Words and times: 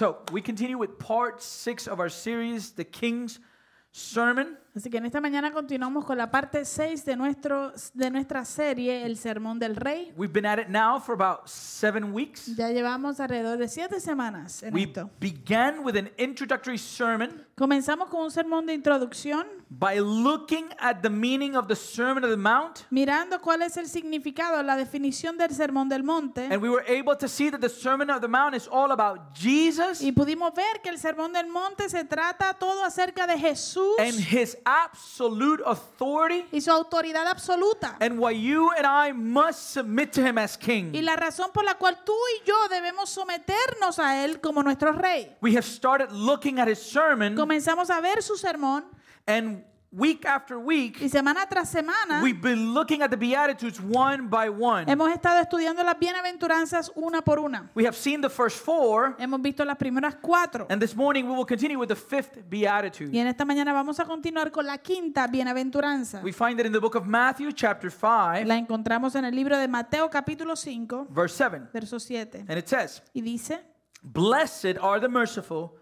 So, 0.00 0.16
we 0.32 0.40
continue 0.40 0.78
with 0.78 0.98
part 0.98 1.42
six 1.42 1.86
of 1.86 2.00
our 2.00 2.08
series, 2.08 2.70
The 2.70 2.84
King's 2.84 3.38
Sermon. 3.92 4.56
Así 4.76 4.88
que 4.88 4.98
en 4.98 5.06
esta 5.06 5.20
mañana 5.20 5.50
continuamos 5.50 6.04
con 6.04 6.16
la 6.16 6.30
parte 6.30 6.64
6 6.64 7.04
de, 7.04 7.16
nuestro, 7.16 7.72
de 7.92 8.10
nuestra 8.10 8.44
serie, 8.44 9.04
El 9.04 9.16
Sermón 9.16 9.58
del 9.58 9.74
Rey. 9.74 10.12
We've 10.16 10.32
been 10.32 10.46
at 10.46 10.60
it 10.60 10.68
now 10.68 11.00
for 11.00 11.12
about 11.12 11.48
seven 11.48 12.12
weeks. 12.12 12.46
Ya 12.56 12.68
llevamos 12.70 13.18
alrededor 13.18 13.58
de 13.58 13.66
siete 13.68 13.98
semanas 13.98 14.62
en 14.62 14.72
We 14.72 14.82
esto. 14.84 15.10
began 15.18 15.80
with 15.84 15.96
an 15.96 16.08
introductory 16.18 16.78
sermon 16.78 17.44
Comenzamos 17.56 18.08
con 18.08 18.22
un 18.22 18.30
sermón 18.30 18.64
de 18.64 18.72
introducción, 18.72 19.46
by 19.68 19.98
looking 20.00 20.66
at 20.78 21.02
the 21.02 21.10
meaning 21.10 21.54
of 21.56 21.66
the 21.68 21.76
Sermon 21.76 22.24
of 22.24 22.30
the 22.30 22.36
Mount. 22.36 22.86
mirando 22.90 23.38
cuál 23.40 23.60
es 23.62 23.76
el 23.76 23.86
significado, 23.86 24.62
la 24.62 24.76
definición 24.76 25.36
del 25.36 25.50
Sermón 25.50 25.88
del 25.88 26.02
Monte. 26.02 26.44
And 26.50 26.62
we 26.62 26.70
were 26.70 26.84
able 26.88 27.14
to 27.18 27.28
see 27.28 27.50
that 27.50 27.60
the 27.60 27.68
Sermon 27.68 28.08
of 28.08 28.20
the 28.22 28.28
Mount 28.28 28.54
is 28.54 28.66
all 28.66 28.92
about 28.92 29.34
Jesus 29.34 30.00
Y 30.00 30.12
pudimos 30.12 30.54
ver 30.54 30.80
que 30.82 30.88
el 30.90 30.98
Sermón 30.98 31.32
del 31.34 31.48
Monte 31.48 31.88
se 31.90 32.04
trata 32.04 32.54
todo 32.54 32.82
acerca 32.84 33.26
de 33.26 33.36
Jesús 33.38 33.98
and 33.98 34.14
his 34.14 34.56
absolute 34.64 35.62
authority 35.66 36.46
y 36.52 36.60
su 36.60 36.70
autoridad 36.70 37.26
absoluta. 37.26 37.96
and 38.00 38.18
why 38.18 38.30
you 38.32 38.70
and 38.76 38.86
I 38.86 39.12
must 39.12 39.72
submit 39.72 40.12
to 40.12 40.20
him 40.22 40.38
as 40.38 40.56
Y 40.60 40.64
king. 40.66 40.92
la 41.04 41.16
razón 41.16 41.50
por 41.52 41.64
la 41.64 41.74
cual 41.74 41.98
tú 42.04 42.12
y 42.38 42.44
yo 42.46 42.54
debemos 42.68 43.10
someternos 43.10 43.98
a 43.98 44.24
Él 44.24 44.40
como 44.40 44.62
nuestro 44.62 44.92
rey. 44.92 45.34
We 45.40 45.54
have 45.56 45.64
started 45.66 46.10
looking 46.12 46.58
at 46.58 46.68
his 46.68 46.80
sermon 46.80 47.34
Comenzamos 47.36 47.90
a 47.90 48.00
ver 48.00 48.22
su 48.22 48.36
sermón 48.36 48.84
and 49.26 49.64
week 49.92 50.24
after 50.24 50.56
week 50.56 51.00
y 51.00 51.08
semana 51.08 51.48
tras 51.48 51.68
semana 51.68 52.22
we've 52.22 52.40
been 52.40 52.72
looking 52.72 53.02
at 53.02 53.10
the 53.10 53.16
beatitudes 53.16 53.80
one 53.80 54.28
by 54.28 54.48
one. 54.48 54.84
hemos 54.86 55.10
estado 55.10 55.40
estudiando 55.40 55.82
las 55.82 55.98
bienaventuranzas 55.98 56.92
una 56.94 57.22
por 57.22 57.40
una. 57.40 57.70
We 57.74 57.84
have 57.86 57.96
seen 57.96 58.20
the 58.20 58.30
first 58.30 58.64
four 58.64 59.16
Hemos 59.18 59.42
visto 59.42 59.64
las 59.64 59.76
primeras 59.76 60.14
cuatro. 60.22 60.66
and 60.70 60.80
this 60.80 60.94
morning 60.94 61.24
we 61.26 61.32
will 61.34 61.44
continue 61.44 61.76
with 61.76 61.88
the 61.88 61.96
fifth 61.96 62.38
beatitude. 62.48 63.10
Y 63.12 63.18
en 63.18 63.26
esta 63.26 63.44
mañana 63.44 63.72
vamos 63.72 63.98
a 63.98 64.04
continuar 64.04 64.52
con 64.52 64.64
la 64.64 64.78
quinta 64.78 65.26
bienaventuranza. 65.26 66.20
We 66.22 66.32
find 66.32 66.60
it 66.60 66.66
in 66.66 66.72
the 66.72 66.80
book 66.80 66.94
of 66.94 67.06
Matthew 67.06 67.50
chapter 67.52 67.90
5 67.90 68.44
La 68.46 68.56
encontramos 68.56 69.16
en 69.16 69.24
el 69.24 69.34
libro 69.34 69.58
de 69.58 69.66
Mateo 69.66 70.08
capítulo 70.08 70.54
5, 70.54 71.08
verse 71.10 71.34
7 71.36 71.68
verso 71.72 71.98
7. 71.98 72.44
and 72.48 72.58
it 72.58 72.68
says, 72.68 73.02
Y 73.12 73.22
dice, 73.22 73.58
"Blessed 74.04 74.78
are 74.80 75.00
the 75.00 75.08
merciful 75.08 75.76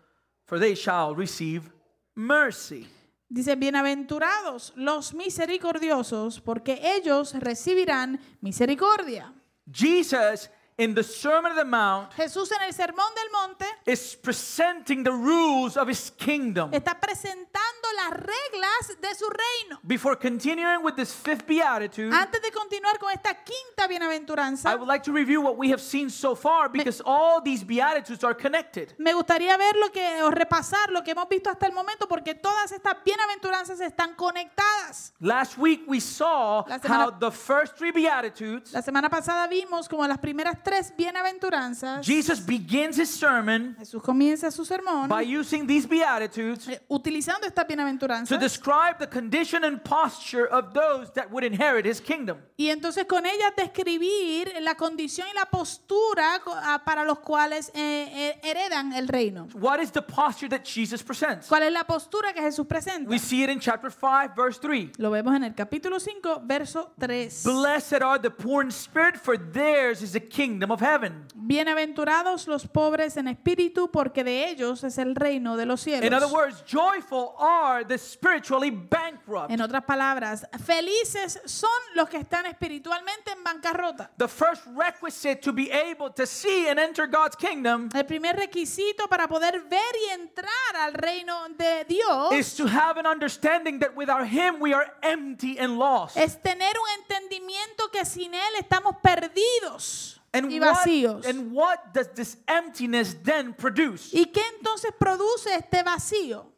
for 0.47 0.59
they 0.59 0.75
shall 0.75 1.14
receive 1.14 1.70
mercy." 2.17 2.86
Dice, 3.29 3.57
bienaventurados 3.57 4.73
los 4.77 5.15
misericordiosos, 5.15 6.41
porque 6.41 6.81
ellos 6.97 7.35
recibirán 7.35 8.20
misericordia. 8.41 9.35
Jesus 9.70 10.51
in 10.79 10.95
the 10.95 11.03
Sermon 11.03 11.51
of 11.51 11.57
the 11.57 11.65
Mount 11.65 12.12
Jesús 12.15 12.51
en 12.53 12.62
el 12.62 12.73
Sermón 12.73 13.12
del 13.17 13.31
Monte 13.33 13.67
is 13.84 14.17
presenting 14.23 15.03
the 15.03 15.11
rules 15.11 15.77
of 15.77 15.89
his 15.89 16.11
kingdom. 16.17 16.70
está 16.73 16.98
presentando 17.01 17.89
las 17.97 18.11
reglas 18.12 19.01
de 19.01 19.12
su 19.17 19.27
reino. 19.29 19.81
Before 19.83 20.15
continuing 20.17 20.85
with 20.85 20.95
this 20.95 21.12
fifth 21.12 21.47
beatitude, 21.48 22.12
Antes 22.15 22.41
de 22.41 22.53
continuar 22.53 22.97
con 22.98 23.11
esta 23.11 23.35
quinta 23.35 23.87
I 23.87 23.89
bienaventuranza, 23.89 24.77
would 24.77 24.87
like 24.87 25.03
to 25.03 25.12
review 25.12 25.41
what 25.41 25.57
we 25.57 25.69
have 25.70 25.81
seen 25.81 26.09
so 26.11 26.37
far 26.37 26.69
because 26.69 27.03
all 27.05 27.41
these 27.42 27.65
beatitudes 27.65 28.23
are 28.23 28.35
connected. 28.35 28.95
me 28.98 29.13
gustaría 29.15 29.57
ver 29.57 29.75
lo 29.77 29.91
que 29.91 30.23
o 30.23 30.31
repasar 30.31 30.91
lo 30.92 31.03
que 31.03 31.11
hemos 31.11 31.29
visto 31.29 31.51
hasta 31.51 31.67
el 31.67 31.73
momento 31.73 32.07
porque 32.07 32.35
todas 32.37 32.70
estas 32.70 32.97
bienaventuranzas 33.05 33.81
están 33.81 34.15
conectadas. 34.15 35.13
Last 35.20 35.59
week 35.59 35.83
we 35.89 35.98
saw 35.98 36.65
La 36.69 36.79
semana- 36.79 37.05
how 37.07 37.11
the 37.19 37.33
first 37.33 37.77
three 37.77 37.91
beatitudes, 37.91 38.73
La 38.73 38.83
semana 38.83 39.11
pasada 39.11 39.48
vimos 39.48 39.89
como 39.89 40.07
las 40.07 40.19
primeras 40.19 40.63
tres 40.69 40.92
bienaventuranzas 40.97 42.05
Jesus 42.05 42.44
begins 42.44 42.98
his 42.98 43.08
sermon 43.08 43.74
Jesús 43.78 44.02
comienza 44.02 44.50
su 44.50 44.64
sermón 44.64 45.08
by 45.08 45.22
using 45.22 45.66
these 45.66 45.86
beatitudes 45.86 46.69
eh, 46.69 46.80
utilizando 46.88 47.47
estas 47.47 47.64
to 47.64 47.69
bienaventuranzas 47.69 48.38
describe 48.38 48.98
the 48.98 49.08
condition 49.08 49.64
and 49.64 49.83
posture 49.83 50.46
of 50.50 50.74
those 50.74 51.11
that 51.14 51.30
would 51.30 51.44
inherit 51.44 51.86
his 51.86 52.00
kingdom. 52.00 52.39
y 52.57 52.68
entonces 52.68 53.07
con 53.07 53.24
ellas 53.24 53.52
describir 53.57 54.52
la 54.61 54.74
condición 54.74 55.27
y 55.30 55.34
la 55.34 55.46
postura 55.46 56.40
ah, 56.46 56.83
para 56.84 57.05
los 57.05 57.20
cuales 57.20 57.70
eh, 57.74 58.08
eh, 58.12 58.40
heredan 58.42 58.92
el 58.92 59.08
reino. 59.08 59.48
What 59.55 59.80
is 59.80 59.90
the 59.90 60.02
posture 60.02 60.48
that 60.51 60.64
Jesus 60.64 61.02
presents? 61.02 61.48
¿Cuál 61.48 61.62
es 61.62 61.73
la 61.73 61.84
postura 61.84 62.33
que 62.33 62.42
Jesús 62.42 62.67
presenta? 62.67 63.08
We 63.08 63.18
see 63.18 63.42
it 63.42 63.51
in 63.51 63.61
chapter 63.61 63.90
5, 63.90 64.34
verse 64.36 64.58
3. 64.58 64.92
Lo 64.98 65.11
vemos 65.11 65.34
en 65.34 65.45
el 65.45 65.55
capítulo 65.55 65.98
5, 66.01 66.42
verso 66.45 66.92
3. 66.98 67.45
Blessed 67.45 68.02
are 68.02 68.18
the 68.18 68.30
poor 68.30 68.62
in 68.62 68.70
spirit, 68.70 69.17
for 69.17 69.39
theirs 69.39 70.02
is 70.02 70.12
the 70.12 70.20
kingdom 70.20 70.58
of 70.64 70.80
heaven. 70.80 71.27
Bienaventurados 71.35 72.46
los 72.46 72.67
pobres 72.67 73.17
en 73.17 73.29
espíritu, 73.29 73.91
porque 73.91 74.24
de 74.24 74.48
ellos 74.48 74.85
es 74.85 74.98
el 74.98 75.14
reino 75.14 75.57
de 75.57 75.67
los 75.67 75.86
In 75.86 75.95
other 76.14 76.29
cielos. 76.29 76.33
words, 76.33 76.64
joyful 76.67 77.35
are 77.39 77.85
the 77.85 77.96
spiritually 77.98 78.70
bankrupt. 78.70 79.51
En 79.51 79.61
otras 79.61 79.85
palabras, 79.85 80.46
felices 80.64 81.41
son 81.45 81.70
los 81.95 82.08
que 82.08 82.19
están 82.19 82.46
espiritualmente 82.46 83.33
en 83.33 83.42
bancarrota. 83.45 84.11
The 84.19 84.29
first 84.29 84.63
requisite 84.77 85.41
to 85.42 85.52
be 85.52 85.70
able 85.70 86.11
to 86.14 86.27
see 86.27 86.69
and 86.69 86.79
enter 86.79 87.07
God's 87.07 87.36
kingdom 87.36 87.89
El 87.95 88.05
primer 88.05 88.36
requisito 88.36 89.08
para 89.08 89.29
poder 89.29 89.61
ver 89.69 89.95
y 90.08 90.13
entrar 90.13 90.77
al 90.80 90.95
reino 90.95 91.48
de 91.57 91.85
Dios 91.85 92.33
is 92.33 92.55
to 92.55 92.67
have 92.67 92.98
an 92.98 93.07
understanding 93.07 93.79
that 93.79 93.95
without 93.96 94.27
Him 94.27 94.61
we 94.61 94.75
are 94.75 94.92
empty 95.02 95.58
and 95.58 95.79
lost. 95.79 96.17
es 96.17 96.40
tener 96.42 96.73
un 96.79 97.01
entendimiento 97.02 97.90
que 97.90 98.05
sin 98.05 98.35
Él 98.35 98.55
estamos 98.58 98.96
perdidos 99.02 100.17
And 100.33 100.50
y 100.50 100.58
what, 100.61 101.27
and 101.27 101.52
what 101.52 101.94
does 101.94 102.08
this 102.14 102.36
emptiness 102.46 103.16
then 103.22 103.55
produce? 103.55 104.12
¿Y 104.12 104.27
qué 104.27 104.42
entonces 104.58 104.92
produce 104.98 105.46
este 105.55 105.83
vacío? 105.83 106.52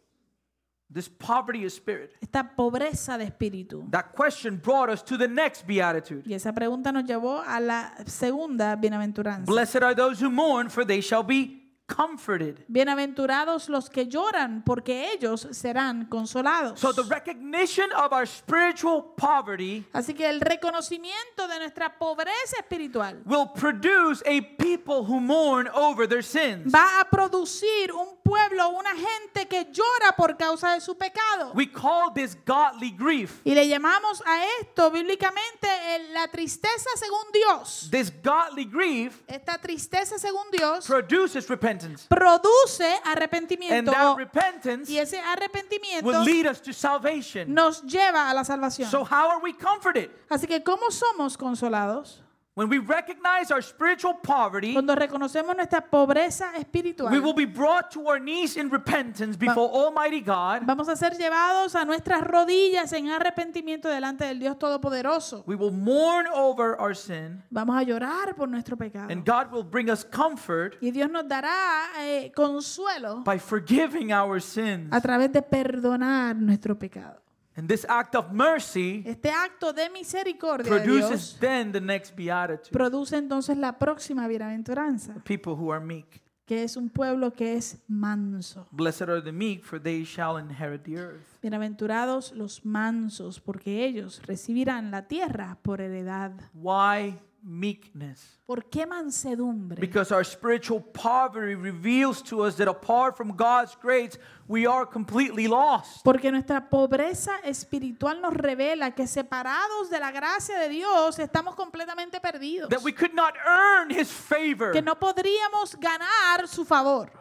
This 0.92 1.08
poverty 1.08 1.64
of 1.64 1.72
spirit. 1.72 2.12
Esta 2.20 2.42
pobreza 2.56 3.16
de 3.16 3.24
espíritu. 3.24 3.88
That 3.92 4.12
question 4.12 4.56
brought 4.56 4.90
us 4.90 5.04
to 5.04 5.16
the 5.16 5.28
next 5.28 5.64
beatitude. 5.64 6.24
Y 6.26 6.34
esa 6.34 6.52
pregunta 6.52 6.90
nos 6.92 7.04
llevó 7.04 7.44
a 7.46 7.60
la 7.60 7.94
segunda 8.06 8.74
bienaventuranza. 8.74 9.46
Blessed 9.46 9.84
are 9.84 9.94
those 9.94 10.20
who 10.20 10.30
mourn, 10.30 10.68
for 10.68 10.84
they 10.84 11.00
shall 11.00 11.22
be 11.22 11.59
comforted. 11.94 12.64
Bienaventurados 12.68 13.68
los 13.68 13.90
que 13.90 14.06
lloran, 14.06 14.62
porque 14.64 15.12
ellos 15.12 15.48
serán 15.50 16.06
consolados. 16.06 16.78
So 16.78 16.92
the 16.92 17.02
recognition 17.02 17.90
of 17.92 18.12
our 18.12 18.26
spiritual 18.26 19.14
poverty 19.16 19.84
Así 19.92 20.14
que 20.14 20.28
el 20.28 20.40
reconocimiento 20.40 21.48
de 21.48 21.58
nuestra 21.58 21.98
pobreza 21.98 22.56
espiritual 22.60 23.22
will 23.26 23.48
produce 23.54 24.22
a 24.26 24.40
people 24.56 25.04
who 25.06 25.20
mourn 25.20 25.68
over 25.74 26.08
their 26.08 26.22
sins. 26.22 26.72
va 26.72 27.00
a 27.00 27.04
producir 27.10 27.92
un 27.92 28.19
pueblo, 28.30 28.68
una 28.70 28.94
gente 28.94 29.46
que 29.48 29.64
llora 29.72 30.14
por 30.16 30.36
causa 30.36 30.72
de 30.74 30.80
su 30.80 30.96
pecado. 30.96 31.52
We 31.54 31.66
call 31.66 32.12
this 32.14 32.36
godly 32.46 32.92
grief. 32.92 33.40
Y 33.44 33.54
le 33.54 33.66
llamamos 33.66 34.22
a 34.24 34.44
esto 34.60 34.90
bíblicamente 34.90 35.68
la 36.12 36.28
tristeza 36.28 36.88
según 36.96 37.32
Dios. 37.32 37.88
This 37.90 38.12
godly 38.22 38.64
grief 38.64 39.20
Esta 39.26 39.58
tristeza 39.58 40.18
según 40.18 40.50
Dios 40.52 40.86
produces 40.86 41.48
repentance. 41.48 42.06
produce 42.08 42.84
And 43.04 43.16
arrepentimiento 43.16 43.90
that 43.90 44.16
repentance 44.16 44.90
y 44.90 44.98
ese 44.98 45.18
arrepentimiento 45.20 46.06
will 46.06 46.24
lead 46.24 46.46
us 46.46 46.60
to 46.62 46.72
salvation. 46.72 47.52
nos 47.52 47.82
lleva 47.82 48.30
a 48.30 48.34
la 48.34 48.44
salvación. 48.44 48.90
So 48.90 49.04
how 49.04 49.30
are 49.30 49.40
we 49.42 49.52
comforted? 49.52 50.10
Así 50.28 50.46
que 50.46 50.62
¿cómo 50.62 50.90
somos 50.90 51.36
consolados? 51.36 52.22
When 52.56 52.68
we 52.68 52.78
recognize 52.78 53.52
our 53.52 53.62
spiritual 53.62 54.14
poverty, 54.22 54.72
Cuando 54.72 54.96
reconocemos 54.96 55.54
nuestra 55.54 55.80
pobreza 55.88 56.50
espiritual, 56.58 57.08
we 57.10 57.20
will 57.20 57.32
be 57.32 57.46
brought 57.46 57.90
to 57.92 58.08
our 58.08 58.18
knees 58.18 58.56
in 58.56 58.68
repentance 58.70 59.36
before 59.38 59.70
Almighty 59.72 60.20
God. 60.20 60.62
vamos 60.66 60.88
a 60.88 60.96
ser 60.96 61.12
llevados 61.16 61.76
a 61.76 61.84
nuestras 61.84 62.22
rodillas 62.22 62.92
en 62.92 63.08
arrepentimiento 63.08 63.88
delante 63.88 64.24
del 64.24 64.40
Dios 64.40 64.58
Todopoderoso. 64.58 65.44
We 65.46 65.54
will 65.54 65.70
mourn 65.70 66.26
over 66.34 66.74
our 66.80 66.94
sin, 66.96 67.40
Vamos 67.50 67.76
a 67.76 67.84
llorar 67.84 68.34
por 68.34 68.48
nuestro 68.48 68.76
pecado. 68.76 69.12
and 69.12 69.24
God 69.24 69.52
will 69.52 69.64
bring 69.64 69.88
us 69.88 70.04
comfort 70.04 70.76
Y 70.82 70.90
Dios 70.90 71.08
nos 71.08 71.28
dará 71.28 71.86
eh, 72.00 72.32
consuelo 72.34 73.22
by 73.24 73.38
forgiving 73.38 74.12
our 74.12 74.40
sins. 74.40 74.88
a 74.92 75.00
través 75.00 75.30
de 75.32 75.40
perdonar 75.40 76.34
nuestro 76.34 76.76
pecado. 76.76 77.22
And 77.60 77.68
this 77.68 77.84
act 77.90 78.14
of 78.14 78.32
mercy 78.32 79.02
Este 79.04 79.30
acto 79.30 79.74
de 79.74 79.90
misericordia 79.90 80.64
de 80.64 80.80
produces 80.80 81.10
Dios 81.10 81.36
then 81.40 81.72
the 81.72 81.80
next 81.80 82.16
beatitude. 82.16 82.70
produce 82.72 83.18
entonces 83.18 83.58
la 83.58 83.78
próxima 83.78 84.26
bienaventuranza, 84.28 85.12
People 85.24 85.52
who 85.52 85.70
are 85.70 85.84
meek. 85.84 86.22
que 86.46 86.64
es 86.64 86.78
un 86.78 86.88
pueblo 86.88 87.34
que 87.34 87.56
es 87.56 87.82
manso. 87.86 88.66
Blessed 88.70 89.10
are 89.10 89.20
the 89.20 89.30
meek, 89.30 89.62
for 89.62 89.78
they 89.78 90.04
shall 90.04 90.38
inherit 90.38 90.84
the 90.84 90.96
earth. 90.96 91.38
Bienaventurados 91.42 92.32
los 92.32 92.64
mansos, 92.64 93.40
porque 93.40 93.84
ellos 93.84 94.22
recibirán 94.26 94.90
la 94.90 95.06
tierra 95.06 95.58
por 95.60 95.82
heredad. 95.82 96.32
Why 96.54 97.20
meekness? 97.42 98.38
¿Por 98.46 98.64
qué 98.64 98.86
mansedumbre? 98.86 99.80
Because 99.80 100.12
our 100.12 100.24
spiritual 100.24 100.80
poverty 100.80 101.54
reveals 101.54 102.22
to 102.22 102.44
us 102.44 102.56
that 102.56 102.68
apart 102.68 103.16
from 103.16 103.36
God's 103.36 103.76
grace, 103.80 104.18
we 104.48 104.66
are 104.66 104.84
completely 104.84 105.46
lost. 105.46 106.02
Porque 106.02 106.32
nuestra 106.32 106.68
pobreza 106.68 107.32
espiritual 107.44 108.20
nos 108.20 108.34
revela 108.34 108.94
que 108.94 109.06
separados 109.06 109.90
de 109.90 110.00
la 110.00 110.10
gracia 110.10 110.58
de 110.58 110.68
Dios 110.68 111.18
estamos 111.18 111.54
completamente 111.54 112.20
perdidos. 112.20 112.68
That 112.70 112.82
we 112.82 112.92
could 112.92 113.14
not 113.14 113.34
earn 113.46 113.90
His 113.90 114.08
favor. 114.10 114.72
Que 114.72 114.82
no 114.82 114.98
podríamos 114.98 115.76
ganar 115.78 116.48
su 116.48 116.64
favor. 116.64 117.19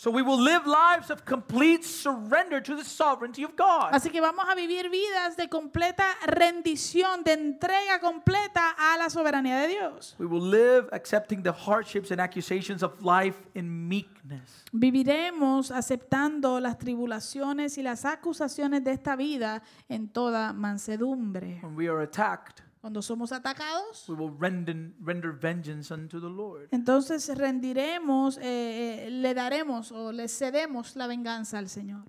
So 0.00 0.12
we 0.12 0.22
will 0.22 0.40
live 0.40 0.64
lives 0.64 1.10
of 1.10 1.24
complete 1.24 1.82
surrender 1.82 2.60
to 2.60 2.76
the 2.76 2.84
sovereignty 2.84 3.42
of 3.42 3.56
God. 3.56 3.92
Así 3.92 4.10
que 4.10 4.20
vamos 4.20 4.44
a 4.48 4.54
vivir 4.54 4.88
vidas 4.90 5.36
de 5.36 5.48
completa 5.48 6.04
rendición, 6.24 7.24
de 7.24 7.32
entrega 7.32 7.98
completa 7.98 8.76
a 8.78 8.96
la 8.96 9.10
soberanía 9.10 9.56
de 9.56 9.66
Dios. 9.66 10.14
We 10.20 10.26
will 10.26 10.48
live 10.48 10.88
accepting 10.92 11.42
the 11.42 11.50
hardships 11.50 12.12
and 12.12 12.20
accusations 12.20 12.84
of 12.84 13.02
life 13.02 13.40
in 13.54 13.88
meekness. 13.88 14.62
Viviremos 14.70 15.72
aceptando 15.72 16.60
las 16.60 16.78
tribulaciones 16.78 17.76
y 17.76 17.82
las 17.82 18.04
acusaciones 18.04 18.84
de 18.84 18.92
esta 18.92 19.16
vida 19.16 19.64
en 19.88 20.10
toda 20.10 20.52
mansedumbre. 20.52 21.58
When 21.60 21.74
we 21.74 21.88
are 21.88 22.04
attacked, 22.04 22.62
Cuando 22.80 23.02
somos 23.02 23.32
atacados, 23.32 24.08
we 24.08 24.14
will 24.14 24.32
render, 24.38 24.92
render 25.00 25.32
vengeance 25.32 25.92
unto 25.92 26.20
the 26.20 26.28
Lord. 26.30 26.68
entonces 26.70 27.28
rendiremos, 27.36 28.38
eh, 28.38 29.06
eh, 29.06 29.10
le 29.10 29.34
daremos 29.34 29.90
o 29.92 30.12
le 30.12 30.28
cedemos 30.28 30.94
la 30.96 31.06
venganza 31.06 31.58
al 31.58 31.68
Señor. 31.68 32.04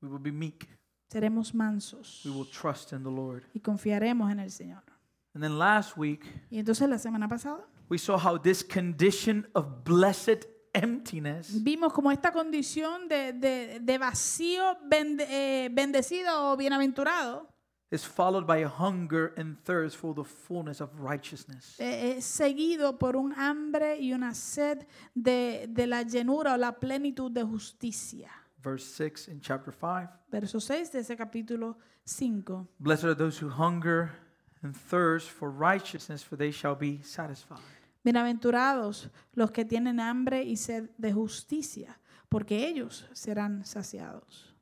We 0.00 0.08
will 0.08 0.22
be 0.22 0.32
meek. 0.32 0.66
Seremos 1.08 1.54
mansos 1.54 2.22
We 2.24 2.30
will 2.32 2.48
trust 2.50 2.92
in 2.92 3.02
the 3.04 3.10
Lord. 3.10 3.44
y 3.52 3.60
confiaremos 3.60 4.30
en 4.32 4.40
el 4.40 4.50
Señor. 4.50 4.82
And 5.34 5.42
then 5.42 5.58
last 5.58 5.96
week, 5.96 6.24
Y 6.50 6.58
entonces 6.58 6.88
la 6.88 6.98
semana 6.98 7.28
pasada 7.28 7.64
we 7.90 7.98
saw 7.98 8.16
how 8.18 8.38
this 8.40 8.64
condition 8.64 9.46
of 9.54 9.84
blessed 9.84 10.46
emptiness 10.72 11.62
vimos 11.62 11.92
como 11.92 12.10
esta 12.10 12.32
condición 12.32 13.08
de, 13.08 13.32
de- 13.34 13.78
de 13.80 13.98
vacío 13.98 14.76
bende- 14.88 15.26
eh, 15.28 15.68
bendecido 15.70 16.52
o 16.52 16.56
bienaventurado 16.56 17.48
is 17.90 18.04
followed 18.04 18.46
by 18.46 18.58
a 18.58 18.68
hunger 18.68 19.32
and 19.36 19.56
thirst 19.64 19.96
for 19.96 20.14
the 20.14 20.24
fullness 20.24 20.80
of 20.80 20.90
righteousness. 20.98 21.78
eh, 21.78 22.16
es 22.16 22.24
seguido 22.24 22.98
por 22.98 23.16
un 23.16 23.32
hambre 23.38 23.98
y 24.00 24.12
una 24.12 24.34
sed 24.34 24.86
de, 25.14 25.66
de 25.68 25.86
la 25.86 26.02
llenura 26.02 26.54
o 26.54 26.56
la 26.56 26.72
plenitud 26.72 27.30
de 27.30 27.44
justicia. 27.44 28.30
Verse 28.62 28.84
6 28.84 29.28
in 29.28 29.40
chapter 29.40 29.72
5. 29.72 30.08
Verso 30.30 30.58
6 30.58 30.90
de 30.92 31.00
ese 31.00 31.16
capítulo 31.16 31.76
5. 32.04 32.66
Blessed 32.78 33.04
are 33.04 33.14
those 33.14 33.38
who 33.38 33.50
hunger 33.50 34.10
and 34.62 34.74
thirst 34.74 35.28
for 35.30 35.50
righteousness, 35.50 36.22
for 36.22 36.36
they 36.36 36.50
shall 36.50 36.74
be 36.74 37.00
satisfied. 37.02 37.60
Bienaventurados 38.02 39.10
los 39.34 39.50
que 39.50 39.64
tienen 39.64 40.00
hambre 40.00 40.42
y 40.42 40.56
sed 40.56 40.90
de 40.98 41.12
justicia, 41.12 41.98
porque 42.28 42.66
ellos 42.66 43.04
serán 43.12 43.64
saciados. 43.64 44.54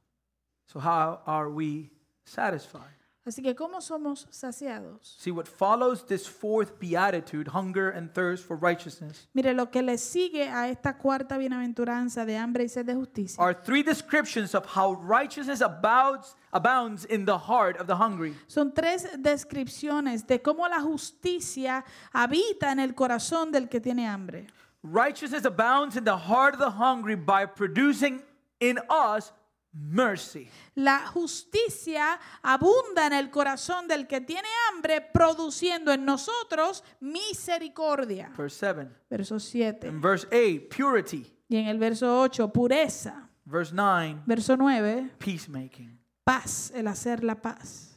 So, 0.66 0.80
how 0.80 1.20
are 1.26 1.48
we 1.48 1.90
satisfied? 2.24 2.96
Así 3.24 3.40
que, 3.40 3.54
¿cómo 3.54 3.80
somos 3.80 4.26
saciados? 4.30 5.16
See, 5.20 5.30
what 5.30 5.46
follows 5.46 6.04
this 6.04 6.26
fourth 6.26 6.80
beatitude, 6.80 7.48
hunger 7.54 7.88
and 7.90 8.12
thirst 8.12 8.44
for 8.44 8.56
righteousness, 8.56 9.28
Mire, 9.32 9.54
lo 9.54 9.70
que 9.70 9.80
le 9.80 9.96
sigue 9.96 10.48
a 10.48 10.68
esta 10.68 10.98
cuarta 10.98 11.38
bienaventuranza 11.38 12.26
de 12.26 12.36
hambre 12.36 12.64
y 12.64 12.68
sed 12.68 12.86
de 12.86 12.94
justicia 12.94 13.40
are 13.40 13.54
three 13.54 13.84
descriptions 13.84 14.56
of 14.56 14.66
how 14.66 14.94
righteousness 14.94 15.60
abounds, 15.60 16.34
abounds 16.52 17.04
in 17.04 17.24
the 17.24 17.38
heart 17.38 17.76
of 17.78 17.86
the 17.86 17.94
hungry. 17.94 18.34
son 18.48 18.72
tres 18.72 19.06
descripciones 19.16 20.26
de 20.26 20.40
cómo 20.42 20.68
la 20.68 20.80
justicia 20.80 21.84
habita 22.12 22.72
en 22.72 22.80
el 22.80 22.94
corazón 22.94 23.52
del 23.52 23.68
que 23.68 23.80
tiene 23.80 24.04
hambre. 24.04 24.48
Righteousness 24.82 25.44
abounds 25.44 25.96
in 25.96 26.02
the 26.02 26.16
heart 26.16 26.54
of 26.54 26.58
the 26.58 26.70
hungry 26.70 27.14
by 27.14 27.46
producing 27.46 28.20
in 28.58 28.80
us 28.90 29.32
mercy. 29.72 30.48
La 30.74 31.06
justicia 31.06 32.18
abunda 32.42 33.06
en 33.06 33.12
el 33.14 33.30
corazón 33.30 33.88
del 33.88 34.06
que 34.06 34.20
tiene 34.20 34.48
hambre, 34.70 35.00
produciendo 35.00 35.92
en 35.92 36.04
nosotros 36.04 36.84
misericordia. 37.00 38.32
Verse 38.36 38.58
7. 38.58 38.88
Verso 39.10 39.38
7. 39.38 39.88
In 39.88 40.00
verse 40.00 40.26
8, 40.30 40.68
purity. 40.76 41.36
Y 41.48 41.56
en 41.56 41.66
el 41.68 41.78
verso 41.78 42.20
8, 42.20 42.52
pureza. 42.52 43.28
Verse 43.44 43.72
9, 43.74 44.22
Verso 44.26 44.56
9, 44.56 45.10
peacemaking. 45.18 45.98
paz, 46.24 46.70
el 46.74 46.86
hacer 46.86 47.24
la 47.24 47.40
paz. 47.42 47.91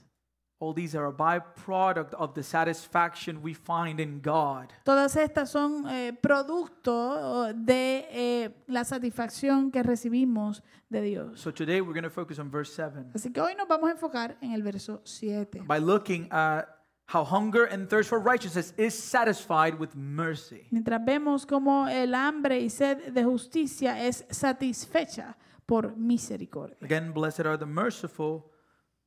All 0.60 0.74
these 0.74 0.96
are 0.96 1.08
a 1.08 1.12
byproduct 1.12 2.14
of 2.14 2.34
the 2.34 2.42
satisfaction 2.42 3.42
we 3.42 3.54
find 3.54 4.00
in 4.00 4.22
God. 4.22 4.72
Todas 4.86 5.16
estas 5.18 5.50
son 5.52 5.86
eh, 5.90 6.14
producto 6.14 7.52
de 7.54 8.08
eh, 8.10 8.50
la 8.68 8.86
satisfacción 8.86 9.70
que 9.70 9.84
recibimos 9.84 10.62
de 10.90 11.02
Dios. 11.02 11.42
So 11.42 11.52
today 11.52 11.82
we're 11.82 11.94
going 11.94 12.04
to 12.04 12.10
focus 12.10 12.40
on 12.40 12.50
verse 12.50 12.72
7 12.74 13.12
Así 13.14 13.34
que 13.34 13.42
hoy 13.42 13.54
nos 13.56 13.68
vamos 13.68 13.90
a 13.90 13.92
enfocar 13.92 14.38
en 14.42 14.54
el 14.54 14.62
verso 14.64 15.02
7. 15.04 15.66
by 15.68 15.78
looking 15.78 16.30
at 16.32 16.66
how 17.08 17.26
hunger 17.26 17.66
and 17.66 17.90
thirst 17.90 18.08
for 18.08 18.20
righteousness 18.20 18.74
is 18.78 18.94
satisfied 18.98 19.78
with 19.78 19.94
mercy. 19.94 20.68
Mientras 20.72 21.04
vemos 21.04 21.46
cómo 21.46 21.90
el 21.90 22.16
hambre 22.16 22.62
y 22.62 22.70
sed 22.70 23.12
de 23.12 23.24
justicia 23.26 24.06
es 24.06 24.26
satisfecha 24.30 25.36
por 25.66 25.98
misericordia. 25.98 26.78
Again, 26.82 27.12
blessed 27.12 27.46
are 27.46 27.58
the 27.58 27.66
merciful, 27.66 28.50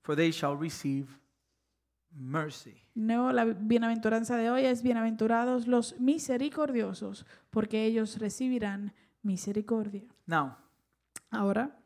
for 0.03 0.15
they 0.15 0.31
shall 0.31 0.55
receive 0.55 1.19
mercy. 2.19 2.75
Nuevo, 2.94 3.32
la 3.32 3.44
bienaventuranza 3.44 4.37
de 4.37 4.50
hoy 4.50 4.65
es 4.65 4.82
bienaventurados 4.82 5.67
los 5.67 5.99
misericordiosos, 6.00 7.26
porque 7.50 7.85
ellos 7.85 8.19
recibirán 8.19 8.93
misericordia. 9.23 10.05
Now, 10.26 10.56
Ahora, 11.31 11.76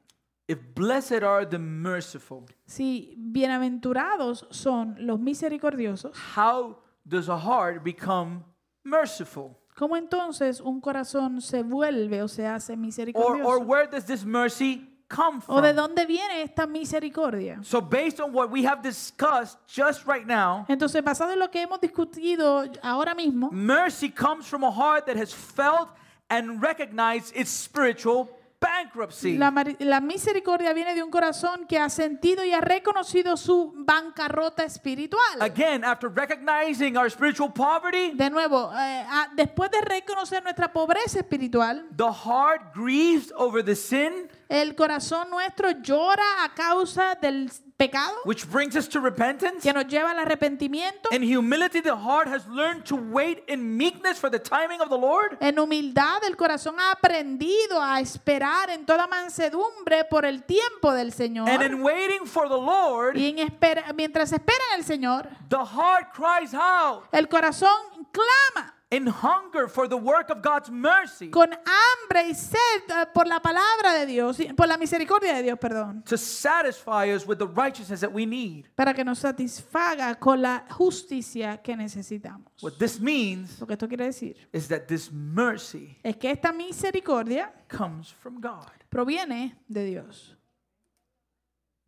if 0.46 0.58
blessed 0.74 1.22
are 1.24 1.44
the 1.46 1.58
merciful, 1.58 2.44
si 2.64 3.14
bienaventurados 3.18 4.46
son 4.50 4.94
los 4.98 5.18
misericordiosos, 5.20 6.16
how 6.36 6.78
does 7.04 7.28
a 7.28 7.36
heart 7.38 7.82
become 7.82 8.42
merciful? 8.84 9.56
¿cómo 9.76 9.96
entonces 9.96 10.60
un 10.60 10.80
corazón 10.80 11.40
se 11.40 11.62
vuelve 11.62 12.22
o 12.22 12.28
se 12.28 12.46
hace 12.46 12.74
Or, 12.74 12.78
misericordioso? 12.78 13.48
or 13.48 13.58
where 13.64 13.88
does 13.90 14.04
this 14.04 14.24
mercy 14.24 14.91
come 15.14 15.40
¿O 15.46 15.60
de 15.60 15.72
from? 15.74 15.76
dónde 15.76 16.06
viene 16.06 16.42
esta 16.42 16.66
misericordia? 16.66 17.58
So, 17.62 17.80
based 17.80 18.20
on 18.20 18.32
what 18.32 18.50
we 18.50 18.64
have 18.66 18.82
discussed 18.82 19.58
just 19.68 20.06
right 20.06 20.26
now, 20.26 20.64
Entonces, 20.68 21.02
basado 21.04 21.32
en 21.32 21.38
lo 21.38 21.50
que 21.50 21.60
hemos 21.60 21.80
discutido 21.80 22.64
ahora 22.82 23.14
mismo, 23.14 23.50
mercy 23.52 24.08
comes 24.10 24.46
from 24.46 24.64
a 24.64 24.70
heart 24.70 25.06
that 25.06 25.16
has 25.16 25.32
felt 25.34 25.88
and 26.30 26.62
recognized 26.62 27.36
its 27.36 27.50
spiritual 27.50 28.28
bankruptcy. 28.58 29.36
La, 29.36 29.52
la 29.80 30.00
misericordia 30.00 30.72
viene 30.72 30.94
de 30.94 31.02
un 31.02 31.10
corazón 31.10 31.66
que 31.66 31.78
ha 31.78 31.88
sentido 31.90 32.44
y 32.44 32.52
ha 32.52 32.60
reconocido 32.60 33.36
su 33.36 33.72
bancarrota 33.76 34.64
espiritual. 34.64 35.40
Again, 35.40 35.82
after 35.84 36.08
recognizing 36.08 36.96
our 36.96 37.10
spiritual 37.10 37.52
poverty, 37.52 38.12
De 38.14 38.30
nuevo, 38.30 38.70
eh, 38.72 39.04
ah, 39.08 39.28
después 39.34 39.68
de 39.72 39.80
reconocer 39.80 40.42
nuestra 40.44 40.72
pobreza 40.72 41.18
espiritual, 41.18 41.84
the 41.96 42.04
heart 42.04 42.72
grieves 42.72 43.32
over 43.36 43.64
the 43.64 43.74
sin, 43.74 44.28
el 44.52 44.74
corazón 44.74 45.30
nuestro 45.30 45.70
llora 45.82 46.44
a 46.44 46.52
causa 46.54 47.14
del 47.20 47.50
pecado 47.78 48.14
which 48.24 48.46
brings 48.46 48.76
us 48.76 48.86
to 48.86 49.00
repentance. 49.00 49.62
que 49.62 49.72
nos 49.72 49.86
lleva 49.86 50.10
al 50.10 50.18
arrepentimiento. 50.18 51.08
In 51.10 51.22
humility, 51.22 51.80
the 51.80 51.96
heart 51.96 52.28
has 52.28 52.46
learned 52.48 52.84
to 52.84 52.94
wait 52.96 53.42
in 53.48 53.76
meekness 53.76 54.18
for 54.18 54.30
the 54.30 54.38
timing 54.38 54.80
of 54.80 54.90
the 54.90 54.98
Lord. 54.98 55.38
En 55.40 55.58
humildad 55.58 56.22
el 56.24 56.36
corazón 56.36 56.78
ha 56.78 56.92
aprendido 56.92 57.80
a 57.82 58.00
esperar 58.00 58.68
en 58.70 58.84
toda 58.84 59.06
mansedumbre 59.06 60.04
por 60.04 60.26
el 60.26 60.44
tiempo 60.44 60.92
del 60.92 61.12
Señor. 61.12 61.48
And 61.48 61.62
in 61.62 61.82
waiting 61.82 62.26
for 62.26 62.46
the 62.48 62.56
Lord, 62.56 63.16
Y 63.16 63.30
en 63.30 63.38
espera, 63.38 63.92
mientras 63.94 64.32
espera 64.32 64.62
en 64.74 64.80
el 64.80 64.84
Señor, 64.84 65.28
the 65.48 65.56
heart 65.56 66.12
cries 66.14 66.52
out 66.52 67.04
el 67.10 67.26
corazón 67.28 67.70
clama 68.12 68.74
in 68.92 69.06
hunger 69.06 69.66
for 69.68 69.88
the 69.88 69.96
work 69.96 70.28
of 70.30 70.42
God's 70.42 70.70
mercy 70.70 71.30
con 71.30 71.48
hambre 71.50 72.28
y 72.28 72.34
sed 72.34 72.82
eh, 72.90 73.06
por 73.12 73.26
la 73.26 73.40
palabra 73.40 73.94
de 73.98 74.06
Dios, 74.06 74.36
por 74.56 74.68
la 74.68 74.76
misericordia 74.76 75.34
de 75.34 75.42
Dios, 75.44 75.58
perdón, 75.58 76.04
to 76.04 76.16
satisfy 76.18 77.06
us 77.12 77.26
with 77.26 77.38
the 77.38 77.46
righteousness 77.46 78.00
that 78.00 78.12
we 78.12 78.26
need. 78.26 78.66
para 78.76 78.92
que 78.92 79.02
nos 79.02 79.18
satisfaga 79.18 80.14
con 80.20 80.42
la 80.42 80.64
justicia 80.70 81.56
que 81.62 81.74
necesitamos. 81.74 82.52
What 82.62 82.74
this 82.78 83.00
means 83.00 83.58
Lo 83.58 83.66
que 83.66 83.72
esto 83.72 83.88
quiere 83.88 84.04
decir 84.04 84.36
is 84.52 84.68
that 84.68 84.86
this 84.86 85.10
mercy 85.10 85.98
es 86.04 86.16
que 86.16 86.30
esta 86.30 86.52
misericordia 86.52 87.50
comes 87.68 88.12
from 88.12 88.40
God. 88.40 88.68
proviene 88.90 89.56
de 89.68 89.84
Dios. 89.86 90.36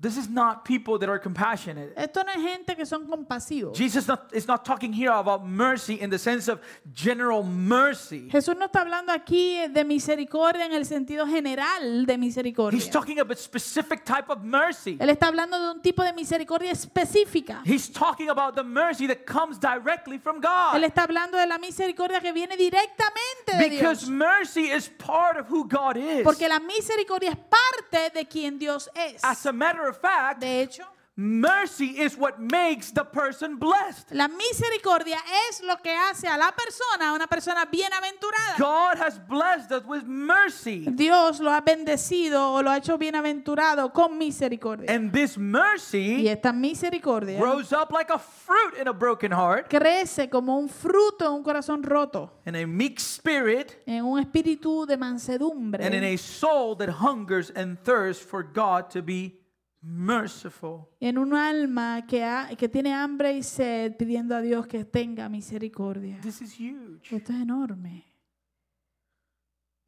This 0.05 0.19
is 0.19 0.29
not 0.29 0.67
people 0.67 0.99
that 0.99 1.09
are 1.09 1.19
compassionate. 1.19 1.95
Esto 1.97 2.23
no 2.25 2.31
es 2.31 2.43
gente 2.43 2.77
que 2.77 2.85
son 2.85 3.07
compasivos. 3.07 3.75
Jesus 3.75 4.07
not, 4.07 4.29
is 4.35 4.47
not 4.47 4.63
talking 4.63 4.93
here 4.93 5.11
about 5.11 5.47
mercy 5.47 5.95
in 5.99 6.11
the 6.11 6.19
sense 6.19 6.47
of 6.47 6.61
general 6.93 7.43
mercy. 7.43 8.29
Jesús 8.31 8.55
no 8.55 8.67
está 8.67 8.83
hablando 8.83 9.13
aquí 9.15 9.67
de 9.67 9.83
misericordia 9.83 10.67
en 10.67 10.75
el 10.75 10.85
sentido 10.85 11.27
general 11.27 12.05
de 12.05 12.13
He's 12.13 12.21
misericordia. 12.21 12.91
talking 12.91 13.19
about 13.19 13.39
specific 13.39 14.05
type 14.05 14.29
of 14.29 14.43
mercy. 14.45 14.99
Él 15.01 15.09
está 15.09 15.29
hablando 15.29 15.59
de 15.59 15.71
un 15.71 15.81
tipo 15.81 16.05
de 16.05 16.13
misericordia 16.13 16.71
específica. 16.71 17.63
He's 17.65 17.91
talking 17.91 18.29
about 18.29 18.57
the 18.57 18.63
mercy 18.63 19.07
that 19.07 19.25
comes 19.25 19.59
directly 19.59 20.19
from 20.19 20.37
Él 20.37 20.43
God. 20.43 20.85
está 20.85 21.05
hablando 21.05 21.39
de 21.39 21.47
la 21.47 21.57
misericordia 21.57 22.21
que 22.21 22.35
viene 22.35 22.59
directamente 22.59 23.57
de 23.57 23.71
Because 23.71 24.07
Dios. 24.07 24.11
mercy 24.11 24.71
is 24.71 24.87
part 24.99 25.39
of 25.39 25.49
who 25.51 25.67
God 25.67 25.97
is. 25.97 26.23
Porque 26.25 26.47
la 26.47 26.61
misericordia 26.61 27.31
es 27.31 27.39
parte 27.39 28.11
de 28.13 28.27
quien 28.27 28.59
Dios 28.59 28.91
es. 28.95 29.25
As 29.25 29.47
a 29.47 29.53
matter 29.53 29.89
of 29.89 29.94
fact, 29.95 30.41
De 30.41 30.63
hecho, 30.63 30.85
Mercy 31.17 32.01
is 32.01 32.19
what 32.19 32.41
makes 32.41 32.91
the 32.91 33.05
person 33.05 33.57
blessed. 33.57 34.11
La 34.11 34.27
misericordia 34.27 35.17
es 35.49 35.63
lo 35.63 35.77
que 35.77 35.95
hace 35.95 36.27
a 36.27 36.37
la 36.37 36.51
persona 36.51 37.15
una 37.15 37.29
persona 37.29 37.67
bienaventurada. 37.67 38.59
God 38.59 38.99
has 38.99 39.21
blessed 39.29 39.71
us 39.71 39.85
with 39.87 40.03
mercy. 40.03 40.85
Dios 40.91 41.39
lo 41.39 41.53
ha 41.53 41.61
bendecido 41.61 42.55
o 42.55 42.63
lo 42.63 42.71
ha 42.71 42.79
hecho 42.79 42.99
bienaventurado 42.99 43.93
con 43.93 44.19
misericordia. 44.19 44.93
And 44.93 45.13
this 45.13 45.37
Y 45.37 45.41
mercy 45.41 46.29
esta 46.29 46.53
misericordia 46.53 47.39
grows 47.39 47.73
up 47.73 47.93
like 47.93 48.13
a 48.13 48.19
fruit 48.19 48.81
in 48.81 48.89
a 48.89 48.93
broken 48.93 49.31
heart 49.31 49.71
crece 49.71 50.29
como 50.29 50.59
un 50.59 50.69
fruto 50.69 51.27
en 51.27 51.33
un 51.33 51.45
corazón 51.45 51.85
roto, 51.85 52.33
and 52.45 52.57
a 52.57 52.67
meek 52.67 52.99
spirit 52.99 53.81
en 53.87 54.05
un 54.05 54.19
espíritu 54.19 54.85
de 54.85 54.95
and 54.95 55.03
in 55.05 55.11
mansedumbre, 55.11 56.15
a 56.15 56.17
soul 56.17 56.75
that 56.75 56.89
hungers 56.89 57.53
and 57.55 57.79
thirsts 57.85 58.25
for 58.25 58.43
God 58.43 58.91
to 58.91 59.01
be 59.01 59.44
merciful. 59.85 60.87
en 61.01 61.19
un 61.19 61.35
alma 61.35 62.07
que, 62.07 62.25
ha- 62.25 62.49
que 62.57 62.69
tiene 62.69 62.93
hambre 62.95 63.35
y 63.37 63.43
sed 63.43 63.97
pidiendo 63.97 64.35
a 64.35 64.41
Dios 64.41 64.67
que 64.67 64.85
tenga 64.85 65.29
misericordia. 65.29 66.21
This 66.23 66.41
is 66.43 66.59
huge. 66.59 67.15
Esto 67.15 67.33
es 67.33 67.41
enorme. 67.43 68.05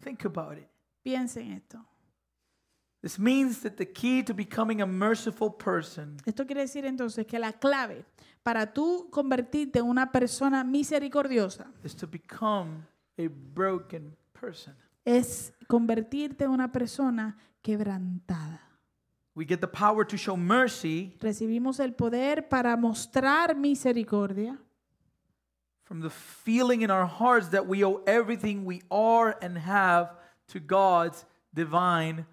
Think 0.03 0.25
about 0.27 0.59
it. 0.59 0.69
Piensa 1.03 1.41
en 1.41 1.53
esto. 1.53 1.85
This 3.01 3.19
means 3.19 3.61
that 3.63 3.73
the 3.77 3.87
key 3.93 4.23
to 4.25 4.35
becoming 4.35 4.81
a 4.83 4.87
merciful 4.87 5.51
person 5.57 6.17
Esto 6.25 6.45
quiere 6.45 6.63
decir 6.63 6.85
entonces 6.87 7.25
que 7.27 7.39
la 7.39 7.53
clave 7.53 8.05
para 8.43 8.73
tú 8.73 9.09
convertirte 9.11 9.79
en 9.79 9.85
una 9.87 10.11
persona 10.11 10.65
misericordiosa 10.65 11.71
is 11.85 11.95
to 11.95 12.07
become 12.09 12.85
a 13.19 13.29
broken 13.55 14.17
person. 14.33 14.75
es 15.05 15.53
convertirte 15.69 16.45
en 16.45 16.51
una 16.51 16.73
persona 16.73 17.37
quebrantada. 17.63 18.61
We 19.37 19.45
get 19.45 19.61
the 19.61 19.69
power 19.69 20.03
to 20.07 20.17
show 20.17 20.35
mercy 20.35 21.13
Recibimos 21.21 21.79
el 21.79 21.93
poder 21.93 22.43
para 22.49 22.75
mostrar 22.77 23.55
misericordia 23.55 24.59
from 25.85 26.01
the 26.01 26.11
feeling 26.11 26.83
in 26.83 26.91
our 26.91 27.07
hearts 27.07 27.49
that 27.49 27.67
we 27.69 27.85
owe 27.85 28.03
everything 28.07 28.65
we 28.65 28.83
are 28.91 29.37
and 29.41 29.57
have 29.57 30.11
to 30.49 30.59
God's 30.59 31.25
divine 31.55 32.27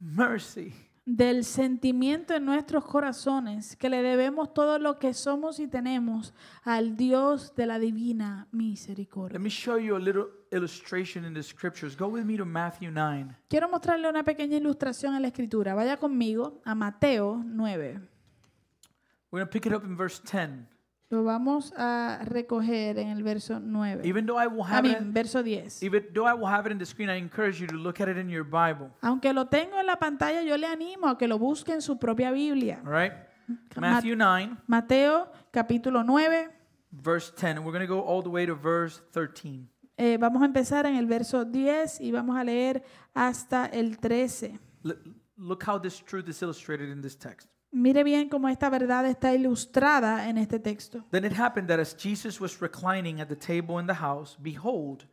mercy. 0.00 0.72
Del 1.04 1.44
sentimiento 1.44 2.34
en 2.34 2.44
nuestros 2.44 2.84
corazones 2.84 3.76
que 3.76 3.88
le 3.90 4.02
debemos 4.02 4.54
todo 4.54 4.78
lo 4.78 4.98
que 4.98 5.14
somos 5.14 5.58
y 5.58 5.66
tenemos 5.66 6.32
al 6.62 6.96
Dios 6.96 7.54
de 7.56 7.66
la 7.66 7.78
divina 7.80 8.46
Let 8.52 8.56
misericordia. 8.58 9.38
me 9.40 9.50
show 9.50 9.78
you 9.78 9.96
a 9.96 9.98
little 9.98 10.26
illustration 10.52 11.24
in 11.24 11.34
the 11.34 11.42
scriptures. 11.42 11.96
Go 11.96 12.06
with 12.06 12.24
me 12.24 12.36
to 12.36 12.44
Matthew 12.44 12.90
9. 12.92 13.36
Quiero 13.48 13.68
mostrarle 13.68 14.08
una 14.08 14.22
pequeña 14.22 14.56
ilustración 14.56 15.14
en 15.16 15.22
la 15.22 15.28
escritura. 15.28 15.74
Vaya 15.74 15.96
conmigo 15.96 16.60
a 16.64 16.74
Mateo 16.74 17.42
9. 17.44 18.00
We're 19.32 19.44
going 19.44 19.46
to 19.46 19.50
pick 19.50 19.66
it 19.66 19.72
up 19.72 19.84
in 19.84 19.96
verse 19.96 20.20
10. 20.24 20.68
Lo 21.12 21.24
vamos 21.24 21.74
a 21.76 22.20
recoger 22.24 22.98
en 22.98 23.08
el 23.08 23.22
verso 23.22 23.60
9. 23.60 24.00
Even 24.08 24.24
though 24.24 24.42
I 24.42 24.46
will 24.46 24.64
have 24.64 24.82
mí, 24.82 24.92
it, 24.92 24.98
verso 25.12 25.42
10. 25.42 25.82
even 25.82 26.06
though 26.14 26.26
I 26.26 26.32
will 26.32 26.46
have 26.48 26.64
it 26.66 26.72
in 26.72 26.78
the 26.78 26.86
screen, 26.86 27.10
I 27.10 27.18
encourage 27.18 27.60
you 27.60 27.66
to 27.66 27.74
look 27.76 28.00
at 28.00 28.08
it 28.08 28.16
in 28.16 28.30
your 28.30 28.44
Bible. 28.44 28.90
Aunque 29.02 29.30
lo 29.34 29.44
tengo 29.46 29.78
en 29.78 29.84
la 29.84 29.96
pantalla, 29.96 30.40
yo 30.42 30.56
le 30.56 30.66
animo 30.66 31.08
a 31.08 31.18
que 31.18 31.28
lo 31.28 31.38
busque 31.38 31.72
en 31.74 31.82
su 31.82 31.98
propia 31.98 32.30
Biblia. 32.32 32.80
All 32.86 32.90
right? 32.90 33.12
Matthew 33.76 34.16
9, 34.16 34.56
Mateo 34.66 35.30
capítulo 35.50 36.02
9. 36.02 36.48
verse 36.92 37.30
10. 37.36 37.58
And 37.58 37.66
we're 37.66 37.72
going 37.72 37.86
to 37.86 37.94
go 37.94 38.00
all 38.00 38.22
the 38.22 38.30
way 38.30 38.46
to 38.46 38.54
verse 38.54 39.02
13. 39.12 39.68
Eh, 39.98 40.16
vamos 40.18 40.40
a 40.40 40.46
empezar 40.46 40.86
en 40.86 40.96
el 40.96 41.06
verso 41.06 41.44
10 41.44 42.00
y 42.00 42.10
vamos 42.10 42.36
a 42.38 42.42
leer 42.44 42.82
hasta 43.14 43.66
el 43.66 43.98
13. 43.98 44.58
L- 44.84 44.96
look 45.36 45.62
how 45.62 45.78
this 45.78 46.00
truth 46.00 46.26
is 46.28 46.40
illustrated 46.40 46.88
in 46.88 47.02
this 47.02 47.14
text. 47.16 47.48
Mire 47.72 48.04
bien 48.04 48.28
cómo 48.28 48.50
esta 48.50 48.68
verdad 48.68 49.06
está 49.06 49.32
ilustrada 49.32 50.28
en 50.28 50.36
este 50.36 50.58
texto. 50.58 51.04
Then 51.10 51.24
it 51.24 51.32
happened 51.32 51.68
that 51.68 51.80
as 51.80 51.94
Jesus 51.94 52.38
was 52.38 52.60
reclining 52.60 53.18
at 53.18 53.28
the 53.28 53.34
table 53.34 53.78
in 53.78 53.86
the 53.86 53.94
house, 53.94 54.36
behold, 54.40 55.06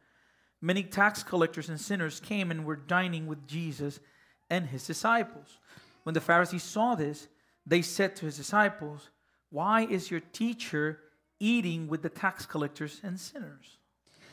many 0.61 0.83
tax 0.83 1.23
collectors 1.23 1.69
and 1.69 1.79
sinners 1.79 2.19
came 2.19 2.51
and 2.51 2.65
were 2.65 2.75
dining 2.75 3.27
with 3.27 3.47
Jesus 3.47 4.01
and 4.49 4.67
his 4.67 4.85
disciples. 4.85 5.59
When 6.03 6.13
the 6.13 6.21
Pharisees 6.21 6.63
saw 6.63 6.95
this, 6.95 7.29
they 7.65 7.81
said 7.81 8.17
to 8.17 8.25
his 8.25 8.35
disciples, 8.35 9.09
Why 9.49 9.85
is 9.85 10.11
your 10.11 10.19
teacher 10.19 10.99
eating 11.39 11.87
with 11.87 12.01
the 12.01 12.09
tax 12.09 12.45
collectors 12.45 12.99
and 13.01 13.17
sinners? 13.17 13.78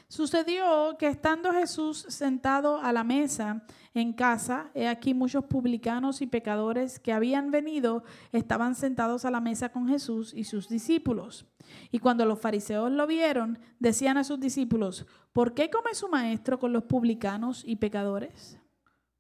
Sucedió 0.09 0.97
que 0.99 1.09
estando 1.09 1.53
Jesús 1.53 2.07
sentado 2.09 2.79
a 2.81 2.93
la 2.93 3.03
mesa 3.03 3.67
en 3.93 4.13
casa, 4.13 4.71
he 4.73 4.87
aquí 4.87 5.15
muchos 5.15 5.45
publicanos 5.47 6.23
y 6.23 6.29
pecadores 6.29 7.01
que 7.01 7.13
habían 7.13 7.51
venido 7.51 8.05
estaban 8.31 8.77
sentados 8.77 9.25
a 9.25 9.33
la 9.33 9.41
mesa 9.41 9.71
con 9.71 9.89
Jesús 9.89 10.33
y 10.33 10.45
sus 10.45 10.69
discípulos. 10.69 11.47
Y 11.91 11.99
cuando 11.99 12.25
los 12.25 12.39
fariseos 12.39 12.93
lo 12.93 13.07
vieron, 13.09 13.59
decían 13.81 14.17
a 14.17 14.23
sus 14.23 14.39
discípulos, 14.39 15.07
¿por 15.33 15.55
qué 15.55 15.71
come 15.71 15.93
su 15.95 16.09
maestro 16.09 16.61
con 16.61 16.73
los 16.73 16.85
publicanos 16.85 17.65
y 17.65 17.77
pecadores? 17.77 18.61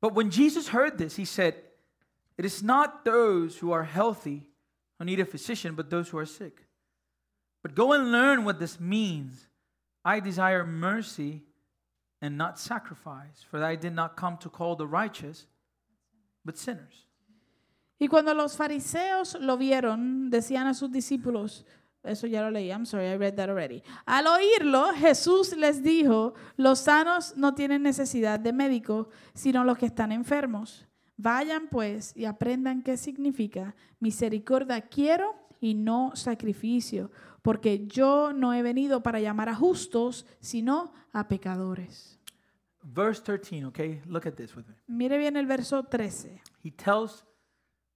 But 0.00 0.14
when 0.14 0.30
Jesus 0.30 0.72
heard 0.72 0.98
this, 0.98 1.18
he 1.18 1.26
said, 1.26 1.54
It 2.38 2.44
is 2.44 2.62
not 2.62 3.04
those 3.04 3.58
who 3.58 3.72
are 3.72 3.84
healthy 3.84 4.50
who 4.98 5.04
need 5.04 5.20
a 5.20 5.26
physician, 5.26 5.74
but 5.74 5.90
those 5.90 6.10
who 6.10 6.18
are 6.18 6.26
sick. 6.26 6.66
But 7.62 7.74
go 7.74 7.92
and 7.92 8.12
learn 8.12 8.44
what 8.44 8.58
this 8.58 8.78
means. 8.78 9.48
I 10.06 10.20
desire 10.20 10.64
mercy 10.64 11.42
and 12.22 12.38
not 12.38 12.60
sacrifice, 12.60 13.44
for 13.50 13.62
I 13.62 13.75
did 13.75 13.92
not 13.92 14.16
come 14.16 14.36
to 14.38 14.48
call 14.48 14.76
the 14.76 14.86
righteous, 14.86 15.46
but 16.44 16.56
sinners. 16.56 17.08
Y 17.98 18.06
cuando 18.06 18.32
los 18.32 18.56
fariseos 18.56 19.36
lo 19.40 19.56
vieron, 19.56 20.30
decían 20.30 20.68
a 20.68 20.75
sus 20.75 20.92
discípulos, 20.92 21.64
eso 22.04 22.28
ya 22.28 22.40
lo 22.42 22.50
leí, 22.52 22.70
I'm 22.70 22.86
sorry, 22.86 23.06
I 23.06 23.16
read 23.16 23.34
that 23.34 23.48
already. 23.48 23.82
Al 24.06 24.28
oírlo, 24.28 24.92
Jesús 24.94 25.56
les 25.56 25.82
dijo, 25.82 26.34
los 26.56 26.78
sanos 26.78 27.36
no 27.36 27.54
tienen 27.54 27.82
necesidad 27.82 28.38
de 28.38 28.52
médico, 28.52 29.08
sino 29.34 29.64
los 29.64 29.76
que 29.76 29.86
están 29.86 30.12
enfermos. 30.12 30.86
Vayan 31.16 31.66
pues 31.68 32.12
y 32.14 32.26
aprendan 32.26 32.82
qué 32.82 32.96
significa 32.96 33.75
misericordia 33.98 34.82
quiero 34.82 35.34
y 35.60 35.75
no 35.75 36.12
sacrificio, 36.14 37.10
porque 37.46 37.86
yo 37.86 38.32
no 38.32 38.52
he 38.52 38.60
venido 38.60 39.04
para 39.04 39.20
llamar 39.20 39.48
a 39.48 39.54
justos, 39.54 40.26
sino 40.40 40.92
a 41.12 41.28
pecadores. 41.28 42.18
Verse 42.82 43.22
13, 43.22 43.66
okay? 43.66 44.02
Look 44.04 44.26
at 44.26 44.34
this 44.34 44.56
with 44.56 44.66
me. 44.66 44.74
Mire 44.88 45.16
bien 45.16 45.36
el 45.36 45.46
verso 45.46 45.84
13. 45.84 46.42
He 46.64 46.72
tells 46.72 47.24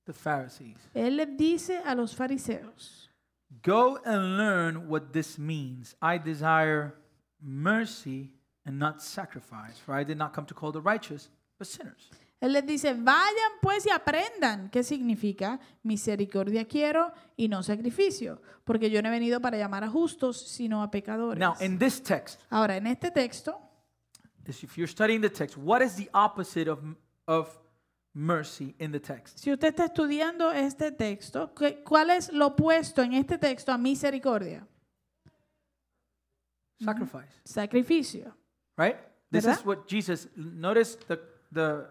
the 0.06 0.12
Pharisees, 0.12 0.76
Él 0.94 1.16
les 1.16 1.36
dice 1.36 1.82
a 1.84 1.96
los 1.96 2.14
fariseos, 2.14 3.10
Go 3.64 3.98
and 4.04 4.36
learn 4.36 4.88
what 4.88 5.12
this 5.12 5.36
means. 5.36 5.96
I 6.00 6.18
desire 6.18 6.94
mercy 7.42 8.30
and 8.64 8.78
not 8.78 9.02
sacrifice, 9.02 9.80
for 9.84 9.96
I 9.96 10.04
did 10.04 10.16
not 10.16 10.32
come 10.32 10.46
to 10.46 10.54
call 10.54 10.70
the 10.70 10.80
righteous, 10.80 11.28
but 11.58 11.66
sinners. 11.66 12.08
Él 12.40 12.52
les 12.54 12.64
dice, 12.64 12.94
vayan 12.94 13.52
pues 13.60 13.84
y 13.84 13.90
aprendan 13.90 14.70
qué 14.70 14.82
significa 14.82 15.60
misericordia 15.82 16.66
quiero 16.66 17.12
y 17.36 17.48
no 17.48 17.62
sacrificio, 17.62 18.40
porque 18.64 18.90
yo 18.90 19.02
no 19.02 19.08
he 19.08 19.10
venido 19.12 19.40
para 19.40 19.58
llamar 19.58 19.84
a 19.84 19.88
justos, 19.90 20.40
sino 20.48 20.82
a 20.82 20.90
pecadores. 20.90 21.38
Now, 21.38 21.54
in 21.60 21.78
this 21.78 22.02
text, 22.02 22.40
Ahora, 22.48 22.76
en 22.78 22.86
este 22.86 23.10
texto, 23.10 23.60
if 24.46 24.74
you're 24.76 24.90
studying 24.90 25.20
the 25.20 25.28
text, 25.28 25.56
what 25.58 25.82
is 25.82 25.96
the 25.96 26.08
opposite 26.14 26.66
of, 26.70 26.80
of 27.26 27.58
mercy 28.14 28.74
in 28.78 28.90
the 28.90 28.98
text? 29.00 29.38
si 29.38 29.52
usted 29.52 29.68
está 29.68 29.84
estudiando 29.84 30.50
este 30.50 30.92
texto, 30.92 31.52
¿qué- 31.54 31.84
¿cuál 31.84 32.08
es 32.10 32.32
lo 32.32 32.46
opuesto 32.48 33.02
en 33.02 33.12
este 33.12 33.36
texto 33.36 33.70
a 33.70 33.76
misericordia? 33.76 34.66
Sacrifice, 36.82 37.28
Sacrificio. 37.44 38.34
right? 38.78 38.96
This 39.30 39.44
¿Verdad? 39.44 39.58
is 39.60 39.66
what 39.66 39.86
Jesus, 39.86 40.28
notice 40.34 40.96
the, 41.06 41.18
the 41.52 41.86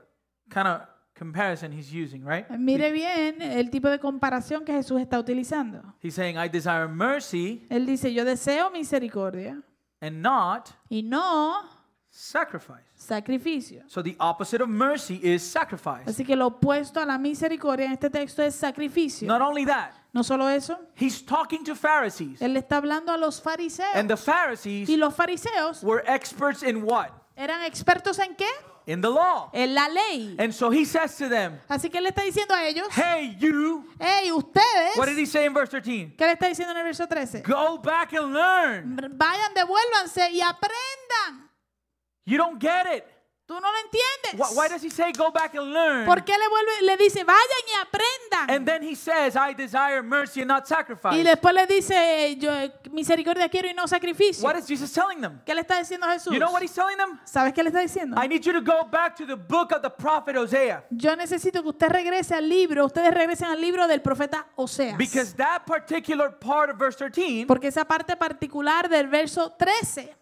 kind 0.49 0.67
of 0.67 0.81
comparison 1.17 1.71
he's 1.71 1.91
using, 1.91 2.23
right? 2.23 2.45
Eh, 2.49 2.57
mire 2.57 2.91
bien 2.91 3.41
el 3.41 3.69
tipo 3.69 3.89
de 3.89 3.99
comparación 3.99 4.63
que 4.65 4.73
Jesús 4.73 4.99
está 5.01 5.19
utilizando. 5.19 5.81
He's 6.01 6.15
saying, 6.15 6.37
I 6.37 6.47
desire 6.47 6.87
mercy 6.87 7.65
Él 7.69 7.85
dice, 7.85 8.13
yo 8.13 8.23
deseo 8.25 8.69
misericordia 8.71 9.61
and 10.01 10.21
not 10.21 10.69
y 10.89 11.01
no 11.03 11.61
sacrifice. 12.09 12.85
sacrificio. 12.95 13.83
So 13.87 14.01
the 14.01 14.15
opposite 14.19 14.61
of 14.63 14.69
mercy 14.69 15.19
is 15.21 15.43
sacrifice. 15.43 16.05
Así 16.09 16.25
que 16.25 16.35
lo 16.35 16.47
opuesto 16.47 16.99
a 17.01 17.05
la 17.05 17.17
misericordia 17.17 17.85
en 17.85 17.91
este 17.93 18.09
texto 18.09 18.41
es 18.41 18.55
sacrificio. 18.55 19.27
Not 19.27 19.41
only 19.41 19.65
that, 19.65 19.91
No 20.11 20.23
solo 20.23 20.47
eso, 20.49 20.79
he's 20.95 21.23
talking 21.23 21.63
to 21.63 21.75
Pharisees. 21.75 22.41
él 22.41 22.53
le 22.53 22.59
está 22.59 22.77
hablando 22.77 23.11
a 23.11 23.17
los 23.17 23.41
fariseos. 23.41 23.93
And 23.93 24.09
the 24.09 24.17
Pharisees 24.17 24.89
Y 24.89 24.97
los 24.97 25.13
fariseos 25.13 25.83
were 25.83 26.01
experts 26.07 26.63
in 26.63 26.83
what? 26.83 27.09
Eran 27.39 27.63
expertos 27.63 28.19
en 28.19 28.35
qué? 28.35 28.49
In 28.85 29.01
the 29.01 29.09
law. 29.09 29.49
En 29.53 29.73
la 29.73 29.87
ley. 29.87 30.35
And 30.39 30.53
so 30.53 30.69
he 30.71 30.83
says 30.83 31.15
to 31.17 31.29
them, 31.29 31.59
Así 31.69 31.89
que 31.89 31.99
él 31.99 32.03
le 32.03 32.09
está 32.09 32.23
diciendo 32.23 32.53
a 32.53 32.65
ellos, 32.67 32.87
Hey, 32.91 33.35
you. 33.39 33.85
hey, 33.99 34.31
ustedes, 34.31 34.97
What 34.97 35.07
did 35.07 35.17
he 35.17 35.25
say 35.25 35.45
in 35.45 35.53
verse 35.53 35.69
13? 35.69 36.15
¿qué 36.17 36.25
le 36.25 36.33
está 36.33 36.47
diciendo 36.47 36.71
en 36.71 36.77
el 36.77 36.83
verso 36.83 37.07
13? 37.07 37.41
Go 37.43 37.77
back 37.77 38.13
and 38.13 38.33
learn. 38.33 39.17
Vayan, 39.17 39.53
devuélvanse 39.53 40.31
y 40.31 40.41
aprendan. 40.41 41.49
You 42.25 42.37
don't 42.37 42.59
get 42.59 42.85
it. 42.87 43.05
Tú 43.49 43.55
no 43.55 43.61
lo 43.61 43.77
entiendes. 43.79 44.55
Why, 44.55 44.67
does 44.67 44.83
he 44.83 44.91
say 44.91 45.11
go 45.11 45.31
back 45.31 45.55
and 45.55 45.73
learn? 45.73 46.05
¿Por 46.05 46.23
qué 46.23 46.33
le 46.37 46.47
vuelve, 46.47 46.81
le 46.83 46.97
dice, 46.97 47.23
vayan 47.23 47.65
y 47.67 47.81
aprendan? 47.81 48.55
And 48.55 48.63
then 48.63 48.83
he 48.83 48.93
says, 48.93 49.35
I 49.35 49.55
desire 49.55 50.03
mercy 50.03 50.41
and 50.41 50.49
not 50.49 50.67
sacrifice. 50.67 51.17
Y 51.17 51.23
después 51.23 51.55
le 51.55 51.65
dice, 51.65 52.37
yo 52.37 52.51
misericordia 52.91 53.49
quiero 53.49 53.67
y 53.67 53.73
no 53.73 53.87
sacrificio. 53.87 54.43
What 54.43 54.55
is 54.55 54.67
Jesus 54.67 54.93
telling 54.93 55.19
them? 55.19 55.41
¿Qué 55.43 55.55
le 55.55 55.61
está 55.61 55.79
diciendo 55.79 56.05
Jesús? 56.05 56.31
You 56.31 56.37
know 56.37 56.51
what 56.51 56.61
he's 56.61 56.75
telling 56.75 56.95
them? 56.95 57.19
¿Sabes 57.25 57.51
qué 57.51 57.63
le 57.63 57.69
está 57.69 57.81
diciendo? 57.81 58.15
I 58.23 58.27
need 58.27 58.43
you 58.43 58.53
to 58.53 58.61
go 58.61 58.83
back 58.83 59.15
to 59.15 59.25
the 59.25 59.35
book 59.35 59.71
of 59.71 59.81
the 59.81 59.89
prophet 59.89 60.35
Hosea. 60.35 60.83
Yo 60.91 61.15
necesito 61.15 61.63
que 61.63 61.69
usted 61.69 61.89
regrese 61.89 62.35
al 62.35 62.47
libro, 62.47 62.85
ustedes 62.85 63.11
regresen 63.11 63.47
al 63.47 63.59
libro 63.59 63.87
del 63.87 64.03
profeta 64.03 64.45
Oseas. 64.57 64.95
Because 64.95 65.33
that 65.33 65.65
particular 65.65 66.29
part 66.29 66.69
of 66.69 66.77
verse 66.77 66.99
13, 66.99 67.47
Porque 67.47 67.69
esa 67.69 67.83
parte 67.83 68.15
particular 68.15 68.87
del 68.87 69.07
verso 69.07 69.53
13 69.57 70.18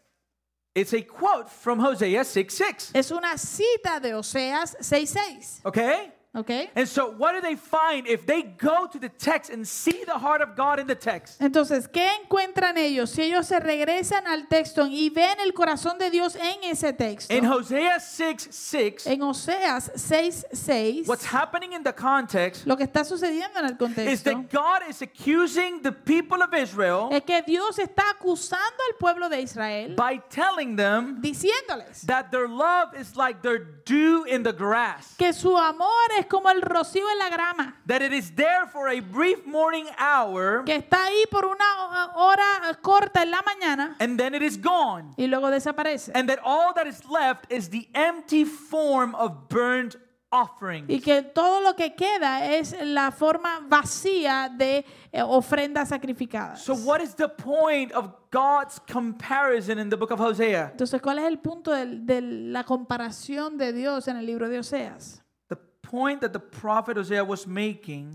it's 0.78 0.94
a 0.94 1.02
quote 1.02 1.50
from 1.50 1.80
Hosea 1.80 2.24
6 2.24 2.54
6. 2.54 2.92
es 2.94 3.12
una 3.12 3.38
cita 3.38 4.00
de 4.00 4.14
Oseas 4.14 4.78
6.6. 4.80 5.66
Okay? 5.66 6.12
¿Ok? 6.38 6.70
And 6.76 6.88
so, 6.88 7.10
what 7.18 7.34
do 7.34 7.42
they 7.42 7.56
find 7.56 8.08
if 8.08 8.28
they 8.28 8.44
go 8.44 8.88
to 8.88 9.00
the 9.00 9.10
text 9.10 9.50
and 9.50 9.68
see 9.68 10.04
the 10.06 10.20
heart 10.20 10.42
of 10.42 10.56
God 10.56 10.80
in 10.80 10.86
the 10.86 10.96
text? 10.96 11.42
Entonces, 11.42 11.88
¿qué 11.88 12.08
encuentran 12.22 12.78
ellos? 12.78 13.10
Si 13.10 13.24
ellos 13.24 13.48
se 13.48 13.60
regresan 13.60 14.28
al 14.28 14.48
texto 14.48 14.86
y 14.86 15.10
ven 15.10 15.40
el 15.40 15.54
corazón 15.54 15.98
de 15.98 16.12
Dios 16.12 16.36
en 16.36 16.64
ese 16.64 16.94
texto. 16.94 17.34
In 17.34 17.44
Hosea 17.44 18.00
6 18.00 18.50
6, 18.52 19.08
En 19.08 19.24
Oseas 19.24 19.92
6.6, 19.96 21.08
what's 21.08 21.26
happening 21.26 21.74
in 21.74 21.84
the 21.84 21.94
context 21.94 22.68
lo 22.68 22.78
que 22.78 22.84
está 22.84 23.04
sucediendo 23.04 23.60
en 23.60 23.66
el 23.66 23.72
is 23.72 23.78
contexto 23.78 24.32
that 24.32 24.52
God 24.52 24.90
is 24.90 25.02
accusing 25.02 25.82
the 25.82 25.92
people 25.92 26.44
of 26.44 26.54
Israel 26.54 27.10
es 27.12 27.24
que 27.24 27.42
Dios 27.42 27.80
está 27.80 28.12
acusando 28.12 28.84
al 28.92 28.98
pueblo 29.00 29.28
de 29.28 29.42
Israel 29.42 29.96
by 29.96 30.22
telling 30.30 30.76
them 30.76 31.20
diciéndoles 31.22 32.06
that 32.06 32.30
their 32.30 32.48
love 32.48 32.94
is 32.96 33.16
like 33.16 33.42
their 33.42 33.60
dew 33.86 34.26
in 34.26 34.44
the 34.44 34.54
grass, 34.54 35.16
que 35.18 35.34
su 35.34 35.58
amor 35.58 35.90
es 36.20 36.27
como 36.28 36.50
el 36.50 36.62
rocío 36.62 37.10
en 37.12 37.20
la 37.20 37.30
grama, 37.30 37.76
that 37.88 38.02
it 38.02 38.12
is 38.14 38.36
there 38.36 38.68
for 38.72 38.90
a 38.90 39.00
brief 39.02 39.46
morning 39.46 39.86
hour 39.98 40.64
que 40.66 40.76
está 40.76 41.06
ahí 41.06 41.26
por 41.32 41.46
una 41.46 42.12
hora 42.16 42.46
corta 42.82 43.24
en 43.24 43.32
la 43.32 43.42
mañana 43.42 43.96
and 44.00 44.18
then 44.18 44.36
it 44.36 44.42
is 44.42 44.62
gone. 44.62 45.14
y 45.18 45.28
luego 45.28 45.50
desaparece. 45.50 46.12
And 46.16 46.30
that 46.30 46.40
all 46.44 46.74
that 46.76 46.88
is 46.88 47.04
left 47.10 47.52
is 47.52 47.70
the 47.70 47.88
empty 47.94 48.46
form 48.46 49.16
of 49.16 49.48
burnt 49.50 49.96
offerings. 50.30 50.90
Y 50.90 51.00
que 51.00 51.22
todo 51.22 51.62
lo 51.62 51.74
que 51.76 51.96
queda 51.96 52.46
es 52.54 52.76
la 52.82 53.12
forma 53.12 53.62
vacía 53.66 54.50
de 54.50 54.86
eh, 55.12 55.22
ofrendas 55.22 55.88
sacrificadas. 55.90 56.62
So, 56.62 56.74
what 56.74 57.02
is 57.02 57.16
the 57.16 57.30
point 57.30 57.94
of 57.94 58.12
God's 58.30 58.80
comparison 58.92 59.80
in 59.80 59.90
the 59.90 59.96
book 59.96 60.12
of 60.12 60.20
Hosea? 60.20 60.72
Entonces, 60.72 61.02
¿cuál 61.02 61.20
es 61.20 61.26
el 61.26 61.40
punto 61.40 61.72
del- 61.72 62.06
de, 62.06 62.22
la 62.22 62.66
comparación 62.66 63.58
de 63.58 63.72
Dios 63.72 64.08
en 64.10 64.18
el 64.18 64.26
libro 64.26 64.50
de 64.50 64.60
Oseas? 64.60 65.24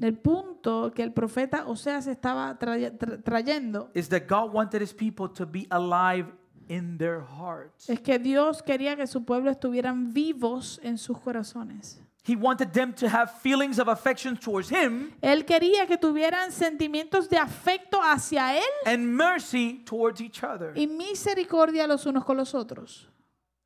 El 0.00 0.18
punto 0.18 0.92
que 0.94 1.02
el 1.02 1.12
profeta 1.12 1.66
Oseas 1.66 2.06
estaba 2.06 2.58
traye- 2.58 2.90
tra- 2.98 3.22
trayendo 3.22 3.90
is 3.94 4.08
that 4.08 4.22
God 4.28 4.52
wanted 4.52 4.82
his 4.82 4.92
people 4.94 5.28
to 5.34 5.46
be 5.46 5.66
alive 5.70 6.26
in 6.68 6.96
their 6.98 7.20
hearts. 7.20 7.88
es 7.90 8.00
que 8.00 8.18
Dios 8.18 8.62
quería 8.62 8.96
que 8.96 9.06
su 9.06 9.24
pueblo 9.24 9.50
estuvieran 9.50 10.12
vivos 10.12 10.80
en 10.82 10.96
sus 10.98 11.18
corazones. 11.18 12.00
He 12.24 12.36
wanted 12.36 12.68
them 12.72 12.94
to 12.94 13.08
have 13.08 13.32
feelings 13.42 13.80
of 13.80 13.88
affection 13.88 14.36
towards 14.36 14.70
him 14.70 15.10
Él 15.20 15.44
quería 15.44 15.88
que 15.88 15.96
tuvieran 15.98 16.52
sentimientos 16.52 17.28
de 17.28 17.36
afecto 17.36 17.98
hacia 18.00 18.56
Él 18.56 18.62
and 18.86 19.08
mercy 19.08 19.82
towards 19.84 20.20
each 20.20 20.44
other. 20.44 20.72
y 20.76 20.86
misericordia 20.86 21.86
los 21.88 22.06
unos 22.06 22.24
con 22.24 22.36
los 22.36 22.54
otros. 22.54 23.08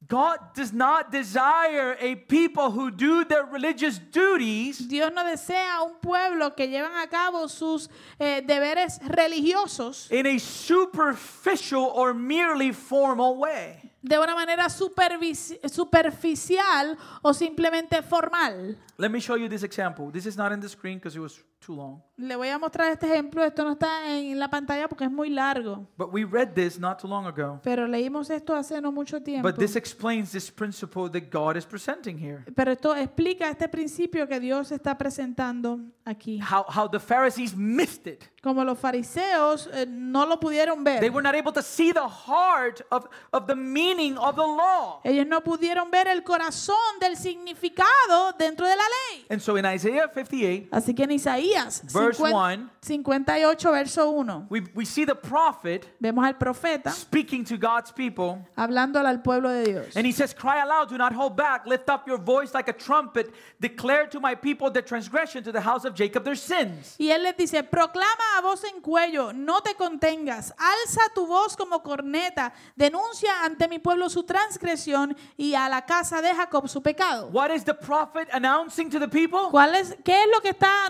God 0.09 0.39
does 0.55 0.73
not 0.73 1.11
desire 1.11 1.97
a 2.01 2.15
people 2.15 2.71
who 2.71 2.91
do 2.91 3.25
their 3.25 3.45
religious 3.45 3.99
duties 3.99 4.89
Dios 4.89 5.13
no 5.13 5.25
desea 5.25 5.83
un 5.83 5.95
pueblo 6.01 6.55
que 6.55 6.69
llevan 6.69 6.93
a 7.03 7.09
cabo 7.09 7.49
sus 7.49 7.89
eh, 8.19 8.43
deberes 8.47 9.01
religiosos 9.09 10.11
in 10.11 10.27
a 10.27 10.39
superficial 10.39 11.91
or 11.95 12.15
merely 12.15 12.73
formal 12.73 13.39
way. 13.39 13.87
de 14.07 14.19
una 14.19 14.35
manera 14.35 14.69
superficial 14.71 16.97
o 17.23 17.35
simplemente 17.35 18.03
formal. 18.03 18.77
Let 18.99 19.11
me 19.11 19.21
show 19.21 19.37
you 19.37 19.49
this 19.49 19.65
example. 19.65 20.11
This 20.13 20.27
is 20.27 20.37
not 20.37 20.53
in 20.53 20.61
the 20.61 20.69
screen 20.69 20.99
because 20.99 21.17
it 21.17 21.21
was 21.21 21.43
too 21.67 21.75
long. 21.75 22.01
Le 22.19 22.35
voy 22.35 22.49
a 22.49 22.59
mostrar 22.59 22.91
este 22.93 23.07
ejemplo. 23.07 23.45
Esto 23.45 23.63
no 23.65 23.73
está 23.73 24.17
en 24.17 24.39
la 24.39 24.49
pantalla 24.49 24.89
porque 24.89 25.05
es 25.05 25.11
muy 25.11 25.29
largo. 25.29 25.87
But 25.99 26.13
we 26.13 26.25
read 26.25 26.55
this 26.55 26.79
not 26.79 26.99
too 26.99 27.09
long 27.09 27.27
ago. 27.27 27.61
Pero 27.63 27.87
leímos 27.87 28.31
esto 28.31 28.55
hace 28.55 28.81
no 28.81 28.91
mucho 28.91 29.21
tiempo. 29.23 29.47
But 29.47 29.59
this 29.59 29.77
explains 29.77 30.33
this 30.33 30.51
principle 30.51 31.11
that 31.11 31.31
God 31.31 31.57
is 31.57 31.67
presenting 31.67 32.17
here. 32.17 32.45
Pero 32.55 32.73
esto 32.73 32.95
explica 32.95 33.51
este 33.51 33.69
principio 33.69 34.27
que 34.27 34.41
Dios 34.41 34.73
está 34.73 34.97
presentando 34.97 35.81
aquí. 36.07 36.41
How, 36.41 36.65
how 36.69 36.89
the 36.89 37.01
Pharisees 37.01 37.55
missed 37.55 38.07
it. 38.07 38.25
Como 38.43 38.65
los 38.65 38.79
fariseos 38.79 39.69
eh, 39.75 39.87
no 39.87 40.25
lo 40.25 40.39
pudieron 40.39 40.85
They 40.85 41.01
ver. 41.01 41.11
were 41.11 41.23
not 41.23 41.35
able 41.35 41.53
to 41.53 41.63
see 41.63 41.93
the 41.93 42.09
heart 42.09 42.81
of, 42.91 43.07
of 43.33 43.47
the 43.47 43.57
meaning 43.57 44.17
of 44.17 44.37
the 44.37 44.47
law. 44.47 45.01
Ellos 45.05 45.27
no 45.27 45.43
pudieron 45.43 45.91
ver 45.91 46.07
el 46.07 46.23
corazón 46.23 46.77
del 47.01 47.17
significado 47.17 48.33
dentro 48.39 48.67
de 48.67 48.77
la 48.77 48.85
ley. 48.85 49.27
And 49.29 49.41
so 49.41 49.59
in 49.59 49.67
Isaiah 49.67 50.09
58, 50.15 50.69
Así 50.71 50.95
que 50.95 51.03
en 51.03 51.11
Isaías 51.11 51.56
Verse 51.65 52.19
50 52.19 52.33
one. 52.33 52.71
58, 52.83 53.63
verso 53.63 54.11
1, 54.11 54.47
we, 54.49 54.63
we 54.75 54.85
see 54.85 55.05
the 55.05 55.15
prophet 55.15 55.89
vemos 56.01 56.25
al 56.25 56.35
profeta 56.35 56.91
speaking 56.91 57.45
to 57.45 57.57
God's 57.57 57.91
people. 57.91 58.39
hablándole 58.57 59.09
al 59.09 59.19
pueblo 59.19 59.49
de 59.49 59.65
Dios. 59.65 59.97
And 59.97 60.07
he 60.07 60.13
says, 60.13 60.33
Cry 60.33 60.63
aloud, 60.63 60.89
do 60.89 60.97
not 60.97 61.13
hold 61.13 61.37
back. 61.37 61.67
Lift 61.67 61.89
up 61.91 62.07
your 62.07 62.19
voice 62.19 62.55
like 62.55 62.69
a 62.69 62.73
trumpet. 62.73 63.33
Declare 63.61 64.07
to 64.09 64.21
my 64.21 64.35
people 64.35 64.71
their 64.71 64.83
transgression, 64.83 65.43
to 65.43 65.53
the 65.53 65.61
house 65.61 65.85
of 65.85 65.95
Jacob 65.95 66.25
their 66.25 66.37
sins. 66.37 66.95
Y 66.99 67.11
él 67.11 67.23
les 67.23 67.37
dice, 67.37 67.63
proclama 67.65 68.39
a 68.39 68.43
voz 68.43 68.63
en 68.65 68.81
cuello, 68.81 69.33
no 69.33 69.61
te 69.61 69.75
contengas, 69.75 70.53
alza 70.57 71.01
tu 71.15 71.27
voz 71.27 71.57
como 71.57 71.83
corneta, 71.83 72.53
denuncia 72.77 73.45
ante 73.45 73.69
mi 73.69 73.79
pueblo 73.79 74.09
su 74.09 74.23
transgresión 74.23 75.17
y 75.37 75.55
a 75.55 75.69
la 75.69 75.85
casa 75.85 76.23
de 76.23 76.35
Jacob 76.35 76.69
su 76.69 76.83
pecado. 76.83 77.29
What 77.33 77.51
is 77.51 77.65
the 77.65 77.75
prophet 77.75 78.29
announcing 78.33 78.91
to 78.91 79.01
the 79.01 79.09
people? 79.09 79.51
¿Cuál 79.51 79.75
es, 79.75 79.97
¿Qué 80.05 80.23
es 80.23 80.29
lo 80.33 80.41
que 80.41 80.51
está 80.51 80.87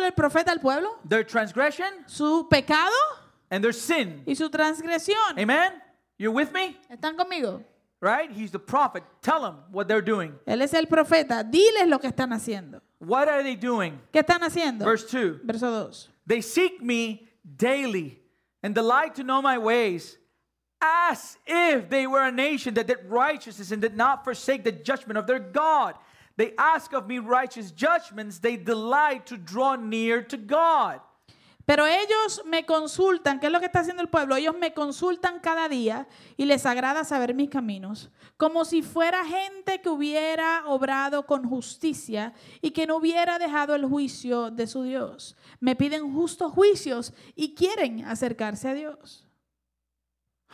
anunciándole 0.00 0.06
el 0.06 0.12
profeta 0.12 0.50
al 0.52 0.60
pueblo? 0.60 0.98
Their 1.08 1.24
transgression 1.24 1.88
Su 2.06 2.48
pecado 2.48 2.90
and 3.50 3.62
their 3.62 3.74
sin. 3.74 4.22
y 4.26 4.34
su 4.34 4.48
transgresión. 4.50 5.38
Amen? 5.38 5.72
You're 6.18 6.32
with 6.34 6.52
me? 6.52 6.76
¿Están 6.90 7.16
conmigo? 7.16 7.62
Right? 8.00 8.30
He's 8.30 8.50
the 8.50 8.58
prophet. 8.58 9.02
Tell 9.22 9.42
them 9.42 9.56
what 9.72 9.86
they're 9.86 10.02
doing. 10.04 10.38
Él 10.46 10.62
es 10.62 10.72
el 10.74 10.86
profeta. 10.86 11.44
Diles 11.44 11.86
lo 11.86 11.98
que 11.98 12.08
están 12.08 12.32
haciendo. 12.32 12.80
What 12.98 13.28
are 13.28 13.42
they 13.42 13.56
doing? 13.56 13.98
¿Qué 14.12 14.20
están 14.20 14.42
haciendo? 14.42 14.84
Verse 14.84 15.04
2 15.06 15.40
Verso 15.44 15.70
2. 15.86 16.08
They 16.26 16.40
seek 16.40 16.82
me 16.82 17.28
daily 17.44 18.18
and 18.62 18.74
delight 18.74 19.14
to 19.16 19.22
know 19.22 19.40
my 19.42 19.58
ways, 19.58 20.18
as 20.80 21.36
if 21.46 21.88
they 21.90 22.06
were 22.06 22.22
a 22.22 22.30
nation 22.30 22.74
that 22.74 22.86
did 22.86 22.98
righteousness 23.08 23.70
and 23.72 23.80
did 23.82 23.96
not 23.96 24.24
forsake 24.24 24.64
the 24.64 24.72
judgment 24.72 25.18
of 25.18 25.26
their 25.26 25.38
God. 25.40 25.94
They 26.40 26.54
ask 26.56 26.94
of 26.94 27.06
me 27.06 27.18
righteous 27.18 27.70
judgments, 27.70 28.40
they 28.40 28.56
delight 28.56 29.26
to 29.26 29.36
draw 29.36 29.76
near 29.76 30.26
to 30.28 30.38
God. 30.38 31.02
Pero 31.66 31.84
ellos 31.84 32.42
me 32.46 32.64
consultan, 32.64 33.38
¿qué 33.38 33.48
es 33.48 33.52
lo 33.52 33.60
que 33.60 33.66
está 33.66 33.80
haciendo 33.80 34.00
el 34.00 34.08
pueblo? 34.08 34.36
Ellos 34.36 34.56
me 34.58 34.72
consultan 34.72 35.38
cada 35.40 35.68
día 35.68 36.08
y 36.38 36.46
les 36.46 36.64
agrada 36.64 37.04
saber 37.04 37.34
mis 37.34 37.50
caminos, 37.50 38.08
como 38.38 38.64
si 38.64 38.80
fuera 38.80 39.22
gente 39.26 39.82
que 39.82 39.90
hubiera 39.90 40.64
obrado 40.66 41.26
con 41.26 41.44
justicia 41.46 42.32
y 42.62 42.70
que 42.70 42.86
no 42.86 42.96
hubiera 42.96 43.38
dejado 43.38 43.74
el 43.74 43.84
juicio 43.84 44.50
de 44.50 44.66
su 44.66 44.82
Dios. 44.84 45.36
Me 45.60 45.76
piden 45.76 46.10
justos 46.10 46.52
juicios 46.52 47.12
y 47.36 47.54
quieren 47.54 48.02
acercarse 48.06 48.66
a 48.66 48.72
Dios. 48.72 49.26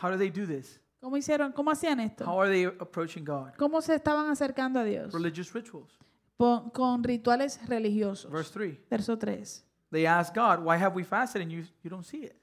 How 0.03 0.11
do 0.11 0.17
they 0.17 0.29
do 0.29 0.45
this? 0.45 0.81
¿Cómo 1.07 1.15
hicieron? 1.15 1.53
¿Cómo 1.53 1.71
hacían 1.71 2.01
esto? 2.01 2.25
How 2.25 2.41
are 2.41 2.51
they 2.51 2.65
approaching 2.65 3.23
God? 3.23 3.53
¿Cómo 3.57 3.81
se 3.81 3.95
estaban 3.95 4.29
acercando 4.29 4.77
a 4.81 4.83
Dios? 4.83 5.13
Religious 5.13 5.53
rituals. 5.53 5.97
Pon- 6.35 6.69
con 6.71 7.01
rituales 7.01 7.61
religiosos. 7.65 8.29
Verse 8.29 8.51
3. 8.51 8.77
Verso 8.89 9.17
3. 9.17 9.63
They 9.89 10.05
ask 10.05 10.35
God, 10.35 10.59
Why 10.65 10.75
have 10.75 10.93
we 10.93 11.05
fasted 11.05 11.41
and 11.43 11.49
you, 11.49 11.63
you 11.81 11.89
don't 11.89 12.03
see 12.03 12.25
it? 12.25 12.35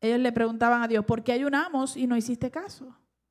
Ellos 0.00 0.18
le 0.18 0.32
preguntaban 0.32 0.82
a 0.82 0.88
Dios, 0.88 1.04
¿por 1.04 1.22
qué 1.22 1.32
ayunamos 1.32 1.94
y 1.98 2.06
no 2.06 2.16
hiciste 2.16 2.50
caso? 2.50 2.86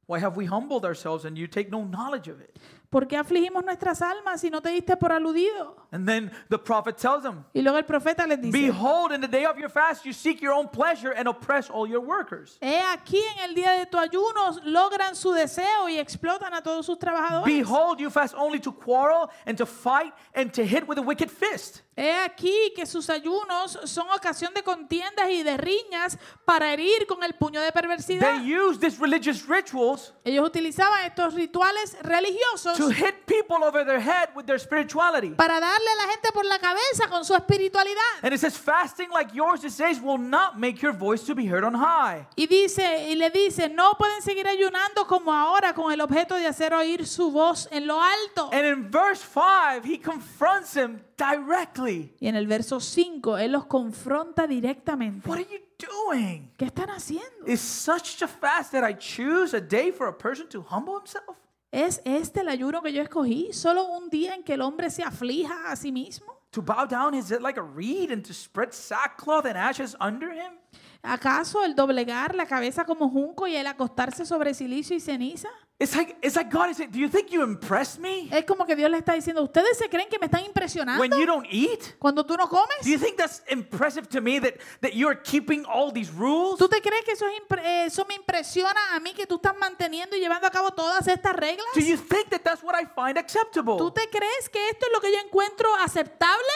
Why 0.06 0.20
have 0.20 0.38
we 0.38 0.46
humbled 0.46 0.86
ourselves 0.86 1.26
and 1.26 1.36
you 1.36 1.48
take 1.48 1.72
no 1.72 1.84
knowledge 1.84 2.30
of 2.30 2.40
it? 2.40 2.56
¿Por 2.94 3.08
qué 3.08 3.18
afligimos 3.18 3.66
nuestras 3.66 4.04
almas 4.04 4.44
y 4.44 4.52
no 4.52 4.62
te 4.62 4.70
diste 4.70 4.96
por 4.96 5.12
aludido? 5.12 5.76
And 5.92 6.08
then 6.08 6.32
the 6.50 6.60
prophet 6.60 6.96
tells 6.96 7.24
them, 7.24 7.44
Y 7.52 7.62
luego 7.64 7.80
el 7.80 7.86
profeta 7.86 8.28
les 8.28 8.40
dice, 8.40 8.52
Behold, 8.56 9.14
in 9.14 9.20
the 9.20 9.28
day 9.28 9.48
of 9.48 9.58
your 9.58 9.70
fast, 9.70 10.06
you 10.06 10.14
seek 10.14 10.40
your 10.40 10.54
own 10.54 10.68
pleasure 10.68 11.12
and 11.12 11.28
oppress 11.28 11.72
all 11.72 11.88
your 11.88 12.02
workers. 12.02 12.60
he 12.62 12.80
aquí 12.80 13.18
en 13.18 13.50
el 13.50 13.56
día 13.56 13.80
de 13.80 13.88
tu 13.88 13.98
ayuno 13.98 14.62
logran 14.66 15.16
su 15.16 15.32
deseo 15.32 15.90
y 15.90 15.98
explotan 15.98 16.54
a 16.54 16.62
todos 16.62 16.86
sus 16.86 17.00
trabajadores. 17.00 17.46
Behold, 17.46 18.00
you 18.00 18.12
fast 18.12 18.36
only 18.38 18.60
to 18.60 18.72
quarrel 18.72 19.28
and 19.48 19.58
to 19.58 19.66
fight 19.66 20.14
and 20.36 20.54
to 20.54 20.64
hit 20.64 20.88
with 20.88 21.00
a 21.00 21.02
wicked 21.02 21.32
fist. 21.32 21.82
He 21.96 22.12
aquí 22.12 22.74
que 22.76 22.86
sus 22.86 23.10
ayunos 23.10 23.80
son 23.86 24.10
ocasión 24.10 24.54
de 24.54 24.64
contiendas 24.64 25.30
y 25.30 25.44
de 25.44 25.58
riñas 25.58 26.18
para 26.44 26.74
herir 26.74 27.06
con 27.08 27.24
el 27.24 27.34
puño 27.36 27.62
de 27.62 27.72
perversidad. 27.72 28.40
They 28.40 28.56
use 28.56 28.80
these 28.80 29.00
religious 29.00 29.48
rituals 29.48 30.14
Ellos 30.24 30.46
utilizaban 30.48 31.06
estos 31.06 31.34
rituales 31.34 31.96
religiosos 32.02 32.78
to 32.78 32.84
to 32.86 32.90
hit 32.92 33.26
people 33.26 33.64
over 33.64 33.86
their 33.86 34.00
head 34.00 34.30
with 34.36 34.46
their 34.46 34.60
spirituality. 34.60 35.32
para 35.36 35.60
darle 35.60 35.90
a 35.92 35.96
la 36.06 36.12
gente 36.12 36.32
por 36.32 36.46
la 36.46 36.60
cabeza 36.60 37.08
con 37.10 37.24
su 37.26 37.34
espiritualidad. 37.36 38.24
And 38.24 38.34
it 38.34 38.40
says, 38.40 38.58
fasting 38.58 39.10
like 39.12 39.34
yours, 39.34 39.64
it 39.64 39.72
says, 39.72 40.00
will 40.02 40.18
not 40.18 40.58
make 40.58 40.82
your 40.82 40.94
voice 40.94 41.24
to 41.26 41.36
be 41.36 41.46
heard 41.46 41.64
on 41.64 41.74
high. 41.74 42.26
Y 42.36 42.48
dice 42.48 43.10
y 43.10 43.16
le 43.16 43.30
dice, 43.30 43.70
no 43.70 43.94
pueden 43.98 44.22
seguir 44.22 44.48
ayunando 44.48 45.06
como 45.08 45.32
ahora 45.32 45.74
con 45.74 45.92
el 45.92 46.02
objeto 46.02 46.36
de 46.36 46.48
hacer 46.48 46.74
oír 46.74 47.06
su 47.06 47.32
voz 47.32 47.68
en 47.72 47.88
lo 47.88 48.02
alto. 48.02 48.50
And 48.52 48.66
in 48.66 48.90
verse 48.90 49.22
5, 49.22 49.84
he 49.86 49.98
confronts 50.00 50.76
him 50.76 51.02
directly. 51.18 52.16
Y 52.20 52.28
en 52.28 52.36
el 52.36 52.48
verso 52.48 52.80
5 52.80 53.38
él 53.38 53.52
los 53.52 53.66
confronta 53.66 54.48
directamente. 54.48 55.28
What 55.30 55.38
are 55.38 55.48
you 55.50 55.60
doing? 55.78 56.52
¿Qué 56.58 56.66
están 56.66 56.90
haciendo? 56.90 57.46
Is 57.46 57.62
such 57.62 58.22
a 58.22 58.28
fast 58.28 58.72
that 58.72 58.88
I 58.88 58.96
choose 58.98 59.56
a 59.56 59.62
day 59.62 59.92
for 59.92 60.08
a 60.08 60.18
person 60.18 60.48
to 60.50 60.66
humble 60.70 60.96
himself? 61.00 61.38
¿Es 61.72 62.02
este 62.06 62.42
el 62.42 62.50
ayuno 62.50 62.82
que 62.84 62.94
yo 62.94 63.02
escogí? 63.02 63.52
¿Solo 63.52 63.88
un 63.88 64.10
día 64.10 64.36
en 64.36 64.44
que 64.44 64.54
el 64.54 64.62
hombre 64.62 64.92
se 64.92 65.02
aflija 65.04 65.72
a 65.72 65.76
sí 65.76 65.92
mismo? 65.92 66.40
To 66.52 66.62
bow 66.62 66.86
down 66.88 67.16
his 67.16 67.32
head 67.32 67.42
like 67.42 67.60
a 67.60 67.64
reed 67.64 68.12
and 68.12 68.24
to 68.28 68.34
spread 68.34 68.72
sackcloth 68.74 69.46
and 69.46 69.58
ashes 69.58 69.96
under 70.00 70.32
him? 70.32 70.54
¿Acaso 71.02 71.66
el 71.66 71.76
doblegar 71.76 72.36
la 72.36 72.46
cabeza 72.46 72.86
como 72.86 73.10
junco 73.10 73.48
y 73.48 73.56
el 73.56 73.68
acostarse 73.68 74.26
sobre 74.26 74.54
silicio 74.54 74.96
y 74.96 75.00
ceniza? 75.00 75.50
It's 75.80 75.96
like, 75.96 76.16
it's 76.22 76.36
like 76.38 76.50
God 76.50 76.70
is 76.70 76.78
saying, 76.78 76.92
Do 76.92 77.00
you 77.00 77.10
think 77.10 77.30
you 77.32 77.44
impress 77.44 77.98
me 77.98 78.30
Es 78.32 78.46
como 78.46 78.64
que 78.66 78.76
Dios 78.76 78.90
le 78.90 79.00
está 79.00 79.14
diciendo, 79.16 79.42
¿ustedes 79.44 79.78
se 79.78 79.90
creen 79.90 80.08
que 80.08 80.18
me 80.20 80.28
están 80.28 80.46
impresionando 80.46 81.02
when 81.02 81.12
you 81.20 81.26
don't 81.26 81.46
eat? 81.52 81.98
cuando 82.00 82.24
tú 82.26 82.38
no 82.38 82.48
comes? 82.48 82.70
Do 82.84 82.90
you 82.90 82.98
think 83.00 83.18
that's 83.18 83.42
impressive 83.50 84.08
to 84.10 84.22
me 84.22 84.40
that, 84.40 84.54
that 84.82 84.94
you're 84.94 85.20
keeping 85.22 85.66
all 85.66 85.92
these 85.92 86.12
rules? 86.14 86.58
¿Tú 86.60 86.70
te 86.70 86.80
crees 86.80 87.04
que 87.04 87.14
eso, 87.14 87.26
es 87.28 87.34
impre- 87.42 87.64
eh, 87.66 87.86
eso 87.88 88.06
me 88.06 88.14
impresiona 88.16 88.96
a 88.96 89.00
mí 89.02 89.14
que 89.14 89.26
tú 89.26 89.36
estás 89.36 89.58
manteniendo 89.58 90.16
y 90.16 90.20
llevando 90.20 90.48
a 90.48 90.52
cabo 90.52 90.72
todas 90.72 91.06
estas 91.08 91.36
reglas? 91.36 91.66
Do 91.74 91.82
you 91.82 91.98
think 91.98 92.30
that 92.30 92.44
that's 92.44 92.64
what 92.64 92.76
I 92.76 92.86
find 92.86 93.16
¿Tú 93.16 93.20
acceptable? 93.20 93.92
te 93.94 94.10
crees 94.10 94.48
que 94.50 94.70
esto 94.70 94.86
es 94.86 94.92
lo 94.94 95.02
que 95.02 95.12
yo 95.12 95.20
encuentro 95.26 95.68
aceptable? 95.82 96.54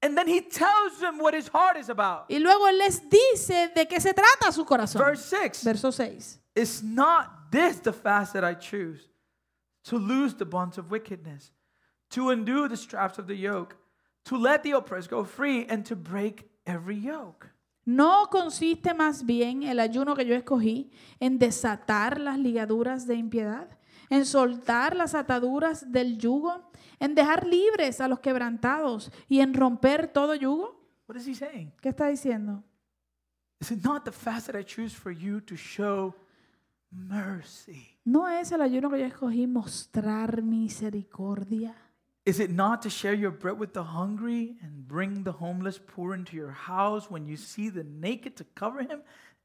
And 0.00 0.16
then 0.16 0.26
he 0.26 0.40
tells 0.40 0.98
them 0.98 1.20
what 1.20 1.34
his 1.34 1.48
heart 1.48 1.76
is 1.76 1.88
about. 1.88 2.24
Y 2.28 2.40
luego 2.40 2.66
Él 2.66 2.78
les 2.78 3.02
dice 3.08 3.70
de 3.72 3.86
qué 3.86 4.00
se 4.00 4.12
trata 4.12 4.50
su 4.50 4.64
corazón. 4.64 5.00
Verse 5.04 5.22
6 5.52 5.62
Verso 5.62 5.92
6. 5.92 6.40
Is 6.56 6.82
not 6.82 7.28
this 7.52 7.78
the 7.78 7.92
fast 7.92 8.32
that 8.32 8.42
I 8.42 8.54
choose? 8.54 9.08
To 9.84 9.98
loose 9.98 10.34
the 10.34 10.44
bonds 10.44 10.78
of 10.78 10.90
wickedness, 10.90 11.52
to 12.10 12.30
undo 12.30 12.68
the 12.68 12.76
straps 12.76 13.18
of 13.18 13.26
the 13.26 13.36
yoke, 13.36 13.76
to 14.24 14.36
let 14.36 14.62
the 14.62 14.72
oppressed 14.72 15.10
go 15.10 15.24
free, 15.24 15.66
and 15.68 15.84
to 15.86 15.94
break 15.96 16.48
every 16.66 16.96
yoke. 16.96 17.50
¿No 17.84 18.28
consiste 18.30 18.94
más 18.94 19.26
bien 19.26 19.64
el 19.64 19.80
ayuno 19.80 20.14
que 20.14 20.24
yo 20.24 20.36
escogí 20.36 20.92
en 21.18 21.38
desatar 21.38 22.20
las 22.20 22.38
ligaduras 22.38 23.06
de 23.08 23.16
impiedad, 23.16 23.76
en 24.08 24.24
soltar 24.24 24.94
las 24.94 25.16
ataduras 25.16 25.90
del 25.90 26.16
yugo, 26.18 26.70
en 27.00 27.16
dejar 27.16 27.44
libres 27.44 28.00
a 28.00 28.06
los 28.06 28.20
quebrantados 28.20 29.10
y 29.28 29.40
en 29.40 29.52
romper 29.52 30.06
todo 30.06 30.36
yugo? 30.36 30.80
What 31.08 31.16
is 31.16 31.26
he 31.26 31.34
saying? 31.34 31.72
¿Qué 31.80 31.88
está 31.88 32.06
diciendo? 32.06 32.62
Is 33.60 33.72
it 33.72 33.84
not 33.84 34.04
the 34.04 34.12
fast 34.12 34.46
that 34.46 34.56
I 34.56 34.62
choose 34.62 34.94
for 34.94 35.10
you 35.10 35.40
to 35.40 35.56
show 35.56 36.14
mercy? 36.92 37.98
¿No 38.04 38.28
es 38.28 38.52
el 38.52 38.60
ayuno 38.60 38.90
que 38.90 39.00
yo 39.00 39.06
escogí 39.06 39.46
mostrar 39.46 40.42
misericordia? 40.42 41.74
Is 42.24 42.38
it 42.38 42.50
not 42.50 42.82
to 42.82 42.88
share 42.88 43.14
your 43.14 43.32
bread 43.32 43.58
with 43.58 43.72
the 43.72 43.82
hungry 43.82 44.56
and 44.62 44.86
bring 44.86 45.24
the 45.24 45.32
homeless 45.32 45.80
poor 45.80 46.14
into 46.14 46.36
your 46.36 46.52
house 46.52 47.10
when 47.10 47.26
you 47.26 47.36
see 47.36 47.68
the 47.68 47.82
naked 47.82 48.36
to 48.36 48.44
cover 48.54 48.82
him 48.82 49.02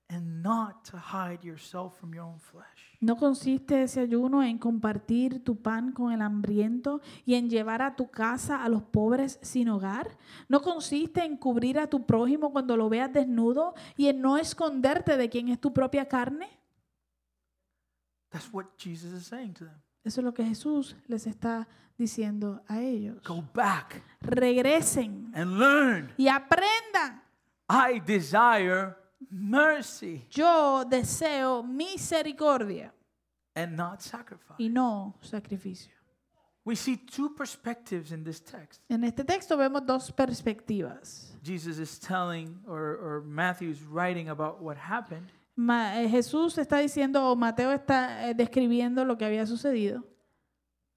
and 0.10 0.44
not 0.44 0.86
to 0.86 0.98
hide 0.98 1.44
yourself 1.44 1.98
from 1.98 2.14
your 2.14 2.24
own 2.24 2.40
flesh? 2.40 2.98
¿No 3.00 3.16
consiste 3.16 3.84
ese 3.84 4.00
ayuno 4.00 4.44
en 4.44 4.58
compartir 4.58 5.44
tu 5.44 5.62
pan 5.62 5.92
con 5.92 6.12
el 6.12 6.22
hambriento 6.22 7.02
y 7.26 7.36
en 7.36 7.50
llevar 7.50 7.82
a 7.82 7.96
tu 7.96 8.10
casa 8.10 8.64
a 8.64 8.70
los 8.70 8.84
pobres 8.84 9.40
sin 9.42 9.70
hogar? 9.70 10.18
¿No 10.48 10.62
consiste 10.62 11.24
en 11.24 11.38
cubrir 11.38 11.80
a 11.80 11.88
tu 11.88 12.06
prójimo 12.06 12.52
cuando 12.52 12.78
lo 12.78 12.90
veas 12.90 13.12
desnudo 13.12 13.74
y 13.96 14.08
en 14.08 14.22
no 14.22 14.38
esconderte 14.38 15.18
de 15.18 15.30
quien 15.30 15.50
es 15.50 15.60
tu 15.60 15.74
propia 15.74 16.08
carne? 16.08 16.57
That's 18.32 18.52
what 18.52 18.78
Jesus 18.78 19.12
is 19.14 19.26
saying 19.28 19.54
to 19.56 19.66
them. 19.66 19.82
Eso 20.04 20.22
es 20.22 20.26
lo 20.26 20.34
que 20.34 20.44
Jesús 20.46 20.96
les 21.08 21.26
está 21.28 21.68
diciendo 21.98 22.62
a 22.68 22.80
ellos. 22.82 23.22
Go 23.24 23.42
back 23.54 24.02
Regresen 24.22 25.32
and 25.36 25.58
learn. 25.58 26.12
y 26.18 26.28
aprendan. 26.28 27.22
I 27.70 28.00
desire 28.06 28.96
mercy 29.30 30.26
Yo 30.32 30.86
deseo 30.86 31.64
misericordia 31.64 32.94
and 33.56 33.76
not 33.76 34.02
sacrifice. 34.02 34.56
y 34.60 34.70
no 34.70 35.16
sacrificio. 35.22 35.92
We 36.64 36.76
see 36.76 36.98
two 36.98 37.30
perspectives 37.34 38.12
in 38.12 38.24
this 38.26 38.42
text. 38.42 38.82
En 38.90 39.04
este 39.06 39.24
texto 39.24 39.56
vemos 39.58 39.86
dos 39.86 40.12
perspectivas. 40.12 41.32
Jesus 41.42 41.80
is 41.80 41.98
telling, 41.98 42.60
or, 42.68 42.98
or 42.98 43.24
Matthew 43.26 43.70
is 43.70 43.82
writing 43.84 44.28
about 44.30 44.62
what 44.62 44.76
happened. 44.78 45.32
Eh, 45.58 46.08
Jesús 46.10 46.58
está 46.58 46.78
diciendo, 46.80 47.32
o 47.32 47.36
Mateo 47.36 47.72
está 47.72 48.30
eh, 48.30 48.34
describiendo 48.36 49.04
lo 49.06 49.18
que 49.18 49.26
había 49.26 49.46
sucedido. 49.46 50.04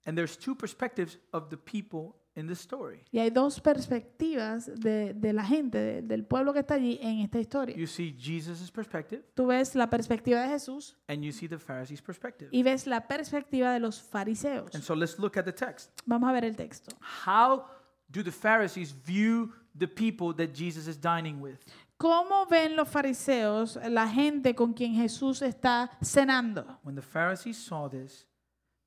And 0.05 0.17
there's 0.17 0.37
two 0.39 0.55
perspectives 0.57 1.19
of 1.33 1.49
the 1.49 1.57
people 1.57 2.15
in 2.35 2.47
the 2.47 2.53
story. 2.55 3.01
Y 3.11 3.19
hay 3.19 3.31
dos 3.31 3.61
perspectivas 3.61 4.67
de, 4.81 5.15
de 5.15 5.33
la 5.33 5.45
gente, 5.45 5.79
de- 5.79 6.03
del 6.03 6.25
pueblo 6.25 6.53
que 6.53 6.61
está 6.61 6.75
allí 6.75 6.99
en 7.03 7.21
esta 7.21 7.39
historia. 7.39 7.77
You 7.77 7.87
see 7.87 8.15
Jesus' 8.19 8.71
perspective 8.71 9.23
Tú 9.35 9.47
ves 9.47 9.75
la 9.75 9.89
perspectiva 9.91 10.43
de 10.43 10.49
Jesús 10.49 10.97
and 11.09 11.23
you 11.23 11.33
see 11.33 11.49
the 11.49 11.59
Pharisees' 11.59 12.01
perspective. 12.03 12.49
y 12.53 12.63
ves 12.63 12.87
la 12.87 13.07
perspectiva 13.09 13.73
de 13.73 13.81
los 13.81 14.01
fariseos. 14.01 14.75
And 14.75 14.83
so 14.83 14.95
let's 14.95 15.19
look 15.19 15.37
at 15.37 15.45
the 15.45 15.53
text. 15.53 15.91
Vamos 16.07 16.29
a 16.29 16.33
ver 16.33 16.45
el 16.45 16.57
texto. 16.57 16.95
How 17.27 17.65
do 18.09 18.23
the 18.23 18.33
Pharisees 18.33 18.93
view 19.05 19.53
the 19.79 19.89
people 19.89 20.35
that 20.35 20.55
Jesus 20.55 20.87
is 20.87 20.99
dining 21.01 21.41
with? 21.43 21.59
¿Cómo 22.01 22.47
ven 22.47 22.77
los 22.77 22.89
fariseos 22.89 23.79
la 23.91 24.09
gente 24.09 24.55
con 24.55 24.73
quien 24.73 24.95
Jesús 24.95 25.43
está 25.43 25.91
cenando? 26.01 26.79
When 26.83 26.97
the 26.97 27.03
Pharisees 27.03 27.59
saw 27.59 27.91
this, 27.91 28.27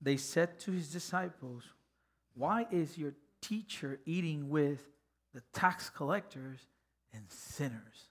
they 0.02 0.18
said 0.18 0.58
to 0.66 0.72
his 0.72 0.92
disciples, 0.92 1.76
Why 2.34 2.66
is 2.72 2.98
your 2.98 3.14
teacher 3.40 4.00
eating 4.08 4.50
with 4.50 4.80
the 5.32 5.42
tax 5.52 5.92
collectors 5.92 6.68
and 7.14 7.30
sinners? 7.30 8.10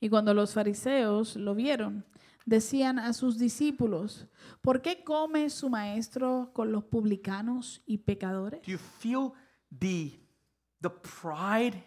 Y 0.00 0.08
cuando 0.08 0.32
los 0.32 0.54
fariseos 0.54 1.36
lo 1.36 1.54
vieron, 1.54 2.06
decían 2.46 2.98
a 2.98 3.12
sus 3.12 3.36
discípulos, 3.36 4.28
¿por 4.62 4.80
qué 4.80 5.04
come 5.04 5.50
su 5.50 5.68
maestro 5.68 6.52
con 6.54 6.72
los 6.72 6.84
publicanos 6.84 7.82
y 7.84 7.98
pecadores? 7.98 8.62
Do 8.62 8.72
you 8.72 8.78
feel 8.78 9.34
the, 9.70 10.18
the 10.80 10.88
pride 10.88 11.84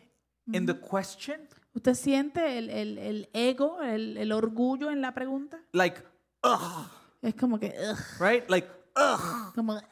in 0.53 0.67
the 0.67 0.75
question? 0.75 1.47
¿Usted 1.73 1.93
siente 1.93 2.57
el, 2.57 2.69
el- 2.69 2.97
el 2.97 3.29
ego, 3.33 3.81
el, 3.81 4.17
el 4.17 4.31
orgullo 4.31 4.91
en 4.91 5.01
la 5.01 5.13
pregunta? 5.13 5.59
Like, 5.71 6.01
ugh, 6.43 6.85
Es 7.21 7.35
como 7.35 7.59
que, 7.59 7.73
ugh, 7.91 7.97
right? 8.19 8.49
Like, 8.49 8.67
ugh. 8.95 9.53
como, 9.55 9.73
ugh. 9.73 9.83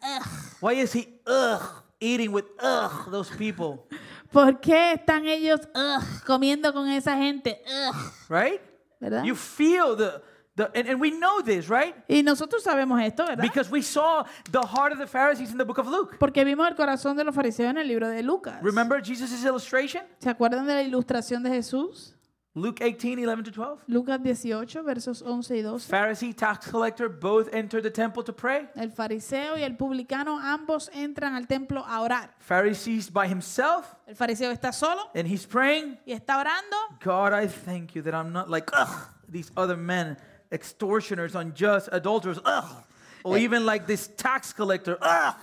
Why 0.62 0.82
is 0.82 0.94
he, 0.96 1.22
ugh, 1.26 1.62
eating 2.00 2.34
with, 2.34 2.46
ugh, 2.62 3.10
those 3.12 3.34
people? 3.38 3.86
¿Por 4.32 4.60
qué 4.60 4.94
están 4.94 5.26
ellos 5.28 5.62
ugh, 5.74 6.04
comiendo 6.26 6.74
con 6.74 6.88
esa 6.90 7.16
gente? 7.18 7.64
Ugh, 7.66 7.96
Right? 8.30 8.62
¿Verdad? 9.00 9.24
You 9.24 9.36
feel 9.36 9.96
the, 9.96 10.22
the 10.60 10.70
and, 10.78 10.88
and 10.88 11.00
we 11.00 11.12
know 11.12 11.42
this, 11.42 11.70
right? 11.70 11.96
Y 12.08 12.22
nosotros 12.22 12.64
sabemos 12.64 13.02
esto, 13.02 13.26
¿verdad? 13.26 13.42
Because 13.42 13.72
we 13.72 13.82
saw 13.82 14.24
the 14.52 14.62
heart 14.62 14.92
of 14.92 15.00
the 15.00 15.08
Pharisees 15.08 15.52
in 15.52 15.58
the 15.58 15.66
book 15.66 15.80
of 15.80 15.88
Luke. 15.88 16.18
Porque 16.20 16.44
vimos 16.44 16.68
el 16.68 16.76
corazón 16.76 17.16
de 17.16 17.24
los 17.24 17.34
fariseos 17.34 17.70
en 17.70 17.78
el 17.78 17.88
libro 17.88 18.10
de 18.10 18.22
Lucas. 18.22 18.62
Remember 18.62 19.02
Jesus' 19.02 19.44
illustration? 19.44 20.04
¿Se 20.20 20.30
acuerdan 20.30 20.68
de 20.68 20.76
la 20.76 20.84
ilustración 20.84 21.44
de 21.44 21.50
Jesús? 21.50 22.16
Luke 22.56 22.84
18, 22.84 23.26
11 23.26 23.44
to 23.44 23.52
12. 23.52 23.84
Lucas 23.88 24.22
18, 24.22 24.84
versos 24.84 25.22
11 25.22 25.58
y 25.58 25.62
12. 25.62 25.88
Pharisee, 25.88 26.34
tax 26.34 26.68
collector, 26.68 27.08
both 27.08 27.48
enter 27.54 27.82
the 27.82 27.92
temple 27.92 28.24
to 28.24 28.34
pray. 28.34 28.68
El 28.76 28.92
fariseo 28.92 29.56
y 29.56 29.62
el 29.62 29.78
publicano 29.78 30.40
ambos 30.40 30.90
entran 30.94 31.36
al 31.36 31.48
templo 31.48 31.86
a 31.86 32.02
orar. 32.02 32.36
Pharisees 32.40 33.10
by 33.12 33.28
himself, 33.28 33.96
El 34.08 34.16
fariseo 34.16 34.52
está 34.52 34.74
solo 34.74 35.10
and 35.14 35.28
he's 35.28 35.46
praying, 35.46 36.00
y 36.06 36.14
está 36.14 36.40
orando. 36.40 36.76
God, 37.04 37.34
I 37.34 37.48
thank 37.48 37.94
you 37.94 38.02
that 38.02 38.14
I'm 38.14 38.34
not 38.34 38.50
like, 38.50 38.70
ugh, 38.74 39.10
these 39.32 39.52
other 39.56 39.78
men, 39.78 40.18
extortioners, 40.52 41.36
unjust, 41.36 41.90
adulterers, 41.92 42.40
ugh. 42.46 42.84
Or 43.24 43.38
even 43.38 43.66
like 43.66 43.86
this 43.86 44.08
tax 44.08 44.54
collector, 44.54 44.98
ugh. 45.02 45.36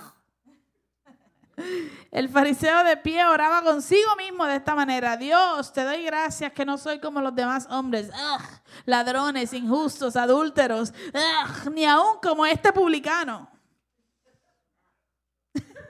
El 2.13 2.29
fariseo 2.29 2.85
de 2.85 2.97
pie 2.97 3.25
oraba 3.25 3.63
consigo 3.63 4.15
mismo 4.17 4.47
de 4.47 4.57
esta 4.57 4.75
manera. 4.75 5.17
Dios, 5.17 5.73
te 5.73 5.85
doy 5.85 6.05
gracias 6.05 6.53
que 6.53 6.65
no 6.65 6.77
soy 6.79 6.99
como 6.99 7.21
los 7.21 7.35
demás 7.35 7.67
hombres. 7.71 8.11
Ugh, 8.11 8.43
ladrones, 8.85 9.53
injustos, 9.53 10.17
adúlteros. 10.17 10.93
Ugh, 11.15 11.73
ni 11.73 11.85
aún 11.85 12.19
como 12.23 12.45
este 12.47 12.73
publicano. 12.73 13.49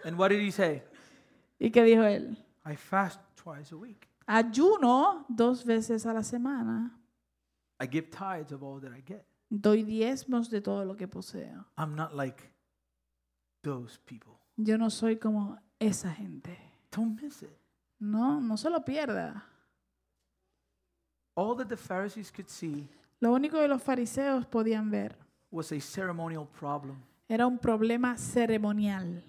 And 0.04 0.16
what 0.16 0.28
did 0.30 0.40
he 0.40 0.52
say? 0.52 0.82
¿Y 1.58 1.70
qué 1.70 1.82
dijo 1.82 2.04
él? 2.04 2.36
I 2.64 2.76
fast 2.76 3.20
twice 3.36 3.72
a 3.72 3.76
week. 3.76 4.08
Ayuno 4.26 5.24
dos 5.28 5.64
veces 5.64 6.06
a 6.06 6.12
la 6.12 6.22
semana. 6.22 6.96
I 7.80 7.86
give 7.86 8.10
tithes 8.10 8.52
of 8.52 8.62
all 8.62 8.80
that 8.80 8.92
I 8.92 9.00
get. 9.00 9.26
Doy 9.50 9.84
diezmos 9.84 10.50
de 10.50 10.60
todo 10.60 10.84
lo 10.84 10.94
que 10.94 11.06
poseo. 11.06 11.64
I'm 11.76 11.94
not 11.94 12.14
like 12.14 12.42
those 13.62 13.98
people. 14.06 14.40
Yo 14.56 14.76
no 14.76 14.88
soy 14.88 15.16
como 15.16 15.58
esa 15.80 16.10
gente. 16.10 16.56
Don't 16.90 17.20
miss 17.20 17.42
it. 17.42 17.56
No, 18.00 18.40
no 18.40 18.56
se 18.56 18.68
lo 18.70 18.80
pierda. 18.80 19.42
All 21.36 21.54
that 21.56 21.68
the 21.68 21.76
Pharisees 21.76 22.30
could 22.30 22.48
see 22.48 22.88
Lo 23.20 23.32
único 23.32 23.60
que 23.60 23.68
los 23.68 23.82
fariseos 23.82 24.46
podían 24.46 24.90
ver 24.90 25.16
was 25.50 25.72
a 25.72 25.80
ceremonial 25.80 26.46
problem 26.46 26.96
era 27.28 27.46
un 27.46 27.58
problema 27.58 28.16
ceremonial 28.18 29.22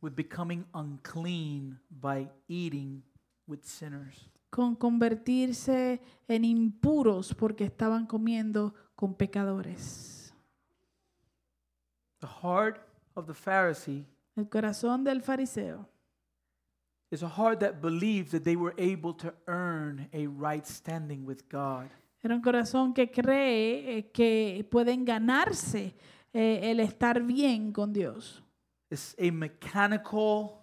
with 0.00 0.14
becoming 0.14 0.64
unclean 0.74 1.78
by 1.90 2.28
eating 2.48 3.02
with 3.46 3.64
sinners. 3.64 4.28
Con 4.50 4.74
convertirse 4.74 6.00
en 6.28 6.44
impuros 6.44 7.34
porque 7.34 7.64
estaban 7.64 8.06
comiendo 8.06 8.74
con 8.94 9.14
pecadores. 9.14 10.34
The 12.18 12.26
heart 12.26 12.80
of 13.14 13.26
the 13.26 13.34
Pharisee 13.34 14.04
El 14.36 14.48
corazón 14.48 15.04
del 15.04 15.22
fariseo 15.22 15.88
is 17.10 17.22
a 17.22 17.28
heart 17.28 17.60
that 17.60 17.80
believes 17.80 18.30
that 18.30 18.42
they 18.42 18.56
were 18.56 18.74
able 18.78 19.12
to 19.14 19.34
earn 19.46 20.08
a 20.12 20.26
right 20.26 20.66
standing 20.66 21.26
with 21.26 21.42
God. 21.50 21.88
era 22.22 22.34
un 22.34 22.42
corazón 22.42 22.92
que 22.92 23.10
cree 23.10 23.98
eh, 23.98 24.10
que 24.10 24.66
pueden 24.70 25.04
ganarse 25.04 25.94
eh, 26.32 26.70
el 26.70 26.80
estar 26.80 27.22
bien 27.22 27.72
con 27.72 27.92
Dios. 27.92 28.42
It's 28.90 29.16
a 29.18 29.30
mechanical 29.30 30.59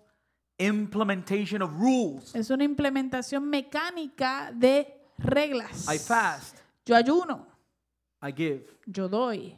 implementation 0.59 1.61
of 1.61 1.71
rules. 1.79 2.33
Es 2.35 2.49
una 2.49 2.63
implementación 2.63 3.49
mecánica 3.49 4.51
de 4.53 4.87
reglas. 5.17 5.87
I 5.93 5.97
fast, 5.97 6.57
Yo 6.85 6.95
ayuno, 6.95 7.45
I 8.21 8.31
give. 8.31 8.63
yo 8.85 9.07
doy. 9.07 9.55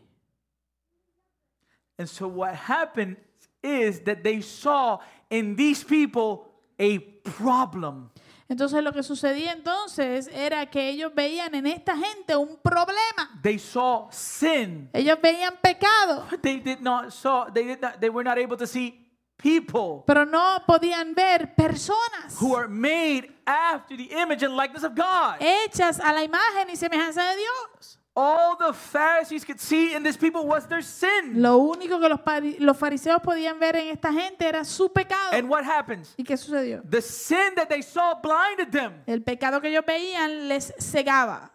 And 1.97 2.07
so 2.07 2.27
what 2.27 2.53
happened 2.55 3.17
is 3.62 3.99
that 4.05 4.23
they 4.23 4.41
saw 4.41 4.99
in 5.29 5.55
these 5.55 5.83
people 5.83 6.45
a 6.79 6.99
problem. 7.23 8.09
Entonces 8.47 8.81
lo 8.83 8.91
que 8.91 9.03
sucedía 9.03 9.51
entonces 9.51 10.27
era 10.33 10.65
que 10.71 10.89
ellos 10.89 11.13
veían 11.13 11.53
en 11.53 11.67
esta 11.67 11.95
gente 11.95 12.35
un 12.35 12.57
problema. 12.63 13.39
They 13.43 13.59
saw 13.59 14.07
sin. 14.12 14.89
Ellos 14.93 15.19
veían 15.21 15.55
pecado, 15.62 16.25
But 16.31 16.41
they 16.41 16.59
did 16.59 16.79
not 16.81 17.12
saw 17.12 17.51
they 17.53 17.65
did 17.65 17.81
not 17.81 17.99
they 17.99 18.09
were 18.09 18.23
not 18.23 18.39
able 18.39 18.57
to 18.57 18.65
see 18.65 19.05
people 19.41 20.04
pero 20.06 20.25
no 20.25 20.62
podían 20.67 21.15
ver 21.15 21.56
personas 21.56 22.36
who 22.39 22.56
are 22.56 22.67
made 22.67 23.30
after 23.45 23.95
the 23.97 24.10
image 24.21 24.43
and 24.43 24.56
likeness 24.56 24.84
of 24.84 24.93
God. 24.95 25.39
hechas 25.39 25.99
a 25.99 26.13
la 26.13 26.23
imagen 26.23 26.69
y 26.69 26.75
semejanza 26.75 27.23
de 27.32 27.38
Dios. 27.38 27.95
All 28.15 28.58
the 28.58 28.73
Pharisees 28.73 29.45
could 29.45 29.60
see 29.62 29.93
in 29.95 30.04
these 30.04 30.17
people 30.17 30.45
was 30.45 30.67
their 30.67 30.82
sin. 30.84 31.41
Lo 31.41 31.58
único 31.60 32.02
que 32.02 32.10
los, 32.10 32.19
pari- 32.19 32.58
los 32.60 32.75
fariseos 32.78 33.21
podían 33.21 33.60
ver 33.60 33.78
en 33.78 33.88
esta 33.89 34.12
gente 34.12 34.45
era 34.45 34.65
su 34.65 34.89
pecado. 34.91 35.32
And 35.32 35.47
what 35.49 35.63
happens? 35.63 36.15
¿Y 36.17 36.23
qué 36.25 36.36
sucedió? 36.36 36.82
The 36.89 37.02
sin 37.02 37.56
that 37.56 37.69
they 37.69 37.82
saw 37.82 38.15
blinded 38.21 38.71
them. 38.71 39.04
El 39.08 39.21
pecado 39.23 39.62
que 39.62 39.69
ellos 39.69 39.86
veían 39.86 40.49
les 40.49 40.73
cegaba. 40.80 41.52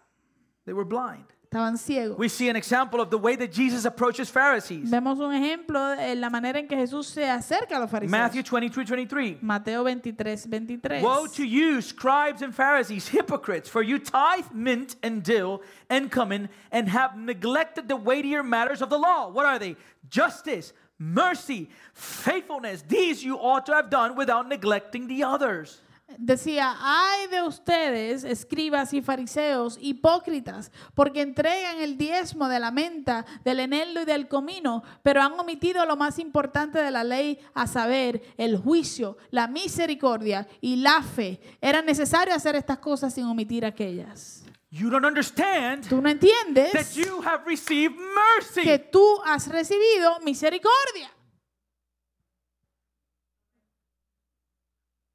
They 0.64 0.72
were 0.72 0.86
blind. 0.86 1.26
Estaban 1.54 1.78
ciegos. 1.78 2.18
We 2.18 2.28
see 2.28 2.48
an 2.48 2.56
example 2.56 3.00
of 3.00 3.10
the 3.10 3.18
way 3.18 3.36
that 3.36 3.52
Jesus 3.52 3.84
approaches 3.84 4.28
Pharisees. 4.28 4.90
Vemos 4.90 5.20
un 5.20 5.32
ejemplo 5.32 5.96
de 5.96 6.16
la 6.16 6.28
manera 6.28 6.58
en 6.58 6.66
que 6.66 6.76
Jesús 6.76 7.06
se 7.06 7.24
acerca 7.24 7.76
a 7.76 7.78
los 7.78 7.90
fariseos. 7.90 8.10
Matthew 8.10 8.42
23 8.42 8.88
23. 8.88 9.38
Mateo 9.40 9.84
23, 9.84 10.46
23. 10.46 11.02
Woe 11.02 11.28
to 11.28 11.44
you, 11.44 11.80
scribes 11.80 12.42
and 12.42 12.52
Pharisees, 12.52 13.06
hypocrites, 13.06 13.68
for 13.68 13.82
you 13.82 14.00
tithe 14.00 14.50
mint 14.52 14.96
and 15.04 15.22
dill 15.22 15.62
and 15.88 16.10
cumin 16.10 16.48
and 16.72 16.88
have 16.88 17.16
neglected 17.16 17.86
the 17.86 17.96
weightier 17.96 18.42
matters 18.42 18.82
of 18.82 18.90
the 18.90 18.98
law. 18.98 19.30
What 19.30 19.46
are 19.46 19.60
they? 19.60 19.76
Justice, 20.10 20.72
mercy, 20.98 21.70
faithfulness. 21.92 22.82
These 22.82 23.22
you 23.22 23.36
ought 23.36 23.66
to 23.66 23.74
have 23.74 23.90
done 23.90 24.16
without 24.16 24.48
neglecting 24.48 25.06
the 25.06 25.22
others. 25.22 25.80
Decía, 26.18 26.76
ay 26.80 27.28
de 27.28 27.42
ustedes, 27.42 28.24
escribas 28.24 28.92
y 28.92 29.00
fariseos, 29.00 29.78
hipócritas, 29.80 30.70
porque 30.94 31.22
entregan 31.22 31.80
el 31.80 31.96
diezmo 31.96 32.48
de 32.48 32.60
la 32.60 32.70
menta, 32.70 33.24
del 33.42 33.60
eneldo 33.60 34.02
y 34.02 34.04
del 34.04 34.28
comino, 34.28 34.82
pero 35.02 35.22
han 35.22 35.32
omitido 35.40 35.84
lo 35.86 35.96
más 35.96 36.18
importante 36.18 36.78
de 36.78 36.90
la 36.90 37.04
ley, 37.04 37.38
a 37.54 37.66
saber, 37.66 38.22
el 38.36 38.58
juicio, 38.58 39.16
la 39.30 39.48
misericordia 39.48 40.46
y 40.60 40.76
la 40.76 41.02
fe. 41.02 41.40
Era 41.60 41.80
necesario 41.80 42.34
hacer 42.34 42.54
estas 42.54 42.78
cosas 42.78 43.14
sin 43.14 43.24
omitir 43.24 43.64
aquellas. 43.64 44.44
You 44.70 44.90
don't 44.90 45.06
understand 45.06 45.88
Tú 45.88 45.96
no 45.96 46.02
that 46.02 46.10
entiendes 46.12 46.94
you 46.94 47.22
have 47.22 47.44
received 47.46 47.94
que 47.94 48.72
mercy. 48.72 48.84
tú 48.90 49.20
has 49.24 49.48
recibido 49.48 50.20
misericordia. 50.20 51.10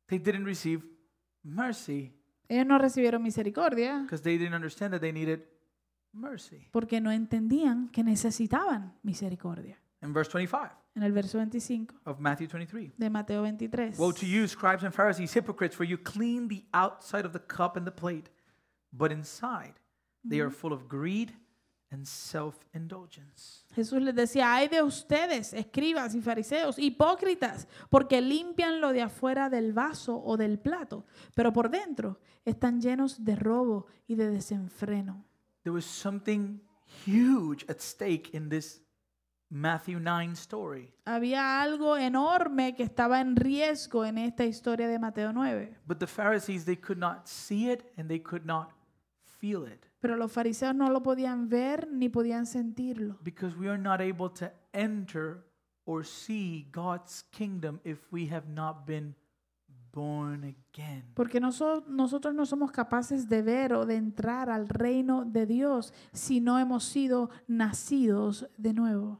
They 0.09 0.19
didn't 0.19 0.45
receive 0.45 0.83
mercy 1.43 2.13
Ellos 2.47 2.65
no 2.65 2.77
recibieron 2.79 3.21
misericordia 3.21 3.99
because 4.01 4.23
they 4.23 4.37
didn't 4.37 4.55
understand 4.55 4.91
that 4.93 5.01
they 5.01 5.11
needed 5.11 5.41
mercy. 6.11 6.67
porque 6.71 6.99
no 6.99 7.11
entendían 7.11 7.89
que 7.89 8.03
necesitaban 8.03 8.93
misericordia. 9.03 9.77
In 10.01 10.13
verse 10.13 10.31
25 10.31 10.71
En 10.95 11.03
el 11.03 11.11
verso 11.11 11.37
25 11.37 11.93
of 12.05 12.19
Matthew 12.19 12.47
23. 12.47 12.93
de 12.97 13.09
Mateo 13.09 13.41
23. 13.43 13.97
Woe 13.99 14.11
to 14.11 14.25
you, 14.25 14.47
scribes 14.47 14.83
and 14.83 14.93
Pharisees, 14.93 15.31
hypocrites, 15.33 15.75
for 15.75 15.85
you 15.85 15.97
clean 15.97 16.47
the 16.47 16.65
outside 16.73 17.25
of 17.25 17.31
the 17.31 17.39
cup 17.39 17.77
and 17.77 17.85
the 17.85 17.91
plate, 17.91 18.29
but 18.91 19.11
inside 19.11 19.75
they 20.27 20.39
are 20.39 20.49
full 20.49 20.73
of 20.73 20.87
greed 20.89 21.31
and 21.91 22.05
self 22.05 22.55
indulgence. 22.73 23.65
Jesús 23.73 24.01
les 24.01 24.15
decía, 24.15 24.53
ay 24.53 24.67
de 24.67 24.83
ustedes, 24.83 25.53
escribas 25.53 26.15
y 26.15 26.21
fariseos, 26.21 26.77
hipócritas, 26.77 27.67
porque 27.89 28.21
limpian 28.21 28.81
lo 28.81 28.91
de 28.93 29.01
afuera 29.01 29.49
del 29.49 29.73
vaso 29.73 30.21
o 30.23 30.37
del 30.37 30.59
plato, 30.59 31.05
pero 31.35 31.51
por 31.51 31.69
dentro 31.69 32.19
están 32.45 32.81
llenos 32.81 33.23
de 33.23 33.35
robo 33.35 33.87
y 34.07 34.15
de 34.15 34.29
desenfreno. 34.29 35.25
There 35.63 35.73
was 35.73 35.85
something 35.85 36.59
huge 37.05 37.65
at 37.69 37.79
stake 37.79 38.29
in 38.33 38.49
this 38.49 38.81
Matthew 39.49 39.99
9 39.99 40.33
story. 40.33 40.93
Había 41.05 41.61
algo 41.61 41.97
enorme 41.97 42.75
que 42.75 42.83
estaba 42.83 43.19
en 43.19 43.35
riesgo 43.35 44.05
en 44.05 44.19
esta 44.19 44.45
historia 44.45 44.87
de 44.87 44.99
Mateo 44.99 45.33
9, 45.33 45.79
But 45.85 45.97
the 45.97 46.07
Pharisees, 46.07 46.65
they 46.65 46.77
could 46.77 46.99
not 46.99 47.27
see 47.27 47.71
it 47.71 47.83
and 47.97 48.07
they 48.07 48.19
could 48.19 48.45
not 48.45 48.73
feel 49.39 49.65
it 49.65 49.88
pero 49.99 50.15
los 50.15 50.31
fariseos 50.31 50.75
no 50.75 50.89
lo 50.89 51.01
podían 51.03 51.49
ver 51.49 51.87
ni 51.91 52.09
podían 52.09 52.45
sentirlo, 52.45 53.17
because 53.23 53.55
we 53.57 53.67
are 53.69 53.77
not 53.81 53.99
able 54.01 54.29
to 54.29 54.47
enter 54.73 55.45
or 55.85 56.05
see 56.05 56.67
God's 56.71 57.23
kingdom 57.31 57.79
if 57.83 58.11
we 58.11 58.29
have 58.31 58.47
not 58.47 58.85
been 58.85 59.15
born 59.91 60.43
again. 60.43 61.03
porque 61.15 61.39
noso- 61.41 61.83
nosotros 61.87 62.33
no 62.35 62.45
somos 62.45 62.71
capaces 62.71 63.27
de 63.27 63.41
ver 63.41 63.73
o 63.73 63.85
de 63.87 63.95
entrar 63.95 64.49
al 64.49 64.69
reino 64.69 65.25
de 65.25 65.45
Dios 65.47 65.93
si 66.13 66.39
no 66.41 66.59
hemos 66.59 66.83
sido 66.83 67.29
nacidos 67.47 68.47
de 68.57 68.73
nuevo. 68.73 69.19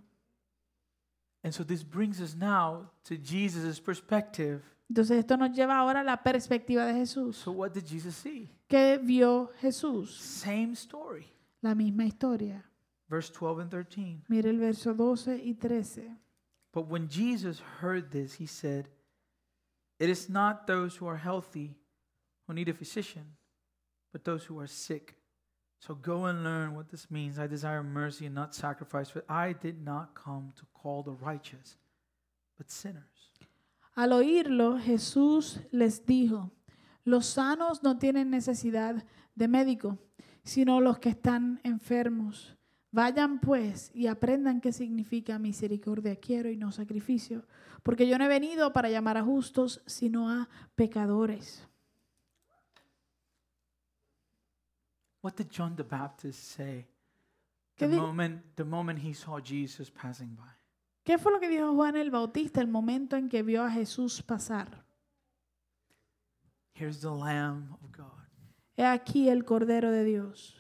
Entonces 4.90 5.18
esto 5.20 5.38
nos 5.38 5.52
lleva 5.52 5.78
ahora 5.78 6.00
a 6.00 6.04
la 6.04 6.24
perspectiva 6.24 6.86
de 6.86 6.94
Jesús. 6.94 7.38
So 7.38 7.52
what 7.52 7.72
did 7.72 7.86
Jesus 7.86 8.16
see? 8.16 8.50
¿Qué 8.68 8.98
vio 8.98 9.52
Jesús? 9.62 10.16
Same 10.16 10.74
story. 10.74 11.28
La 11.62 11.76
misma 11.76 12.06
historia. 12.06 12.64
Verse 13.08 13.32
12 13.32 13.62
and 13.62 13.72
13. 13.72 14.24
Mire 14.28 14.50
el 14.50 14.58
verso 14.58 14.94
12 14.94 15.42
y 15.44 15.54
13. 15.54 16.18
But 16.72 16.88
when 16.88 17.08
Jesus 17.08 17.62
heard 17.82 18.12
this, 18.12 18.36
he 18.36 18.46
said, 18.46 18.90
It 20.00 20.10
is 20.10 20.30
not 20.30 20.68
those 20.68 20.96
who 20.98 21.08
are 21.08 21.18
healthy 21.18 21.76
who 22.48 22.54
need 22.54 22.70
a 22.70 22.74
physician, 22.74 23.36
but 24.12 24.24
those 24.24 24.46
who 24.46 24.60
are 24.60 24.68
sick. 24.68 25.16
So 25.80 25.96
go 25.96 26.26
and 26.26 26.44
learn 26.44 26.76
what 26.76 26.90
this 26.90 27.10
means. 27.10 27.40
I 27.40 27.48
desire 27.48 27.82
mercy 27.82 28.26
and 28.26 28.36
not 28.36 28.54
sacrifice, 28.54 29.10
for 29.10 29.24
I 29.30 29.54
did 29.54 29.82
not 29.82 30.14
come 30.14 30.52
to 30.58 30.66
call 30.74 31.04
the 31.04 31.14
righteous, 31.14 31.78
but 32.58 32.70
sinners. 32.70 33.32
Al 33.96 34.14
oírlo, 34.14 34.78
Jesús 34.78 35.62
les 35.72 36.06
dijo, 36.06 36.52
los 37.04 37.26
sanos 37.26 37.82
no 37.82 37.98
tienen 37.98 38.30
necesidad 38.30 39.04
de 39.36 39.48
médico, 39.48 39.98
sino 40.44 40.80
los 40.82 41.00
que 41.00 41.10
están 41.10 41.60
enfermos. 41.64 42.56
Vayan 42.92 43.40
pues 43.40 43.92
y 43.94 44.08
aprendan 44.08 44.62
qué 44.62 44.72
significa 44.72 45.38
misericordia 45.38 46.16
quiero 46.16 46.50
y 46.50 46.58
no 46.58 46.72
sacrificio, 46.72 47.46
porque 47.84 48.08
yo 48.08 48.18
no 48.18 48.26
he 48.26 48.28
venido 48.30 48.74
para 48.74 48.90
llamar 48.90 49.18
a 49.18 49.24
justos, 49.24 49.82
sino 49.86 50.30
a 50.30 50.50
pecadores. 50.76 51.68
What 55.22 55.36
did 55.36 55.50
John 55.50 55.76
the 55.76 55.84
Baptist 55.84 56.52
say 56.56 56.88
¿Qué, 57.78 57.88
the 57.90 57.98
moment, 57.98 58.42
the 58.56 58.66
moment 58.66 59.00
he 59.00 59.14
saw 59.14 59.40
Jesus 59.40 59.90
passing 59.90 60.36
by? 60.36 60.50
qué 61.04 61.18
fue 61.18 61.32
lo 61.32 61.40
que 61.40 61.50
dijo 61.50 61.74
Juan 61.74 61.96
el 61.96 62.12
Bautista 62.12 62.62
el 62.62 62.68
momento 62.68 63.16
en 63.16 63.30
que 63.30 63.42
vio 63.44 63.64
a 63.64 63.70
Jesús 63.70 64.22
pasar? 64.22 64.68
Here's 66.74 67.02
the 67.02 67.12
Lamb 67.12 67.74
of 67.84 67.92
God 67.92 68.06
He 68.78 68.84
aquí 68.86 69.28
el 69.28 69.44
Cordero 69.44 69.92
de 69.92 70.06
Dios, 70.06 70.56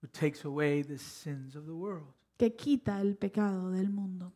who 0.00 0.08
takes 0.08 0.44
away 0.44 0.82
the 0.82 0.98
sins 0.98 1.54
of 1.54 1.66
the 1.66 1.74
world. 1.74 2.12
que 2.36 2.56
quita 2.56 3.00
el 3.00 3.14
pecado 3.14 3.70
del 3.70 3.90
mundo. 3.90 4.32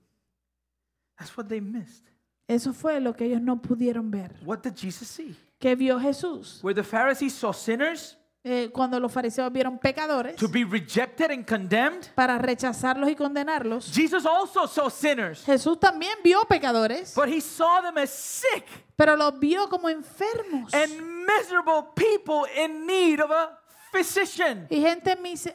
That's 1.19 1.37
what 1.37 1.49
they 1.49 1.61
missed. 1.61 2.05
Eso 2.47 2.73
fue 2.73 3.01
lo 3.01 3.15
que 3.15 3.25
ellos 3.27 3.43
no 3.43 3.61
pudieron 3.61 4.09
ver. 4.13 4.37
What 4.45 4.63
did 4.63 4.77
Jesus 4.77 5.09
see? 5.09 5.35
¿Qué 5.59 5.75
vio 5.75 5.99
Jesús? 5.99 6.63
Where 6.63 6.75
the 6.75 6.85
Pharisees 6.85 7.35
saw 7.35 7.53
sinners 7.53 8.17
Eh, 8.49 8.71
cuando 8.73 9.01
los 9.01 9.11
fariseos 9.11 9.51
vieron 9.53 9.77
pecadores 9.77 10.37
to 10.37 10.47
be 10.49 10.63
rejected 10.65 11.33
and 11.33 11.45
condemned, 11.45 12.07
para 12.15 12.39
rechazarlos 12.39 13.11
y 13.11 13.17
condenarlos, 13.17 13.91
Jesus 13.93 14.25
also 14.25 14.69
saw 14.69 14.89
sinners, 14.89 15.43
Jesús 15.45 15.81
también 15.81 16.17
vio 16.23 16.45
pecadores, 16.49 17.13
but 17.17 17.27
he 17.27 17.41
saw 17.41 17.83
them 17.83 17.99
as 17.99 18.09
sick 18.11 18.65
pero 18.95 19.17
los 19.17 19.37
vio 19.41 19.69
como 19.69 19.89
enfermos 19.89 20.73
and 20.73 20.93
miserable 21.27 21.89
people 21.97 22.49
in 22.57 22.87
need 22.87 23.19
of 23.21 23.33
a 23.33 23.59
physician. 23.91 24.69
y 24.71 24.81
gente 24.81 25.17
mis- 25.17 25.47
eh, 25.49 25.55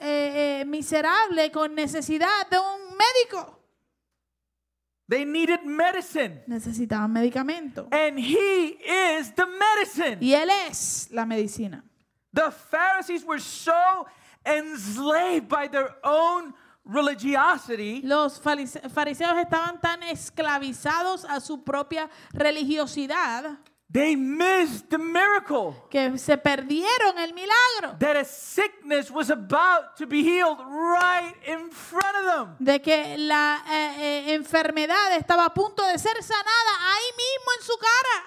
eh, 0.61 0.65
miserable 0.65 1.49
con 1.49 1.73
necesidad 1.73 2.45
de 2.49 2.57
un 2.59 2.97
médico. 2.97 3.57
They 5.07 5.23
needed 5.25 5.61
medicine, 5.63 6.43
Necesitaban 6.47 7.11
medicamento. 7.13 7.87
and 7.91 8.17
he 8.19 8.77
is 9.17 9.33
the 9.35 9.45
medicine. 9.45 10.17
Y 10.19 10.33
Él 10.33 10.49
es 10.69 11.07
la 11.11 11.25
medicina. 11.25 11.85
The 12.33 12.51
Pharisees 12.51 13.25
were 13.25 13.39
so 13.41 14.05
enslaved 14.45 15.47
by 15.49 15.67
their 15.67 15.95
own 16.03 16.53
religiosity 16.83 18.01
Los 18.03 18.39
farise- 18.41 18.81
fariseos 18.89 19.37
estaban 19.37 19.79
tan 19.81 20.01
esclavizados 20.03 21.25
a 21.25 21.39
su 21.39 21.63
propia 21.63 22.09
religiosidad 22.33 23.59
they 23.93 24.15
missed 24.15 24.89
the 24.89 24.97
miracle 24.97 25.75
que 25.91 26.17
se 26.17 26.37
perdieron 26.37 27.17
el 27.17 27.33
milagro 27.33 27.97
that 27.99 28.15
a 28.15 28.23
sickness 28.25 29.11
was 29.11 29.29
about 29.29 29.95
to 29.97 30.07
be 30.07 30.23
healed 30.23 30.57
right 30.59 31.35
in 31.45 31.69
front 31.69 32.15
of 32.15 32.25
them. 32.25 32.55
de 32.57 32.81
que 32.81 33.17
la 33.17 33.61
eh, 33.69 33.95
eh, 34.29 34.33
enfermedad 34.33 35.15
estaba 35.17 35.45
a 35.45 35.53
punto 35.53 35.85
de 35.85 35.99
ser 35.99 36.15
sanada 36.23 36.93
ahí 36.93 37.11
mismo 37.17 37.51
en 37.59 37.63
su 37.65 37.77
cara. 37.77 38.25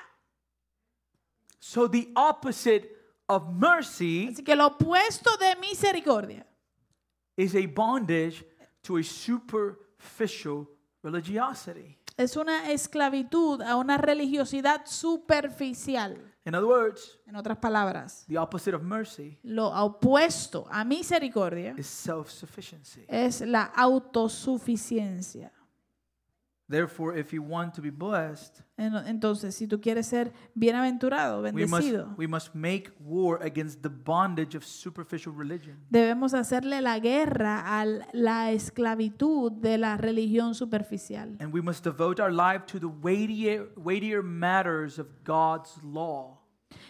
So 1.59 1.89
the 1.89 2.13
opposite 2.15 2.94
of 3.29 3.49
mercy 3.55 4.29
Así 4.33 4.43
que 4.45 4.55
lo 4.57 4.67
opuesto 4.67 5.31
de 5.39 5.57
misericordia 5.61 6.47
is 7.37 7.55
a 7.55 7.67
bondage 7.67 8.45
to 8.83 8.97
a 8.99 9.03
superficial 9.03 10.67
religiosity. 11.03 11.99
es 12.17 12.37
una 12.37 12.71
esclavitud 12.71 13.61
a 13.63 13.77
una 13.77 13.97
religiosidad 13.99 14.87
superficial. 14.87 16.17
In 16.47 16.55
other 16.55 16.69
words, 16.69 17.19
En 17.27 17.37
otras 17.37 17.57
palabras, 17.59 18.25
the 18.29 18.37
opposite 18.39 18.75
of 18.77 18.83
mercy 18.83 19.39
lo 19.43 19.69
opuesto 19.73 20.67
a 20.71 20.85
misericordia 20.85 21.75
is 21.79 21.87
self-sufficiency. 21.87 23.05
es 23.09 23.41
la 23.41 23.65
autosuficiencia. 23.75 25.51
Therefore, 26.67 27.15
if 27.19 27.31
you 27.35 27.43
want 27.43 27.75
to 27.75 27.83
be 27.83 27.91
blessed, 27.91 28.61
En- 28.79 28.95
Entonces, 29.07 29.55
si 29.55 29.67
tú 29.67 29.81
quieres 29.83 30.07
ser 30.07 30.33
bienaventurado, 30.55 31.43
we 31.43 31.67
must, 31.67 31.85
bendecido, 31.85 32.15
we 32.17 32.27
must 32.27 32.55
make 32.55 32.91
war 33.01 33.39
against 33.43 33.83
the 33.83 33.91
bondage 33.91 34.57
of 34.57 34.65
superficial 34.65 35.35
religion. 35.37 35.77
debemos 35.91 36.33
hacerle 36.33 36.81
la 36.81 36.99
guerra 37.01 37.81
a 37.81 37.85
la 38.15 38.51
esclavitud 38.53 39.53
de 39.53 39.77
la 39.77 39.99
religión 39.99 40.55
superficial. 40.55 41.37
And 41.39 41.53
we 41.53 41.61
must 41.61 41.85
devote 41.85 42.19
our 42.23 42.33
life 42.33 42.65
to 42.67 42.81
the 42.81 42.87
weightier, 42.87 43.69
weightier 43.77 44.23
matters 44.23 44.99
of 44.99 45.07
God's 45.23 45.77
law. 45.83 46.41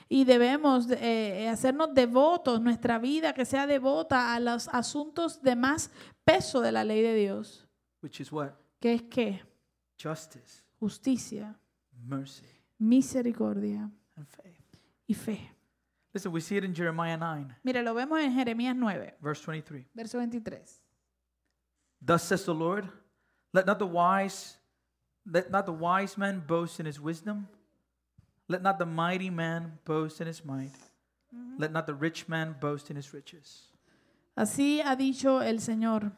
Y 0.08 0.24
debemos 0.24 0.86
eh, 0.90 1.48
hacernos 1.48 1.92
devotos, 1.94 2.60
nuestra 2.60 2.98
vida 3.00 3.32
que 3.34 3.44
sea 3.44 3.66
devota 3.66 4.34
a 4.34 4.40
los 4.40 4.68
asuntos 4.68 5.42
de 5.42 5.56
más 5.56 5.90
peso 6.24 6.60
de 6.60 6.70
la 6.70 6.84
ley 6.84 7.02
de 7.02 7.14
Dios, 7.14 7.66
Which 8.02 8.20
is 8.20 8.30
what? 8.30 8.52
que 8.80 8.94
es 8.94 9.02
que 9.02 9.40
Justice, 10.04 10.62
justicia, 10.78 11.54
mercy, 12.06 12.44
misericordia 12.78 13.90
and 14.18 14.26
faith. 14.28 14.60
y 15.08 15.14
fe. 15.14 15.50
Listen, 16.12 16.30
we 16.30 16.40
see 16.42 16.58
it 16.58 16.64
in 16.64 16.74
Jeremiah 16.74 17.16
9, 17.16 17.56
Mire, 17.64 17.82
lo 17.82 17.94
vemos 17.94 18.20
en 18.20 18.30
Jeremías 18.32 18.76
9, 18.76 19.14
verse 19.22 19.40
23. 19.40 19.86
verso 19.94 20.18
23. 20.18 20.60
Thus 22.02 22.22
says 22.22 22.44
the 22.44 22.52
Lord, 22.52 22.86
let 23.54 23.64
not 23.64 23.78
the 23.78 23.86
wise 23.86 24.58
let 25.26 25.50
not 25.50 25.64
the 25.64 25.72
wise 25.72 26.18
man 26.18 26.42
boast 26.46 26.78
in 26.80 26.84
his 26.84 27.00
wisdom, 27.00 27.48
let 28.46 28.60
not 28.62 28.78
the 28.78 28.84
mighty 28.84 29.30
man 29.30 29.78
boast 29.86 30.20
in 30.20 30.26
his 30.26 30.44
might, 30.44 30.70
let 31.58 31.72
not 31.72 31.86
the 31.86 31.94
rich 31.94 32.28
man 32.28 32.54
boast 32.60 32.90
in 32.90 32.96
his 32.96 33.14
riches. 33.14 33.70
Así 34.36 34.82
ha 34.84 34.96
dicho 34.96 35.40
el 35.40 35.60
Señor. 35.60 36.12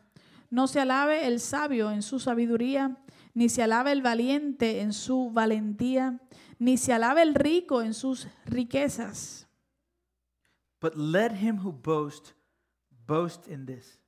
No 0.50 0.66
se 0.66 0.80
alabe 0.80 1.26
el 1.26 1.38
sabio 1.38 1.90
en 1.90 2.02
su 2.02 2.18
sabiduría, 2.18 2.96
ni 3.36 3.50
se 3.50 3.62
alabe 3.62 3.92
el 3.92 4.00
valiente 4.00 4.80
en 4.80 4.94
su 4.94 5.30
valentía, 5.30 6.18
ni 6.58 6.78
se 6.78 6.94
alabe 6.94 7.20
el 7.20 7.34
rico 7.34 7.82
en 7.82 7.92
sus 7.92 8.28
riquezas. 8.46 9.46
But 10.80 10.96
let 10.96 11.32
him 11.32 11.58
who 11.58 11.70
boasts 11.70 12.32
boast 13.06 13.46
in 13.46 13.66
this, 13.66 13.98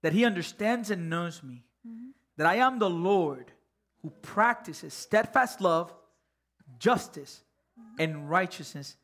that 0.00 0.14
he 0.14 0.24
understands 0.24 0.90
and 0.90 1.10
knows 1.10 1.42
me, 1.42 1.66
mm-hmm. 1.86 2.12
that 2.38 2.46
I 2.46 2.56
am 2.56 2.78
the 2.78 2.88
Lord 2.88 3.52
who 4.00 4.10
practices 4.22 4.94
steadfast 4.94 5.60
love, 5.60 5.92
justice, 6.78 7.42
mm-hmm. 7.78 8.00
and 8.00 8.30
righteousness 8.30 8.96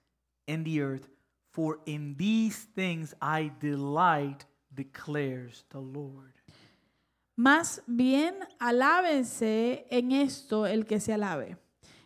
in 0.47 0.65
the 0.65 0.81
earth. 0.81 1.07
For 1.51 1.79
in 1.85 2.15
these 2.17 2.57
things 2.75 3.12
I 3.21 3.53
delight, 3.61 4.47
declares 4.75 5.65
the 5.69 5.81
Lord. 5.81 6.33
Más 7.42 7.83
bien 7.88 8.37
alábense 8.61 9.85
en 9.90 10.12
esto 10.12 10.64
el 10.64 10.87
que 10.87 11.00
se 11.00 11.12
alabe, 11.12 11.59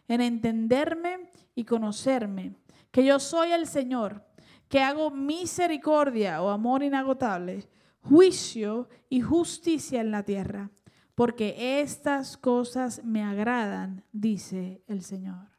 en 0.09 0.23
entenderme 0.23 1.31
y 1.55 1.65
conocerme, 1.65 2.55
que 2.91 3.05
yo 3.05 3.21
soy 3.21 3.53
el 3.53 3.67
Señor, 3.67 4.25
que 4.71 4.81
hago 4.81 5.11
misericordia 5.11 6.41
o 6.41 6.49
amor 6.49 6.83
inagotable, 6.83 7.69
juicio 8.01 8.89
y 9.11 9.21
justicia 9.21 10.01
en 10.01 10.11
la 10.11 10.23
tierra, 10.23 10.71
porque 11.15 11.83
estas 11.83 12.39
cosas 12.39 13.05
me 13.05 13.23
agradan, 13.23 14.07
dice 14.13 14.83
el 14.87 15.03
Señor. 15.03 15.51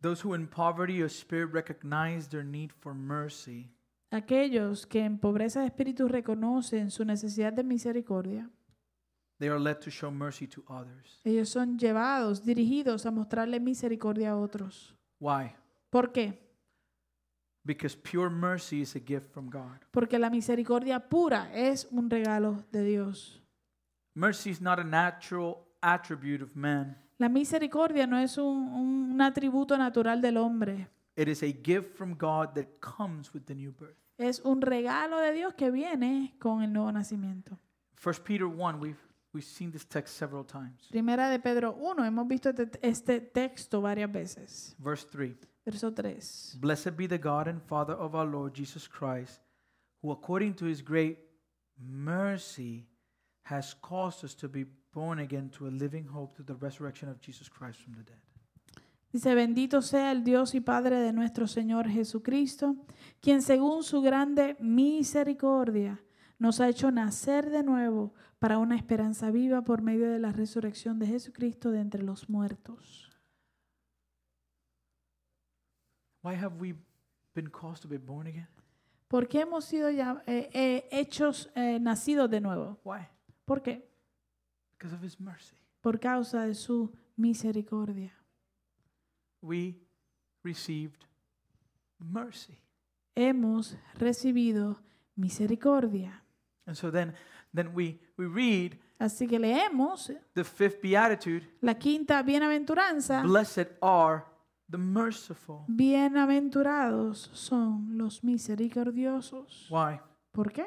Those 0.00 0.24
who 0.24 0.36
in 0.36 0.46
poverty 0.46 1.02
of 1.02 1.10
spirit 1.10 1.52
recognize 1.52 2.28
their 2.28 2.44
need 2.44 2.70
for 2.70 2.94
mercy 2.94 3.72
Aquellos 4.10 4.86
que 4.86 5.04
en 5.04 5.18
pobreza 5.18 5.60
de 5.60 5.66
espíritu 5.66 6.08
reconocen 6.08 6.90
su 6.90 7.04
necesidad 7.04 7.52
de 7.52 7.62
misericordia, 7.62 8.50
they 9.38 9.48
are 9.48 9.60
led 9.60 9.76
to 9.76 9.90
show 9.90 10.10
mercy 10.10 10.46
to 10.46 10.62
others. 10.68 11.20
ellos 11.24 11.50
son 11.50 11.78
llevados, 11.78 12.44
dirigidos 12.44 13.04
a 13.06 13.10
mostrarle 13.10 13.60
misericordia 13.60 14.30
a 14.30 14.36
otros. 14.36 14.96
Why? 15.20 15.52
¿Por 15.90 16.12
qué? 16.12 16.38
Because 17.64 17.96
pure 17.96 18.30
mercy 18.30 18.80
is 18.80 18.96
a 18.96 19.00
gift 19.00 19.30
from 19.30 19.50
God. 19.50 19.78
Porque 19.90 20.18
la 20.18 20.30
misericordia 20.30 21.00
pura 21.08 21.50
es 21.52 21.86
un 21.90 22.08
regalo 22.08 22.64
de 22.72 22.82
Dios. 22.82 23.42
Mercy 24.14 24.50
is 24.50 24.60
not 24.60 24.78
a 24.78 24.84
natural 24.84 25.58
attribute 25.82 26.42
of 26.42 26.54
man. 26.56 26.96
La 27.18 27.28
misericordia 27.28 28.06
no 28.06 28.16
es 28.18 28.38
un, 28.38 28.56
un 28.72 29.20
atributo 29.20 29.76
natural 29.76 30.22
del 30.22 30.38
hombre, 30.38 30.88
It 31.18 31.26
is 31.26 31.42
a 31.42 31.50
gift 31.50 31.96
from 31.96 32.14
God 32.14 32.54
that 32.54 32.80
comes 32.80 33.34
with 33.34 33.46
the 33.46 33.54
new 33.54 33.72
birth. 33.72 33.96
es 34.18 34.40
un 34.44 34.60
regalo 34.60 35.20
de 35.20 35.32
Dios 35.32 35.54
que 35.54 35.70
viene 35.72 36.36
con 36.38 36.62
el 36.62 36.72
nuevo 36.72 36.92
nacimiento. 36.92 37.58
1 38.00 38.22
Peter 38.24 38.46
1, 38.46 38.78
we've, 38.78 38.96
we've 39.32 39.44
seen 39.44 39.72
this 39.72 39.84
text 39.84 40.16
several 40.16 40.44
times. 40.44 40.88
Primera 40.92 41.28
de 41.28 41.40
Pedro 41.40 41.72
1, 41.72 42.04
hemos 42.04 42.28
visto 42.28 42.50
este, 42.50 42.78
este 42.82 43.20
texto 43.20 43.80
varias 43.80 44.12
veces. 44.12 44.76
Verse 44.78 45.04
3 45.04 45.36
Verso 45.66 45.90
3. 45.90 46.56
Blessed 46.60 46.96
be 46.96 47.08
the 47.08 47.18
God 47.18 47.48
and 47.48 47.60
Father 47.62 47.94
of 47.94 48.14
our 48.14 48.24
Lord 48.24 48.54
Jesus 48.54 48.86
Christ, 48.88 49.40
who 50.00 50.12
according 50.12 50.54
to 50.54 50.66
his 50.66 50.80
great 50.80 51.18
mercy 51.76 52.86
has 53.42 53.74
caused 53.82 54.24
us 54.24 54.34
to 54.36 54.48
be 54.48 54.64
born 54.94 55.18
again 55.18 55.50
to 55.50 55.66
a 55.66 55.72
living 55.72 56.04
hope 56.04 56.36
through 56.36 56.46
the 56.46 56.54
resurrection 56.54 57.08
of 57.08 57.20
Jesus 57.20 57.48
Christ 57.48 57.80
from 57.80 57.94
the 57.94 58.04
dead. 58.04 58.20
Dice, 59.12 59.34
bendito 59.34 59.80
sea 59.80 60.12
el 60.12 60.22
Dios 60.22 60.54
y 60.54 60.60
Padre 60.60 60.96
de 60.96 61.12
nuestro 61.12 61.46
Señor 61.46 61.88
Jesucristo, 61.88 62.76
quien 63.20 63.40
según 63.40 63.82
su 63.82 64.02
grande 64.02 64.56
misericordia 64.60 66.00
nos 66.38 66.60
ha 66.60 66.68
hecho 66.68 66.90
nacer 66.90 67.50
de 67.50 67.62
nuevo 67.62 68.12
para 68.38 68.58
una 68.58 68.76
esperanza 68.76 69.30
viva 69.30 69.62
por 69.62 69.82
medio 69.82 70.10
de 70.10 70.18
la 70.18 70.32
resurrección 70.32 70.98
de 70.98 71.06
Jesucristo 71.06 71.70
de 71.70 71.80
entre 71.80 72.02
los 72.02 72.28
muertos. 72.28 73.10
Why 76.22 76.34
have 76.34 76.56
we 76.60 76.74
been 77.34 77.48
caused 77.48 77.82
to 77.82 77.88
be 77.88 77.98
born 77.98 78.26
again? 78.26 78.48
¿Por 79.08 79.26
qué 79.26 79.40
hemos 79.40 79.64
sido 79.64 79.90
ya, 79.90 80.22
eh, 80.26 80.50
eh, 80.52 80.88
hechos 80.90 81.50
eh, 81.54 81.78
nacidos 81.80 82.28
de 82.28 82.42
nuevo? 82.42 82.78
Why? 82.84 83.06
¿Por 83.46 83.62
qué? 83.62 83.90
Because 84.78 84.94
of 84.94 85.02
his 85.02 85.18
mercy. 85.18 85.56
Por 85.80 85.98
causa 85.98 86.44
de 86.44 86.54
su 86.54 86.92
misericordia. 87.16 88.17
We 89.40 89.76
received 90.42 91.04
mercy. 91.98 92.58
Hemos 93.14 93.76
recibido 93.96 94.82
misericordia. 95.16 96.22
And 96.66 96.76
so 96.76 96.90
then 96.90 97.14
Then 97.52 97.72
we, 97.74 97.98
we 98.16 98.26
read 98.26 98.78
Así 98.98 99.28
que 99.28 99.38
leemos 99.38 100.12
the 100.34 100.44
fifth 100.44 100.80
beatitude 100.82 101.46
la 101.60 101.74
quinta 101.74 102.22
bienaventuranza. 102.22 103.22
Blessed 103.22 103.68
are 103.80 104.24
the 104.68 104.76
merciful. 104.76 105.64
Bienaventurados 105.68 107.30
son 107.32 107.96
los 107.96 108.24
misericordiosos. 108.24 109.68
Why? 109.70 110.00
¿Por 110.32 110.52
qué? 110.52 110.66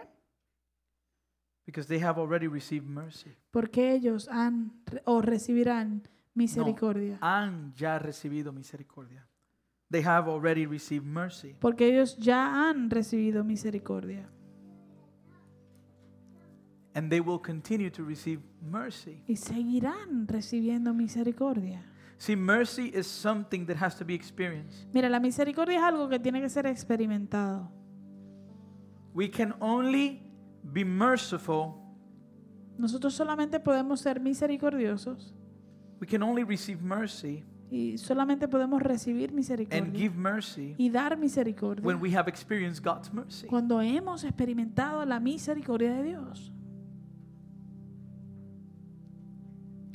Because 1.66 1.88
they 1.88 2.02
have 2.02 2.20
already 2.20 2.48
received 2.48 2.88
mercy. 2.88 3.36
Porque 3.52 3.92
ellos 3.92 4.28
han 4.30 4.82
o 5.06 5.22
recibirán 5.22 6.08
misericordia. 6.34 7.18
Han 7.22 7.74
ya 7.76 8.00
recibido 8.00 8.52
misericordia. 8.52 9.28
They 9.90 10.02
have 10.02 10.30
already 10.30 10.66
received 10.66 11.06
mercy. 11.06 11.56
Porque 11.60 11.88
ellos 11.88 12.18
ya 12.18 12.68
han 12.68 12.90
recibido 12.90 13.44
misericordia. 13.44 14.30
And 16.94 17.10
they 17.10 17.22
will 17.22 17.40
continue 17.40 17.90
to 17.92 18.04
receive 18.04 18.42
mercy. 18.62 19.24
Y 19.28 19.36
seguirán 19.36 20.28
recibiendo 20.28 20.94
misericordia. 20.94 21.84
See, 22.18 22.36
mercy 22.36 22.92
is 22.94 23.08
something 23.08 23.66
that 23.66 23.78
has 23.78 23.98
to 23.98 24.06
be 24.06 24.14
experienced. 24.14 24.88
Mira, 24.94 25.10
la 25.10 25.20
misericordia 25.20 25.78
es 25.78 25.84
algo 25.84 26.08
que 26.08 26.20
tiene 26.20 26.40
que 26.40 26.50
ser 26.50 26.68
experimentado. 26.68 27.72
We 29.14 29.30
can 29.30 29.56
only 29.60 30.22
be 30.64 30.86
merciful, 30.86 31.82
Nosotros 32.78 33.14
solamente 33.14 33.60
podemos 33.60 34.00
ser 34.00 34.20
misericordiosos 34.20 35.36
we 36.02 36.08
can 36.08 36.24
only 36.24 36.44
receive 36.44 36.82
mercy 36.82 37.44
y 37.70 37.98
solamente 37.98 38.50
podemos 38.50 38.82
recibir 38.82 39.30
and 39.30 39.36
misericordia 39.38 39.94
give 39.94 40.18
mercy 40.18 40.76
y 40.78 40.90
dar 40.90 41.18
misericordia 41.18 41.86
when 41.86 42.02
we 42.02 42.14
have 42.14 42.28
experienced 42.28 42.84
God's 42.84 43.14
mercy. 43.14 43.48
cuando 43.48 43.82
hemos 43.82 44.26
experimentado 44.26 45.06
la 45.06 45.20
misericordia 45.22 45.94
de 45.94 46.04
Dios. 46.04 46.52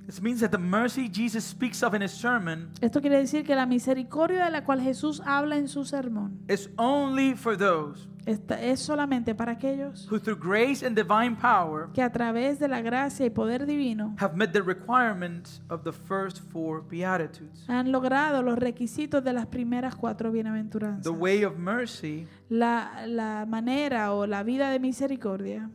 This 0.06 0.22
means 0.22 0.40
that 0.40 0.50
the 0.50 0.58
mercy 0.58 1.08
Jesus 1.10 1.44
speaks 1.44 1.82
of 1.82 1.92
in 1.94 2.00
his 2.02 2.12
sermon 2.12 2.68
Esto 2.80 3.00
quiere 3.00 3.18
decir 3.18 3.44
que 3.44 3.56
la 3.56 3.66
misericordia 3.66 4.44
de 4.44 4.50
la 4.52 4.64
cual 4.64 4.80
Jesús 4.80 5.20
habla 5.26 5.56
en 5.56 5.66
su 5.68 5.84
sermón 5.84 6.38
is 6.48 6.70
only 6.76 7.34
for 7.34 7.56
those 7.56 8.06
esta- 8.24 8.60
es 8.62 8.80
solamente 8.80 9.34
para 9.34 9.52
aquellos 9.52 10.06
who, 10.10 10.18
through 10.20 10.38
grace 10.40 10.84
and 10.86 10.96
divine 10.96 11.36
power, 11.36 11.88
que 11.92 12.02
a 12.02 12.10
través 12.10 12.58
de 12.60 12.68
la 12.68 12.80
gracia 12.82 13.26
y 13.26 13.30
poder 13.30 13.66
divino 13.66 14.14
have 14.18 14.34
met 14.36 14.52
the 14.52 14.60
requirements 14.62 15.60
of 15.70 15.82
the 15.82 15.92
first 15.92 16.38
four 16.52 16.82
Beatitudes. 16.88 17.64
han 17.68 17.90
logrado 17.92 18.42
los 18.42 18.58
requisitos 18.58 19.22
de 19.24 19.32
las 19.32 19.46
primeras 19.46 19.96
cuatro 19.96 20.30
bienaventuranzas. 20.32 21.02
The 21.02 21.10
way 21.10 21.44
of 21.44 21.56
mercy 21.56 22.26
La, 22.48 23.06
la 23.08 23.44
manera 23.48 24.12
o 24.12 24.24
la 24.26 24.44
vida 24.44 24.70
de 24.70 24.78
misericordia, 24.78 25.68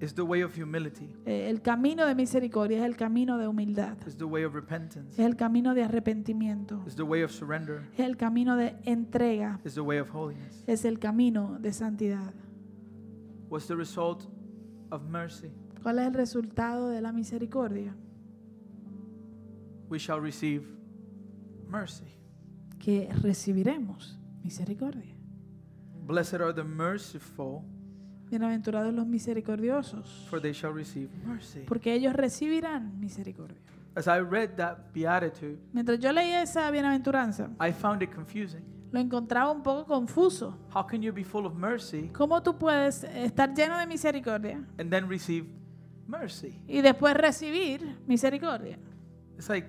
is 0.00 0.14
the 0.14 0.22
way 0.22 0.42
of 0.42 0.54
humility, 0.56 1.08
eh, 1.24 1.48
el 1.48 1.62
camino 1.62 2.06
de 2.06 2.14
misericordia 2.14 2.78
es 2.78 2.84
el 2.84 2.96
camino 2.96 3.38
de 3.38 3.46
humildad, 3.46 3.96
is 4.06 4.16
the 4.16 4.24
way 4.24 4.44
of 4.44 4.54
repentance, 4.54 5.12
es 5.12 5.26
el 5.26 5.36
camino 5.36 5.74
de 5.74 5.84
arrepentimiento, 5.84 6.82
is 6.86 6.96
the 6.96 7.02
way 7.02 7.22
of 7.22 7.30
surrender, 7.30 7.88
es 7.94 8.00
el 8.00 8.16
camino 8.16 8.56
de 8.56 8.76
entrega, 8.84 9.60
is 9.64 9.74
the 9.74 9.80
way 9.80 9.98
of 9.98 10.10
holiness. 10.14 10.64
es 10.66 10.84
el 10.84 10.98
camino 10.98 11.58
de 11.60 11.72
santidad. 11.72 12.34
What's 13.48 13.66
the 13.66 13.76
result 13.76 14.26
of 14.90 15.02
mercy? 15.08 15.52
¿Cuál 15.82 15.98
es 15.98 16.06
el 16.06 16.14
resultado 16.14 16.88
de 16.88 17.00
la 17.00 17.12
misericordia? 17.12 17.94
We 19.88 19.98
shall 19.98 20.20
receive 20.20 20.64
mercy. 21.68 22.06
Que 22.78 23.08
recibiremos 23.22 24.18
misericordia. 24.42 25.14
Blessed 26.06 26.40
are 26.40 26.52
the 26.52 26.64
merciful, 26.64 27.64
Bienaventurados 28.38 28.92
los 28.92 29.06
misericordiosos, 29.06 30.26
for 30.28 30.40
they 30.40 30.52
shall 30.52 30.72
receive 30.74 31.08
mercy. 31.24 31.60
porque 31.68 31.94
ellos 31.94 32.12
recibirán 32.14 32.98
misericordia. 32.98 33.56
As 33.94 34.08
I 34.08 34.18
read 34.28 34.56
that 34.56 34.78
beatitude, 34.92 35.56
Mientras 35.72 36.00
yo 36.00 36.12
leía 36.12 36.42
esa 36.42 36.68
bienaventuranza, 36.72 37.50
I 37.64 37.70
found 37.72 38.02
it 38.02 38.10
confusing. 38.12 38.62
lo 38.90 38.98
encontraba 38.98 39.52
un 39.52 39.62
poco 39.62 39.84
confuso. 39.86 40.58
How 40.74 40.84
can 40.84 41.00
you 41.00 41.12
be 41.12 41.22
full 41.22 41.46
of 41.46 41.54
mercy 41.54 42.10
¿Cómo 42.12 42.42
tú 42.42 42.58
puedes 42.58 43.04
estar 43.04 43.54
lleno 43.54 43.78
de 43.78 43.86
misericordia 43.86 44.64
and 44.78 44.90
then 44.90 45.08
receive 45.08 45.46
mercy? 46.08 46.60
y 46.66 46.80
después 46.80 47.14
recibir 47.14 47.98
misericordia? 48.08 48.80
It's 49.38 49.48
like, 49.48 49.68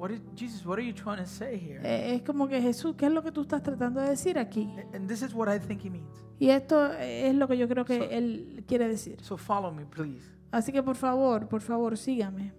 what 0.00 0.10
is 0.10 0.20
Jesus? 0.34 0.64
What 0.64 0.78
are 0.78 0.82
you 0.86 0.94
trying 0.94 1.18
to 1.18 1.26
say 1.26 1.58
here? 1.58 1.80
Eh, 1.84 2.14
Es 2.16 2.22
como 2.22 2.48
que 2.48 2.60
Jesús, 2.60 2.94
¿qué 2.96 3.06
es 3.06 3.12
lo 3.12 3.22
que 3.22 3.30
tú 3.30 3.42
estás 3.42 3.62
tratando 3.62 4.00
de 4.00 4.08
decir 4.08 4.38
aquí? 4.38 4.68
And 4.94 5.06
this 5.06 5.20
is 5.22 5.34
what 5.34 5.48
I 5.54 5.58
think 5.58 5.84
he 5.84 5.90
means. 5.90 6.08
Y 6.38 6.48
esto 6.48 6.90
es 6.94 7.34
lo 7.34 7.46
que 7.46 7.58
yo 7.58 7.68
creo 7.68 7.84
que 7.84 7.98
So- 7.98 8.04
él 8.10 8.64
quiere 8.66 8.88
decir. 8.88 9.20
So 9.22 9.36
follow 9.36 9.70
me, 9.70 9.84
please. 9.84 10.24
Así 10.50 10.72
que 10.72 10.82
por 10.82 10.96
favor, 10.96 11.46
por 11.48 11.60
favor, 11.60 11.96
sígame. 11.98 12.52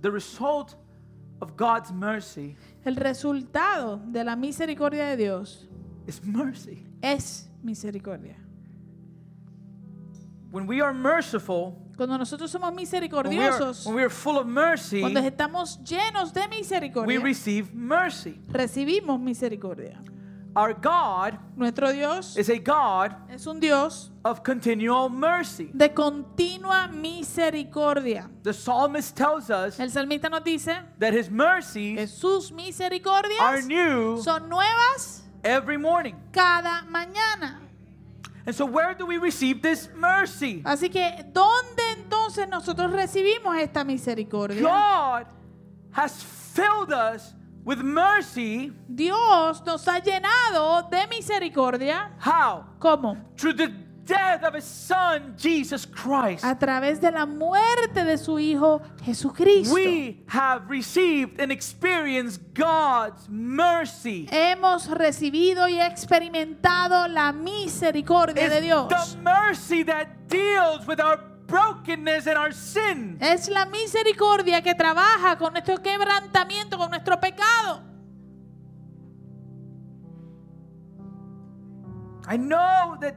The 0.00 0.10
result 0.10 0.74
of 1.40 1.52
God's 1.56 1.92
mercy 1.92 2.56
El 2.84 2.96
resultado 2.96 3.98
de 3.98 4.24
la 4.24 4.34
misericordia 4.34 5.06
de 5.06 5.16
Dios 5.16 5.68
is 6.08 6.20
mercy. 6.24 6.84
es 7.00 7.48
misericordia. 7.62 8.36
When 10.50 10.66
we 10.66 10.82
are 10.82 10.92
merciful, 10.92 11.78
Cuando 12.02 12.18
nosotros 12.18 12.50
somos 12.50 12.70
when 12.70 12.74
we 12.76 12.82
are, 12.82 12.86
misericordiosos, 12.86 13.86
when 13.86 13.94
we 13.94 14.02
are 14.02 14.10
full 14.10 14.36
of 14.36 14.44
mercy, 14.44 15.00
cuando 15.02 15.20
estamos 15.20 15.78
llenos 15.84 16.32
de 16.32 16.40
we 16.40 16.48
misericordia, 16.48 17.20
receive 17.20 17.72
mercy. 17.72 18.40
recibimos 18.48 19.20
misericordia. 19.20 20.02
Our 20.56 20.74
God 20.74 21.38
Nuestro 21.56 21.92
Dios 21.92 22.36
is 22.36 22.50
a 22.50 22.58
God 22.58 23.12
es 23.30 23.46
un 23.46 23.60
Dios 23.60 24.10
of 24.24 24.42
continual 24.42 25.10
mercy. 25.10 25.70
de 25.72 25.90
continua 25.90 26.88
misericordia. 26.88 28.28
The 28.42 28.52
psalmist 28.52 29.16
tells 29.16 29.48
us 29.48 29.78
El 29.78 29.88
salmista 29.88 30.28
nos 30.28 30.42
dice 30.42 30.76
that 30.98 31.14
his 31.14 31.28
que 31.28 31.34
mercies 31.34 32.10
sus 32.10 32.50
are 32.50 32.56
misericordias 32.56 33.64
new 33.64 34.20
son 34.20 34.48
nuevas 34.48 35.22
every 35.44 35.78
morning. 35.78 36.16
cada 36.32 36.82
mañana. 36.82 37.60
And 38.44 38.54
so, 38.54 38.66
where 38.66 38.94
do 38.94 39.06
we 39.06 39.18
receive 39.18 39.62
this 39.62 39.88
mercy? 39.94 40.62
Así 40.64 40.90
que, 40.90 41.24
¿dónde 41.32 41.82
entonces 41.96 42.48
nosotros 42.48 42.90
recibimos 42.90 43.56
esta 43.56 43.84
misericordia? 43.84 44.62
God 44.62 45.26
has 45.92 46.22
filled 46.22 46.92
us 46.92 47.34
with 47.64 47.78
mercy. 47.78 48.72
Dios 48.88 49.62
nos 49.64 49.86
ha 49.86 50.00
llenado 50.00 50.88
de 50.90 51.06
misericordia. 51.06 52.10
How? 52.18 52.64
¿Cómo? 52.80 53.16
Through 53.36 53.54
the 53.54 53.68
death 54.04 54.42
of 54.44 54.54
his 54.54 54.64
son, 54.64 55.34
Jesus 55.36 55.86
Christ. 55.86 56.44
A 56.44 56.58
través 56.58 57.00
de 57.00 57.10
la 57.10 57.26
muerte 57.26 58.04
de 58.04 58.18
su 58.18 58.38
Hijo 58.38 58.82
Jesucristo. 59.02 59.74
We 59.74 60.22
have 60.28 60.68
received 60.68 61.40
and 61.40 61.52
experienced 61.52 62.40
God's 62.54 63.28
mercy. 63.28 64.26
Hemos 64.30 64.88
recibido 64.88 65.68
y 65.68 65.80
experimentado 65.80 67.08
la 67.08 67.32
misericordia 67.32 68.48
de 68.48 68.60
Dios. 68.60 68.88
the 68.88 69.18
mercy 69.18 69.82
that 69.84 70.28
deals 70.28 70.86
with 70.86 71.00
our 71.00 71.18
brokenness 71.46 72.26
and 72.26 72.38
our 72.38 72.52
sin. 72.52 73.18
Es 73.20 73.48
la 73.48 73.66
misericordia 73.66 74.62
que 74.62 74.74
trabaja 74.74 75.36
con 75.38 75.52
nuestro 75.52 75.78
quebrantamiento, 75.82 76.78
con 76.78 76.90
nuestro 76.90 77.20
pecado. 77.20 77.82
I 82.28 82.36
know 82.36 82.96
that 83.00 83.16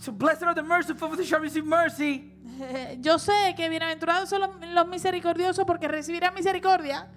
so 0.00 0.12
blessed 0.12 0.42
are 0.44 0.54
the 0.54 0.62
merciful, 0.62 1.08
for 1.08 1.16
they 1.16 1.24
shall 1.24 1.40
receive 1.40 1.64
mercy. 1.64 2.32
Yo 3.00 3.18
sé 3.18 3.54
que 3.56 3.68
bienaventurados 3.68 4.28
son 4.28 4.40
los, 4.40 4.50
los 4.74 4.86
misericordiosos 4.88 5.64
porque 5.66 5.88
recibirán 5.88 6.34
misericordia. 6.34 7.08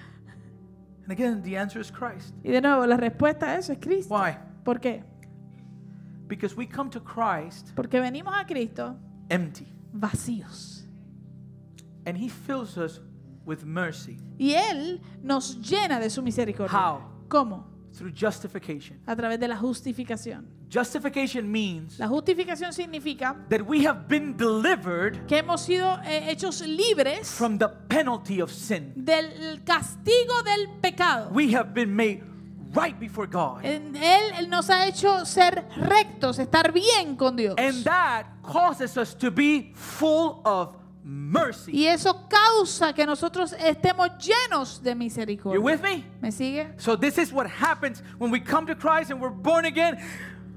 And 1.04 1.12
again, 1.12 1.42
the 1.44 1.58
answer 1.58 1.82
is 1.82 1.92
Christ. 1.92 2.34
Y 2.44 2.52
de 2.52 2.62
nuevo, 2.62 2.86
la 2.86 2.96
respuesta 2.98 3.48
a 3.48 3.58
eso 3.58 3.74
es 3.74 3.80
Cristo. 3.80 4.14
Why? 4.14 4.38
¿Por 4.64 4.80
qué? 4.80 5.04
Because 6.28 6.56
we 6.56 6.66
come 6.66 6.90
to 6.90 7.02
Christ 7.04 7.74
Porque 7.76 8.00
venimos 8.00 8.34
a 8.34 8.46
Cristo 8.46 8.96
empty, 9.30 9.68
vacíos. 9.94 10.86
and 12.06 12.18
He 12.18 12.30
fills 12.30 12.78
us 12.78 13.02
with 13.46 13.64
mercy. 13.66 14.18
Y 14.38 14.54
Él 14.54 15.02
nos 15.22 15.58
llena 15.60 16.00
de 16.00 16.10
su 16.10 16.22
misericordia. 16.22 16.72
How? 16.78 17.02
¿Cómo? 17.28 17.66
Through 17.96 18.14
justification. 18.16 19.00
A 19.06 19.16
través 19.16 19.40
de 19.40 19.48
la 19.48 19.56
justificación. 19.56 20.48
Justification 20.72 21.52
means 21.52 22.00
La 22.00 22.08
justificación 22.08 22.74
significa 22.74 23.36
that 23.50 23.62
we 23.62 23.86
have 23.88 24.08
been 24.08 24.36
delivered 24.36 25.26
que 25.28 25.38
hemos 25.38 25.62
sido 25.62 26.00
eh, 26.04 26.32
hechos 26.32 26.62
libres 26.62 27.30
from 27.30 27.58
the 27.60 27.68
penalty 27.88 28.42
of 28.42 28.52
sin. 28.52 28.92
del 28.96 29.64
castigo 29.64 30.42
del 30.44 30.70
pecado. 30.82 31.30
We 31.32 31.54
have 31.56 31.74
been 31.74 31.96
made 31.96 32.24
right 32.74 33.00
before 33.00 33.28
God. 33.28 33.64
En 33.64 33.96
Él, 33.96 34.34
Él 34.40 34.50
nos 34.50 34.70
ha 34.72 34.88
hecho 34.88 35.24
ser 35.26 35.64
rectos, 35.78 36.40
estar 36.40 36.72
bien 36.74 37.16
con 37.16 37.36
Dios. 37.36 37.54
And 37.60 37.84
that 37.84 38.26
causes 38.42 38.98
us 38.98 39.14
to 39.20 39.30
be 39.30 39.72
full 39.76 40.42
of 40.44 40.76
mercy. 41.04 41.72
Y 41.72 41.88
eso 41.88 42.28
causa 42.30 42.94
que 42.94 43.06
nosotros 43.06 43.54
estemos 43.60 44.10
llenos 44.18 44.82
de 44.82 44.96
misericordia. 44.96 45.60
You 45.60 45.62
with 45.62 45.82
me? 45.82 46.06
¿Me 46.22 46.32
sigue? 46.32 46.74
So 46.78 46.96
this 46.96 47.18
is 47.18 47.32
what 47.32 47.48
happens 47.48 48.02
when 48.18 48.32
we 48.32 48.40
come 48.40 48.66
to 48.68 48.76
Christ 48.76 49.12
and 49.12 49.22
we're 49.22 49.30
born 49.30 49.66
again. 49.66 49.98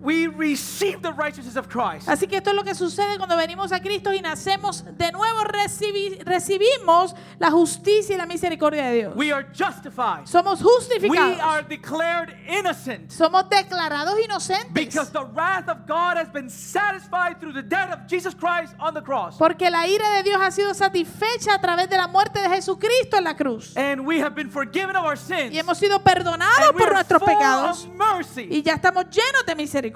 We 0.00 0.26
receive 0.26 1.00
the 1.00 1.12
righteousness 1.12 1.56
of 1.56 1.68
Christ. 1.68 2.06
Así 2.08 2.26
que 2.28 2.36
esto 2.36 2.50
es 2.50 2.56
lo 2.56 2.62
que 2.64 2.74
sucede 2.74 3.16
cuando 3.16 3.36
venimos 3.36 3.72
a 3.72 3.80
Cristo 3.80 4.12
y 4.12 4.20
nacemos 4.20 4.84
de 4.96 5.10
nuevo, 5.10 5.42
recibi- 5.44 6.22
recibimos 6.24 7.14
la 7.38 7.50
justicia 7.50 8.14
y 8.14 8.18
la 8.18 8.26
misericordia 8.26 8.84
de 8.90 8.94
Dios. 8.94 9.16
We 9.16 9.32
are 9.32 9.46
justified. 9.54 10.26
Somos 10.26 10.60
We 10.60 10.66
justificados. 10.68 11.40
are 11.40 11.62
declared 11.66 12.34
innocent 12.46 13.10
Somos 13.10 13.48
declarados 13.48 14.14
inocentes. 14.22 14.74
because 14.74 15.10
the 15.10 15.24
wrath 15.24 15.68
of 15.68 15.86
God 15.86 16.16
has 16.18 16.28
been 16.28 16.50
satisfied 16.50 17.40
through 17.40 17.54
the 17.54 17.62
death 17.62 17.90
of 17.90 18.06
Jesus 18.06 18.34
Christ 18.34 18.74
on 18.78 18.92
the 18.94 19.02
cross. 19.02 19.36
Porque 19.38 19.70
la 19.70 19.86
ira 19.88 20.08
de 20.16 20.22
Dios 20.24 20.40
ha 20.42 20.50
sido 20.50 20.74
satisfecha 20.74 21.54
a 21.54 21.60
través 21.60 21.88
de 21.88 21.96
la 21.96 22.06
muerte 22.06 22.38
de 22.40 22.48
Jesucristo 22.50 23.16
en 23.16 23.24
la 23.24 23.34
cruz. 23.34 23.74
And 23.76 24.06
we 24.06 24.20
have 24.20 24.34
been 24.34 24.50
forgiven 24.50 24.94
of 24.94 25.04
our 25.06 25.16
sins. 25.16 25.52
Y 25.54 25.58
hemos 25.58 25.78
sido 25.78 26.00
perdonados 26.02 26.58
And 26.68 26.76
we 26.76 26.84
por 26.84 26.92
nuestros 26.92 27.22
pecados. 27.22 27.84
of 27.86 27.94
mercy. 27.96 28.46
Y 28.50 28.62
ya 28.62 28.74
estamos 28.74 29.04
llenos 29.10 29.46
de 29.46 29.54
misericordia. 29.54 29.86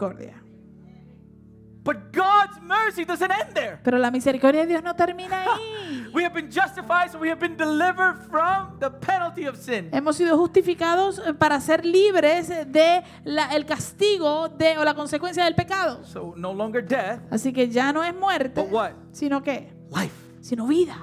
But 1.82 2.12
God's 2.12 2.60
mercy 2.60 3.04
doesn't 3.06 3.30
end 3.30 3.54
there. 3.54 3.78
Pero 3.82 3.96
la 3.96 4.10
misericordia 4.10 4.60
de 4.62 4.66
Dios 4.66 4.82
no 4.82 4.94
termina 4.94 5.42
ahí. 5.44 6.10
We 6.12 6.22
have 6.24 6.34
been 6.34 6.50
justified, 6.50 7.10
so 7.10 7.18
we 7.18 7.30
have 7.30 7.40
been 7.40 7.56
delivered 7.56 8.18
from 8.28 8.78
the 8.78 8.90
penalty 8.90 9.46
of 9.46 9.56
sin. 9.56 9.88
Hemos 9.90 10.16
sido 10.16 10.36
justificados 10.36 11.18
eh, 11.26 11.32
para 11.32 11.58
ser 11.60 11.86
libres 11.86 12.48
de 12.48 13.02
la- 13.24 13.54
el 13.54 13.64
castigo 13.64 14.50
de, 14.50 14.76
o 14.76 14.84
la 14.84 14.94
consecuencia 14.94 15.44
del 15.44 15.54
pecado. 15.54 16.04
So 16.04 16.34
no 16.36 16.52
longer 16.52 16.86
death, 16.86 17.20
Así 17.30 17.50
que 17.52 17.68
ya 17.70 17.92
no 17.94 18.04
es 18.04 18.14
muerte, 18.14 18.60
but 18.62 18.70
what? 18.70 18.92
sino 19.12 19.42
que, 19.42 19.72
Life. 19.90 20.14
sino 20.42 20.66
vida. 20.66 20.96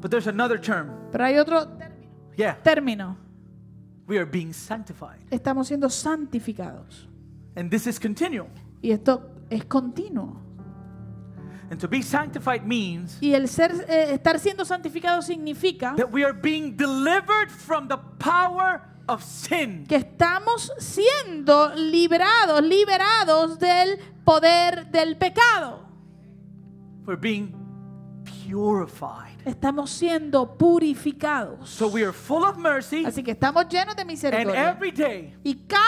But 0.00 0.10
there's 0.10 0.26
another 0.28 0.60
term. 0.60 0.90
Pero 1.12 1.24
hay 1.24 1.38
otro 1.38 1.66
término. 1.78 2.12
Yeah. 2.36 2.58
término. 2.62 3.16
We 4.06 4.18
are 4.18 4.26
being 4.26 4.52
sanctified. 4.52 5.20
Estamos 5.30 5.66
siendo 5.68 5.88
santificados. 5.88 7.08
And 7.56 7.70
this 7.70 7.86
is 7.86 7.98
continual. 7.98 8.48
Y 8.82 8.90
esto 8.90 9.30
es 9.50 9.64
continuo. 9.64 10.40
And 11.70 11.80
to 11.80 11.88
be 11.88 12.02
sanctified 12.02 12.62
means 12.64 13.16
Y 13.20 13.32
el 13.32 13.48
ser, 13.48 13.72
eh, 13.88 14.14
estar 14.14 14.38
siendo 14.38 14.64
santificado 14.64 15.22
significa 15.22 15.94
that 15.96 16.12
we 16.12 16.22
are 16.24 16.34
being 16.34 16.76
delivered 16.76 17.50
from 17.50 17.88
the 17.88 17.96
power 18.18 18.82
of 19.08 19.22
sin. 19.22 19.86
que 19.86 19.96
estamos 19.96 20.72
siendo 20.78 21.74
librados, 21.74 22.62
liberados 22.62 23.58
del 23.58 23.98
poder 24.24 24.90
del 24.90 25.16
pecado. 25.16 25.80
We're 27.06 27.16
being 27.20 27.54
purified. 28.24 29.33
Estamos 29.44 29.90
siendo 29.90 30.56
purificados. 30.56 31.68
So 31.68 31.88
we 31.88 32.02
are 32.02 32.12
full 32.12 32.44
of 32.44 32.56
mercy, 32.56 33.04
Así 33.04 33.22
que 33.22 33.32
estamos 33.32 33.68
llenos 33.68 33.94
de 33.94 34.02
and 34.02 34.10
misericordia. 34.10 34.70
every 34.70 34.90
day, 34.90 35.36
Y 35.44 35.66
cada 35.66 35.84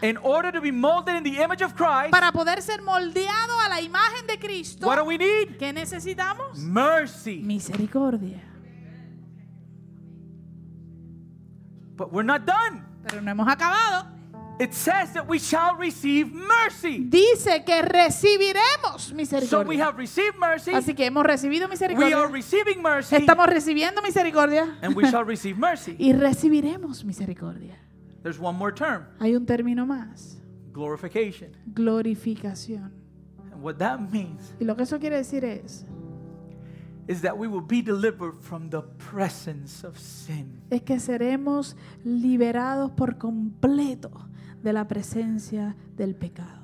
día, 0.00 0.08
in 0.08 0.18
order 0.22 0.52
to 0.52 0.60
be 0.60 0.72
molded 0.72 1.14
in 1.16 1.22
the 1.22 1.40
image 1.40 1.62
of 1.62 1.74
Christ, 1.74 2.10
para 2.10 2.32
poder 2.32 2.60
ser 2.62 2.82
moldeado 2.82 3.60
a 3.64 3.68
la 3.68 3.80
imagen 3.80 4.26
de 4.26 4.38
Cristo, 4.38 4.86
what 4.86 4.96
do 4.96 5.04
we 5.04 5.16
need? 5.16 5.56
¿qué 5.56 5.72
necesitamos? 5.72 6.58
Mercy. 6.58 7.42
Misericordia. 7.44 8.42
But 11.96 12.12
we're 12.12 12.26
not 12.26 12.44
done. 12.44 12.84
Pero 13.06 13.22
no 13.22 13.30
hemos 13.30 13.46
acabado. 13.48 14.15
It 14.58 14.72
says 14.72 15.12
that 15.12 15.28
we 15.28 15.38
shall 15.38 15.76
receive 15.76 16.32
mercy. 16.32 16.98
Dice 17.04 17.62
que 17.66 17.82
recibiremos 17.82 19.00
So 19.02 19.10
we 19.12 19.16
misericordia. 19.16 19.84
have 19.84 19.98
received 19.98 20.36
mercy, 20.38 20.70
Así 20.72 20.94
que 20.94 21.04
hemos 21.04 21.24
recibido 21.24 21.66
we 21.66 21.72
misericordia. 21.72 22.16
are 22.18 22.28
receiving 22.32 22.80
mercy, 22.80 23.16
Estamos 23.16 23.46
recibiendo 23.48 24.00
misericordia. 24.02 24.78
and 24.80 24.96
we 24.96 25.04
shall 25.10 25.24
receive 25.24 25.58
mercy. 25.58 25.94
y 25.98 26.12
recibiremos 26.14 27.04
misericordia. 27.04 27.76
There's 28.22 28.38
one 28.40 28.56
more 28.56 28.72
term 28.72 29.04
Hay 29.20 29.36
un 29.36 29.44
término 29.44 29.84
más. 29.86 30.36
glorification. 30.72 31.54
Glorificación. 31.74 32.92
And 33.52 33.62
what 33.62 33.76
that 33.78 34.00
means 34.10 34.54
Y 34.58 34.64
lo 34.64 34.74
que 34.74 34.84
eso 34.84 34.98
quiere 34.98 35.16
decir 35.16 35.44
es, 35.44 35.84
is 37.08 37.22
that 37.22 37.36
we 37.36 37.46
will 37.46 37.64
be 37.66 37.82
delivered 37.82 38.34
from 38.40 38.68
the 38.70 38.82
presence 39.10 39.86
of 39.86 39.96
sin. 39.98 40.60
es 40.70 40.82
que 40.82 40.98
seremos 40.98 41.76
liberados 42.04 42.90
por 42.90 43.16
completo 43.18 44.10
de 44.62 44.72
la 44.72 44.88
presencia 44.88 45.76
del 45.96 46.14
pecado. 46.16 46.62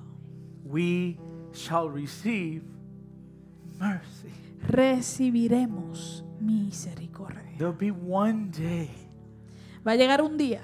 We 0.65 1.19
shall 1.53 1.89
receive 1.91 2.63
mercy. 3.79 4.31
Recibiremos 4.69 6.25
misericordia. 6.41 7.43
There'll 7.59 7.73
be 7.77 7.91
one 7.91 8.51
day 8.51 8.91
Va 9.87 9.93
a 9.93 9.97
llegar 9.97 10.23
un 10.23 10.37
día 10.39 10.63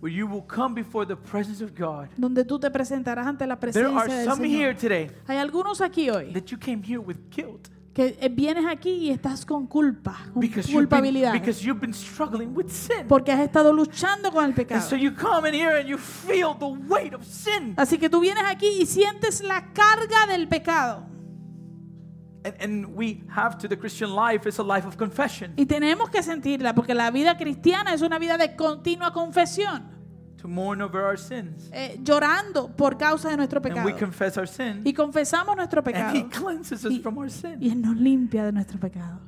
where 0.00 0.12
you 0.12 0.26
will 0.26 0.44
come 0.46 0.74
before 0.74 1.06
the 1.06 1.16
presence 1.16 1.62
of 1.62 1.72
God. 1.78 2.08
donde 2.16 2.44
tú 2.44 2.58
te 2.58 2.70
presentarás 2.70 3.26
ante 3.26 3.46
la 3.46 3.56
There 3.56 3.86
are 3.86 3.92
presencia 4.06 4.16
del 4.18 4.26
some 4.28 4.44
here 4.48 4.74
today 4.74 5.10
Hay 5.28 5.36
algunos 5.38 5.80
aquí 5.80 6.10
hoy 6.10 6.32
that 6.32 6.46
you 6.50 6.58
came 6.58 6.82
here 6.82 6.98
with 7.00 7.16
guilt 7.30 7.68
que 7.92 8.16
eh, 8.20 8.28
vienes 8.30 8.64
aquí 8.66 8.90
y 8.90 9.10
estás 9.10 9.44
con 9.44 9.66
culpa, 9.66 10.16
con 10.32 10.40
because 10.40 10.66
you've 10.70 10.88
been, 10.88 10.88
culpabilidad, 10.88 11.32
because 11.32 11.62
you've 11.62 11.80
been 11.80 11.92
struggling 11.92 12.54
with 12.54 12.68
sin. 12.70 13.06
porque 13.06 13.30
has 13.32 13.40
estado 13.40 13.72
luchando 13.72 14.30
con 14.30 14.44
el 14.44 14.52
And 14.52 14.54
pecado. 14.54 14.80
Así 17.76 17.98
que 17.98 18.08
tú 18.08 18.20
vienes 18.20 18.44
aquí 18.46 18.66
y 18.80 18.86
sientes 18.86 19.42
la 19.42 19.72
carga 19.72 20.26
del 20.26 20.48
pecado. 20.48 21.06
And, 22.44 22.54
and 22.60 22.96
we 22.96 23.22
have 23.28 23.58
to, 23.58 23.68
the 23.68 23.76
Christian 23.76 24.14
life 24.14 24.48
is 24.48 24.58
a 24.58 24.64
life 24.64 24.86
of 24.86 24.96
confession. 24.96 25.52
Y 25.56 25.66
tenemos 25.66 26.08
que 26.08 26.22
sentirla, 26.22 26.74
porque 26.74 26.94
la 26.94 27.10
vida 27.10 27.36
cristiana 27.36 27.92
es 27.92 28.00
una 28.00 28.18
vida 28.18 28.38
de 28.38 28.56
continua 28.56 29.12
confesión, 29.12 29.90
To 30.42 30.48
mourn 30.48 30.82
over 30.82 31.00
our 31.04 31.16
sins. 31.16 31.70
eh, 31.72 31.98
llorando 32.02 32.68
por 32.76 32.98
causa 32.98 33.30
de 33.30 33.36
nuestro 33.36 33.58
And 33.58 33.68
pecado. 33.68 33.86
we 33.86 33.94
confess 33.96 34.36
our 34.36 34.48
sin. 34.48 34.82
Y 34.84 34.92
confesamos 34.92 35.54
nuestro 35.56 35.80
And 35.86 35.88
He 36.16 36.24
pecado. 36.24 36.44
cleanses 36.44 36.84
us 36.84 36.92
Y, 36.92 36.98
from 37.00 37.16
our 37.18 37.30
sin. 37.30 37.62
y 37.62 37.70
Él 37.70 37.80
nos 37.80 37.96
limpia 37.96 38.44
de 38.44 38.52
nuestro 38.52 38.78
pecado. 38.80 39.20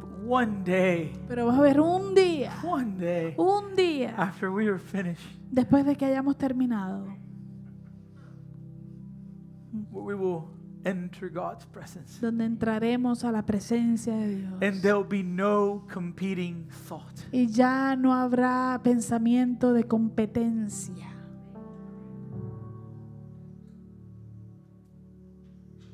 But 0.00 0.28
one 0.28 0.64
day, 0.64 1.12
Pero 1.28 1.46
vas 1.46 1.58
a 1.58 1.62
ver 1.62 1.80
un 1.80 2.12
día, 2.14 2.52
one 2.64 2.96
day, 2.98 3.34
un 3.36 3.76
día, 3.76 4.14
after 4.16 4.50
we 4.50 4.66
are 4.68 4.78
finished, 4.80 5.22
después 5.52 5.84
de 5.86 5.94
que 5.96 6.06
hayamos 6.06 6.36
terminado, 6.36 7.06
we 9.92 10.14
will 10.14 10.44
enter 10.84 11.30
God's 11.30 11.66
presence. 11.66 12.20
donde 12.20 12.44
entraremos 12.44 13.24
a 13.24 13.32
la 13.32 13.44
presencia 13.44 14.14
de 14.14 14.36
Dios. 14.36 14.52
And 14.62 14.80
there'll 14.82 15.06
be 15.08 15.22
no 15.22 15.86
competing 15.92 16.66
thought. 16.88 17.20
Y 17.32 17.46
ya 17.48 17.96
no 17.96 18.12
habrá 18.12 18.80
pensamiento 18.82 19.72
de 19.72 19.84
competencia. 19.84 21.14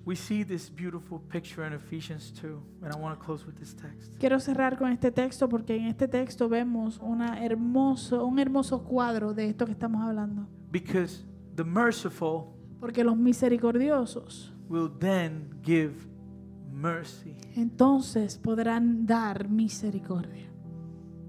We 0.04 0.16
see 0.16 0.42
this 0.42 0.68
beautiful 0.68 1.20
picture 1.20 1.64
in 1.64 1.72
Ephesians 1.72 2.32
2, 2.32 2.60
and 2.82 2.92
I 2.92 2.98
want 2.98 3.16
to 3.16 3.24
close 3.24 3.46
with 3.46 3.56
this 3.60 3.74
text. 3.74 4.18
Quiero 4.18 4.40
cerrar 4.40 4.76
con 4.76 4.90
este 4.90 5.12
texto 5.12 5.48
porque 5.48 5.76
en 5.76 5.86
este 5.86 6.08
texto 6.08 6.48
vemos 6.48 6.98
una 7.00 7.44
hermoso, 7.44 8.24
un 8.24 8.40
hermoso 8.40 8.82
cuadro 8.82 9.34
de 9.34 9.50
esto 9.50 9.66
que 9.66 9.72
estamos 9.72 10.02
hablando. 10.02 10.48
Because 10.72 11.24
the 11.54 11.62
merciful 11.62 12.46
Porque 12.80 13.04
los 13.04 13.16
misericordiosos 13.16 14.52
will 14.70 14.88
then 14.98 15.50
give 15.62 15.92
mercy. 16.72 17.36
entonces 17.56 18.38
podrán 18.38 19.04
dar 19.04 19.48
misericordia. 19.48 20.48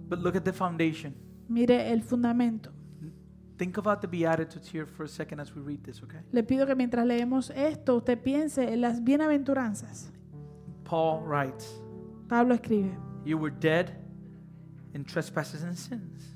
But 0.07 0.19
look 0.19 0.35
at 0.35 0.43
the 0.43 0.53
foundation. 0.53 1.15
Mire 1.49 1.91
el 1.91 2.01
fundamento. 2.03 2.71
Think 3.57 3.77
about 3.77 4.01
the 4.01 4.07
Beatitudes 4.07 4.67
here 4.67 4.85
for 4.85 5.03
a 5.03 5.07
second 5.07 5.39
as 5.39 5.53
we 5.53 5.61
read 5.61 5.83
this, 5.83 6.01
okay? 6.01 6.19
Le 6.31 6.43
pido 6.43 6.65
que 6.65 6.75
mientras 6.75 7.05
leemos 7.05 7.51
esto, 7.51 7.97
usted 7.97 8.19
piense 8.21 8.73
en 8.73 8.81
las 8.81 9.03
bienaventuranzas. 9.03 10.11
Paul 10.83 11.23
writes, 11.25 11.79
Pablo 12.27 12.55
escribe, 12.55 12.91
You 13.23 13.37
were 13.37 13.51
dead 13.51 13.91
in 14.93 15.03
trespasses 15.05 15.63
and 15.63 15.75
sins. 15.75 16.35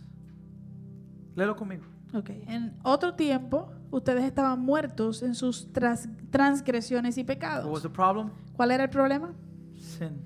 Léelo 1.36 1.56
conmigo. 1.56 1.84
Ok, 2.14 2.30
en 2.47 2.78
otro 2.84 3.14
tiempo 3.16 3.72
ustedes 3.91 4.24
estaban 4.24 4.60
muertos 4.60 5.22
en 5.24 5.36
sus 5.36 5.72
tras- 5.74 6.08
transgresiones 6.30 7.18
y 7.18 7.22
What 7.22 7.28
was 7.30 7.36
pecados. 7.38 7.82
the 7.82 7.89
problem? 7.89 8.30
¿Cuál 8.56 8.72
era 8.72 8.84
el 8.86 8.89
problema? 8.89 9.34
Sin. 9.78 10.22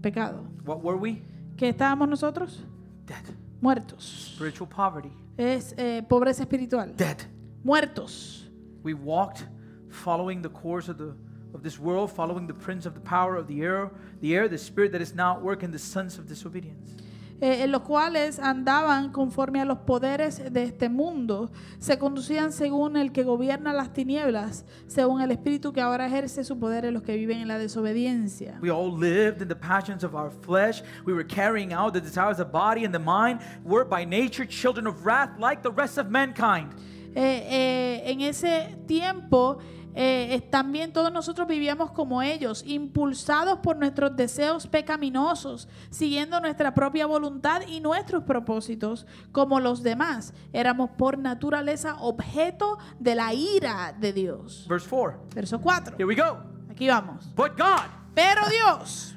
Pecado. 0.00 0.44
What 0.64 0.82
were 0.82 0.98
we? 0.98 1.22
¿Qué 1.56 1.68
estábamos 1.70 2.08
nosotros? 2.08 2.64
Dead. 3.06 3.34
Muertos. 3.60 4.34
Spiritual 4.36 4.68
poverty. 4.68 5.10
Es 5.36 5.74
eh, 5.76 6.04
pobreza 6.08 6.42
espiritual. 6.42 6.94
Dead. 6.96 7.16
Muertos. 7.64 8.48
We 8.84 8.94
walked 8.94 9.42
following 9.90 10.42
the 10.42 10.48
course 10.50 10.88
of 10.90 10.96
the 10.98 11.12
of 11.54 11.62
this 11.62 11.78
world, 11.80 12.10
following 12.10 12.46
the 12.46 12.52
prince 12.54 12.86
of 12.86 12.94
the 12.94 13.00
power 13.00 13.36
of 13.36 13.46
the 13.48 13.62
air, 13.62 13.90
the 14.20 14.34
air, 14.36 14.48
the 14.48 14.58
spirit 14.58 14.92
that 14.92 15.00
is 15.00 15.14
now 15.14 15.34
at 15.36 15.42
work 15.42 15.62
in 15.62 15.70
the 15.72 15.78
sons 15.78 16.18
of 16.18 16.26
disobedience. 16.28 16.94
Eh, 17.40 17.62
en 17.62 17.72
los 17.72 17.82
cuales 17.82 18.38
andaban 18.38 19.10
conforme 19.12 19.60
a 19.60 19.64
los 19.64 19.78
poderes 19.78 20.52
de 20.52 20.62
este 20.64 20.88
mundo, 20.88 21.50
se 21.78 21.98
conducían 21.98 22.52
según 22.52 22.96
el 22.96 23.12
que 23.12 23.22
gobierna 23.22 23.72
las 23.72 23.92
tinieblas, 23.92 24.64
según 24.86 25.20
el 25.20 25.30
espíritu 25.30 25.72
que 25.72 25.80
ahora 25.80 26.06
ejerce 26.06 26.44
su 26.44 26.58
poder 26.58 26.84
en 26.84 26.94
los 26.94 27.02
que 27.02 27.16
viven 27.16 27.38
en 27.38 27.48
la 27.48 27.58
desobediencia. 27.58 28.58
We 28.60 28.70
all 28.70 28.92
lived 28.92 29.42
in 29.42 29.48
the 29.48 29.56
passions 29.56 30.02
of 30.04 30.14
our 30.14 30.30
flesh. 30.30 30.82
We 31.06 31.12
were 31.12 31.26
carrying 31.26 31.72
out 31.72 31.92
the 31.92 32.00
desires 32.00 32.38
of 32.40 32.46
the 32.46 32.52
body 32.52 32.84
and 32.84 32.92
the 32.92 32.98
mind. 32.98 33.40
We're 33.64 33.88
by 33.88 34.04
nature 34.04 34.46
children 34.46 34.86
of 34.86 35.04
wrath 35.04 35.38
like 35.38 35.62
the 35.62 35.70
rest 35.70 35.98
of 35.98 36.08
mankind. 36.10 36.74
eh, 37.14 38.02
en 38.06 38.20
ese 38.20 38.76
tiempo 38.86 39.58
eh, 40.00 40.40
también 40.48 40.92
todos 40.92 41.10
nosotros 41.10 41.48
vivíamos 41.48 41.90
como 41.90 42.22
ellos, 42.22 42.62
impulsados 42.64 43.58
por 43.58 43.76
nuestros 43.76 44.14
deseos 44.14 44.68
pecaminosos, 44.68 45.66
siguiendo 45.90 46.40
nuestra 46.40 46.72
propia 46.72 47.06
voluntad 47.06 47.62
y 47.66 47.80
nuestros 47.80 48.22
propósitos, 48.22 49.06
como 49.32 49.58
los 49.58 49.82
demás. 49.82 50.34
Éramos 50.52 50.90
por 50.90 51.18
naturaleza 51.18 51.96
objeto 51.96 52.78
de 53.00 53.16
la 53.16 53.34
ira 53.34 53.92
de 53.98 54.12
Dios. 54.12 54.66
Verse 54.68 54.88
4. 54.88 55.20
Verso 55.34 55.60
4. 55.60 55.96
Here 55.96 56.04
we 56.04 56.14
go. 56.14 56.38
Aquí 56.70 56.86
vamos. 56.86 57.26
But 57.34 57.58
God, 57.58 57.90
Pero 58.14 58.42
Dios, 58.48 59.16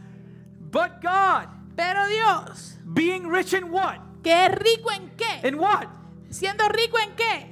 but 0.72 1.02
God, 1.02 1.48
pero 1.76 2.08
Dios, 2.08 2.80
being 2.86 3.30
rich 3.30 3.54
in 3.54 3.72
what? 3.72 4.00
que 4.24 4.46
es 4.46 4.52
rico 4.52 4.92
en 4.92 5.12
qué? 5.16 5.48
In 5.48 5.60
what? 5.60 5.86
Siendo 6.30 6.68
rico 6.70 6.98
en 7.00 7.16
qué? 7.16 7.51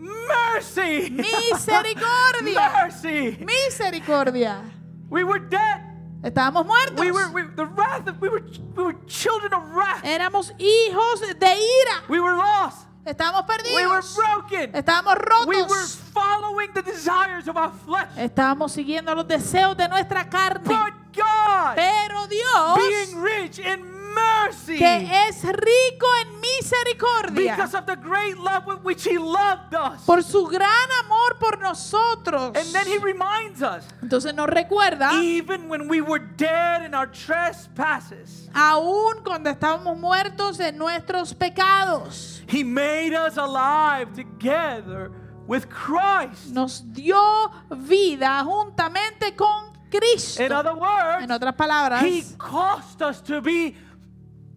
Mercy. 0.00 1.10
Misericordia. 1.10 2.72
Mercy. 2.84 3.36
Misericordia. 3.44 4.62
We 5.10 5.24
were 5.24 5.38
dead. 5.38 5.82
Estábamos 6.22 6.66
muertos. 6.66 6.98
We 7.00 7.10
were 7.12 7.30
we, 7.32 7.42
the 7.56 7.66
wrath 7.66 8.06
of 8.08 8.20
we 8.20 8.28
were 8.28 8.42
we 8.76 8.82
were 8.82 8.94
children 9.06 9.52
of 9.54 9.62
wrath. 9.74 10.02
Éramos 10.04 10.52
hijos 10.58 11.20
de 11.20 11.46
ira. 11.46 12.02
We 12.08 12.20
were 12.20 12.34
lost. 12.36 12.86
Estábamos 13.06 13.46
We 13.48 13.86
were 13.86 14.02
perdidos. 14.02 14.16
broken. 14.16 14.72
Estábamos 14.72 15.16
We 15.46 15.56
were 15.62 15.68
rotos. 15.68 15.96
following 16.12 16.70
the 16.74 16.82
desires 16.82 17.48
of 17.48 17.56
our 17.56 17.72
flesh. 17.86 18.08
Estábamos 18.16 18.72
siguiendo 18.72 19.14
los 19.14 19.26
deseos 19.26 19.76
de 19.76 19.88
nuestra 19.88 20.28
carne. 20.28 20.60
But 20.64 20.92
God, 21.14 21.76
Pero 21.76 22.26
Dios, 22.28 22.76
being 22.76 23.20
rich 23.22 23.58
in 23.58 23.80
mercy, 24.14 24.76
que 24.78 25.26
es 25.28 25.42
rico 25.42 26.06
en 26.22 26.40
misericordia, 26.40 27.54
because 27.56 27.74
of 27.74 27.86
the 27.86 27.96
great 27.96 28.36
love 28.38 28.66
with 28.66 28.78
which 28.82 29.04
He 29.06 29.18
loved 29.18 29.74
us. 29.74 30.04
por 30.06 30.22
su 30.22 30.46
gran 30.46 30.88
amor 31.04 31.38
por 31.38 31.58
nosotros. 31.58 32.56
And 32.56 32.66
then 32.72 32.86
He 32.86 32.98
reminds 32.98 33.62
us, 33.62 33.84
Entonces 34.02 34.34
nos 34.34 34.48
recuerda, 34.48 35.12
even 35.22 35.68
when 35.68 35.88
we 35.88 36.00
were 36.00 36.18
dead 36.36 36.82
in 36.84 36.94
our 36.94 37.06
trespasses, 37.10 38.48
aún 38.54 39.22
cuando 39.24 39.50
estábamos 39.50 39.98
muertos 39.98 40.60
en 40.60 40.76
nuestros 40.78 41.34
pecados, 41.34 42.42
He 42.48 42.64
made 42.64 43.14
us 43.14 43.36
alive 43.36 44.12
together 44.14 45.10
with 45.46 45.68
Christ. 45.68 46.48
nos 46.52 46.82
dio 46.92 47.50
vida 47.70 48.42
juntamente 48.44 49.34
con 49.36 49.70
Cristo. 49.90 50.42
In 50.44 50.52
other 50.52 50.74
words, 50.74 51.22
En 51.24 51.30
otras 51.30 51.54
palabras, 51.54 52.02
He 52.04 52.24
caused 52.38 53.02
us 53.02 53.20
to 53.22 53.40
be 53.40 53.74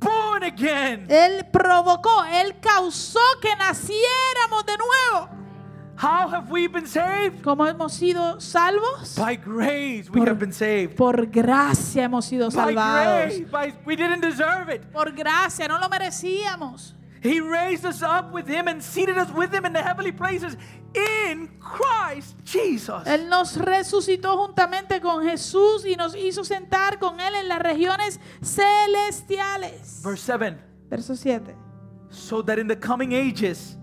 born 0.04 0.43
again. 0.43 1.06
Él 1.10 1.45
provocó, 1.51 2.24
Él 2.26 2.56
causó 2.60 3.20
que 3.41 3.56
naciéramos 3.56 4.66
de 4.66 4.74
nuevo. 4.78 5.30
How 5.95 6.28
have 6.28 6.49
we 6.51 6.68
been 6.68 6.88
saved? 6.88 7.41
¿Cómo 7.43 7.66
hemos 7.68 7.93
sido 7.93 8.41
salvos? 8.41 9.16
By 9.16 9.38
grace, 9.38 10.10
we 10.10 10.20
Por- 10.20 10.30
have 10.30 10.39
been 10.39 10.51
saved. 10.51 10.95
Por 10.95 11.28
gracia 11.28 12.04
hemos 12.06 12.26
sido 12.26 12.49
By 12.49 12.56
salvados. 12.74 13.26
grace, 13.26 13.45
by, 13.51 13.74
we 13.86 13.95
didn't 13.95 14.22
deserve 14.22 14.74
it. 14.74 14.82
Por 14.91 15.12
gracia, 15.14 15.68
no 15.68 15.78
lo 15.78 15.88
merecíamos. 15.89 16.95
He 17.24 17.40
raised 17.40 17.86
us 17.86 18.04
up 18.04 18.34
with 18.34 18.48
Him 18.50 18.68
and 18.68 18.84
seated 18.84 19.18
us 19.18 19.32
with 19.32 19.54
Him 19.54 19.66
in 19.66 19.72
the 19.72 19.82
heavenly 19.82 20.12
places 20.12 20.58
in 20.94 21.50
Christ 21.58 22.36
Jesus. 22.44 23.08
Él 23.08 23.30
nos 23.30 23.56
resucitó 23.56 24.36
juntamente 24.36 25.02
con 25.02 25.24
Jesús 25.24 25.86
y 25.86 25.96
nos 25.96 26.16
hizo 26.16 26.44
sentar 26.44 27.00
con 27.00 27.22
Él 27.22 27.34
en 27.36 27.48
las 27.48 27.62
regiones 27.62 28.20
celestiales. 28.42 30.02
Verse 30.04 30.22
7 30.22 30.58
Verso 30.90 31.16
7. 31.16 31.56
so 32.10 32.42
that 32.42 32.60
in 32.60 32.68
the 32.68 32.76
coming 32.76 33.14
ages 33.14 33.78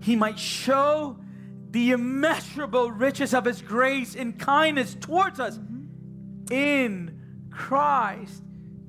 He 0.00 0.16
might 0.16 0.38
show 0.38 1.18
the 1.70 1.90
immeasurable 1.90 2.90
riches 2.90 3.34
of 3.34 3.44
His 3.44 3.60
grace 3.60 4.16
and 4.16 4.38
kindness 4.38 4.94
towards 4.94 5.38
us 5.38 5.58
mm-hmm. 5.58 6.52
in 6.52 7.20
Christ 7.50 8.42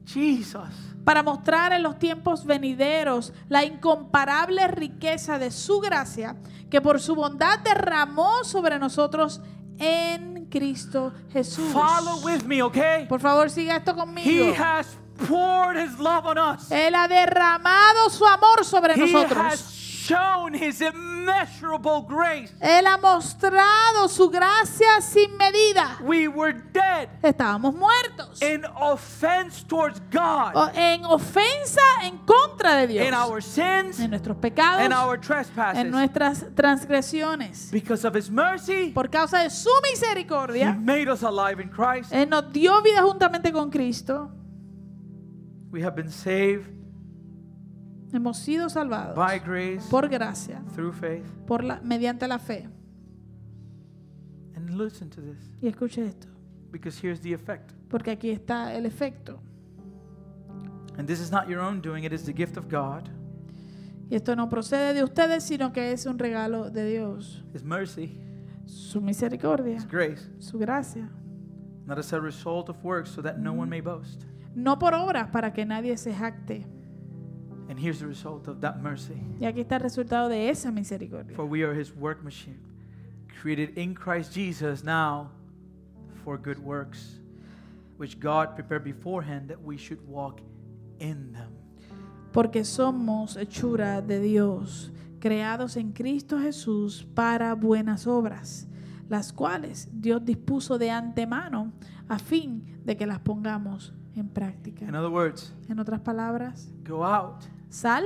Jesus. 0.08 0.70
Para 1.04 1.24
mostrar 1.24 1.72
en 1.74 1.84
los 1.84 2.00
tiempos 2.00 2.46
venideros 2.46 3.34
la 3.50 3.64
incomparable 3.64 4.68
riqueza 4.68 5.38
de 5.40 5.52
su 5.52 5.80
gracia 5.80 6.36
que 6.70 6.82
por 6.82 7.00
su 7.00 7.16
bondad 7.16 7.60
derramó 7.60 8.44
sobre 8.44 8.78
nosotros 8.80 9.40
en 9.80 10.46
Cristo 10.50 11.14
Jesús. 11.32 11.72
Follow 11.72 12.20
with 12.26 12.44
me, 12.44 12.62
okay? 12.62 13.06
Por 13.08 13.20
favor, 13.22 13.50
siga 13.50 13.78
esto 13.78 13.92
He 13.92 13.96
conmigo. 13.96 14.54
has 14.58 14.88
poured 15.28 15.78
His 15.78 15.98
love 16.00 16.26
on 16.26 16.38
us. 16.38 16.72
Él 16.72 16.94
ha 16.96 17.08
derramado 17.08 18.10
su 18.10 18.26
amor 18.26 18.66
sobre 18.66 18.96
He 18.96 19.04
has 19.04 19.12
nosotros. 19.12 19.60
shown 20.08 20.56
His 20.56 20.82
immeasurable 21.32 22.06
grace. 22.08 22.54
Él 22.62 22.86
ha 22.88 22.98
mostrado 22.98 24.08
su 24.08 24.30
gracia 24.30 25.02
sin 25.02 25.36
medida. 25.38 25.98
We 26.04 26.28
were 26.28 26.54
dead 26.74 27.10
Estábamos 27.22 27.74
muertos. 27.76 28.42
in 28.42 28.64
offense 28.80 29.64
towards 29.66 30.00
God, 30.12 30.56
O- 30.56 30.70
en 30.74 31.04
ofensa 31.06 31.82
en 32.04 32.18
contra 32.20 32.76
de 32.78 32.88
Dios. 32.88 33.08
in 33.08 33.14
our 33.14 33.42
sins, 33.42 34.00
en 34.00 34.10
nuestros 34.12 34.38
pecados, 34.38 34.82
and 34.82 34.94
our 34.94 35.16
en 35.16 35.22
trespasses. 35.22 35.86
nuestras 35.92 36.46
transgresiones. 36.56 37.70
Because 37.72 38.06
of 38.06 38.16
His 38.16 38.30
mercy, 38.30 38.92
Por 38.94 39.10
causa 39.10 39.40
de 39.40 39.50
su 39.50 39.70
He 39.70 39.92
misericordia, 39.92 40.74
made 40.74 41.10
us 41.10 41.24
alive 41.24 41.62
in 41.62 41.70
Christ. 41.70 42.12
Él 42.14 42.30
nos 42.30 42.52
dio 42.52 42.82
vida 42.82 43.02
juntamente 43.02 43.52
con 43.52 43.70
Cristo. 43.70 44.32
We 45.72 45.82
have 45.84 45.96
been 45.96 46.10
saved 46.12 46.66
Hemos 48.14 48.38
sido 48.38 48.70
salvados 48.70 49.16
by 49.16 49.40
grace 49.40 49.86
por 49.90 50.08
gracia, 50.08 50.62
through 50.74 50.94
faith. 50.94 51.26
por 51.46 51.64
la, 51.64 51.80
mediante 51.82 52.28
la 52.28 52.40
fe. 52.40 52.68
And 54.56 54.70
listen 54.78 55.10
to 55.12 55.22
this, 55.22 55.52
Y 55.62 55.68
escuche 55.68 56.06
esto, 56.06 56.28
because 56.72 56.98
here's 57.02 57.20
the 57.22 57.34
effect. 57.34 57.74
porque 57.90 58.12
aquí 58.12 58.30
está 58.32 58.74
el 58.76 58.86
efecto. 58.86 59.40
And 60.98 61.08
this 61.08 61.20
is 61.20 61.32
not 61.32 61.48
your 61.48 61.60
own 61.60 61.82
doing, 61.82 62.06
it 62.06 62.14
is 62.14 62.24
the 62.26 62.34
gift 62.34 62.58
of 62.58 62.68
God, 62.70 63.10
Y 64.10 64.16
esto 64.16 64.36
no 64.36 64.48
procede 64.48 64.94
de 64.94 65.04
ustedes, 65.04 65.44
sino 65.44 65.74
que 65.74 65.92
es 65.92 66.06
un 66.06 66.18
regalo 66.18 66.70
de 66.72 66.86
Dios. 66.90 67.44
His 67.54 67.64
mercy, 67.64 68.18
Su 68.66 69.02
misericordia, 69.02 69.76
His 69.76 69.86
grace, 69.88 70.30
su 70.40 70.58
gracia. 70.58 71.10
not 71.86 71.98
as 72.00 72.12
a 72.14 72.20
result 72.20 72.70
of 72.70 72.78
works, 72.84 73.10
so 73.10 73.22
that 73.22 73.38
no 73.38 73.52
one 73.54 73.70
may 73.70 73.82
boast. 73.82 74.24
No 74.56 74.78
por 74.80 74.94
obras 74.94 75.30
para 75.30 75.52
que 75.54 75.66
nadie 75.66 75.98
se 75.98 76.14
jacte. 76.14 76.66
And 77.70 77.78
here's 77.78 78.00
the 78.00 78.08
result 78.08 78.48
of 78.48 78.62
that 78.62 78.82
mercy. 78.82 79.22
Y 79.40 79.46
aquí 79.46 79.62
está 79.62 79.76
el 79.76 79.82
resultado 79.82 80.30
de 80.30 80.50
esa 80.50 80.72
misericordia. 80.72 81.36
For 81.36 81.46
we 81.46 81.64
are 81.64 81.74
his 81.74 81.94
workmanship, 81.94 82.58
created 83.42 83.78
in 83.78 83.94
Christ 83.94 84.34
Jesus 84.34 84.84
now 84.84 85.32
for 86.24 86.38
good 86.38 86.60
works, 86.60 87.20
which 87.98 88.20
God 88.20 88.56
prepared 88.56 88.84
beforehand 88.84 89.50
that 89.50 89.62
we 89.62 89.78
should 89.78 90.00
walk 90.08 90.40
in 91.00 91.34
them. 91.34 91.52
Porque 92.32 92.64
somos 92.64 93.36
hechura 93.36 94.02
de 94.02 94.22
Dios, 94.22 94.92
creados 95.20 95.76
en 95.76 95.92
Cristo 95.92 96.40
Jesús 96.40 97.06
para 97.16 97.54
buenas 97.56 98.08
obras, 98.08 98.68
las 99.10 99.34
cuales 99.34 99.90
Dios 99.92 100.24
dispuso 100.24 100.78
de 100.78 100.92
antemano 100.92 101.74
a 102.08 102.20
fin 102.20 102.64
de 102.86 102.96
que 102.96 103.06
las 103.06 103.20
pongamos 103.20 103.94
en 104.16 104.30
práctica. 104.30 104.86
In 104.86 104.96
other 104.96 105.12
words, 105.12 105.54
En 105.68 105.80
otras 105.80 106.00
palabras, 106.00 106.72
go 106.86 107.04
out 107.04 107.44
sal 107.70 108.04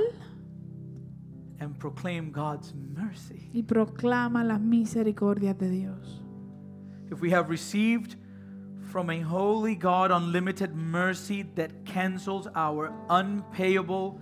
and 1.60 1.78
proclaim 1.78 2.32
God's 2.32 2.74
mercy. 2.74 3.50
y 3.52 3.62
proclama 3.62 4.44
las 4.44 4.60
misericordias 4.60 5.56
de 5.58 5.68
Dios. 5.70 6.20
If 7.10 7.20
we 7.20 7.30
have 7.30 7.48
received 7.50 8.16
from 8.90 9.10
a 9.10 9.20
holy 9.22 9.74
God 9.76 10.10
unlimited 10.10 10.74
mercy 10.74 11.44
that 11.56 11.84
cancels 11.84 12.48
our 12.54 12.92
unpayable 13.08 14.18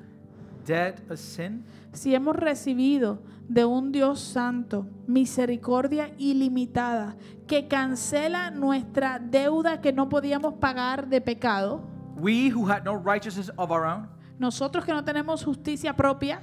debt 0.64 1.00
of 1.08 1.18
sin, 1.18 1.64
Si 1.92 2.14
hemos 2.14 2.36
recibido 2.36 3.18
de 3.48 3.64
un 3.64 3.90
Dios 3.90 4.20
santo 4.20 4.86
misericordia 5.08 6.12
ilimitada 6.18 7.16
que 7.48 7.66
cancela 7.66 8.50
nuestra 8.52 9.18
deuda 9.18 9.80
que 9.80 9.92
no 9.92 10.08
podíamos 10.08 10.54
pagar 10.54 11.08
de 11.08 11.20
pecado, 11.20 11.82
we 12.16 12.48
who 12.48 12.66
had 12.70 12.84
no 12.84 12.94
righteousness 12.94 13.50
of 13.56 13.72
our 13.72 13.84
own, 13.86 14.06
nosotros 14.40 14.86
que 14.86 14.92
no 14.92 15.04
tenemos 15.04 15.44
justicia 15.44 15.94
propia, 15.94 16.40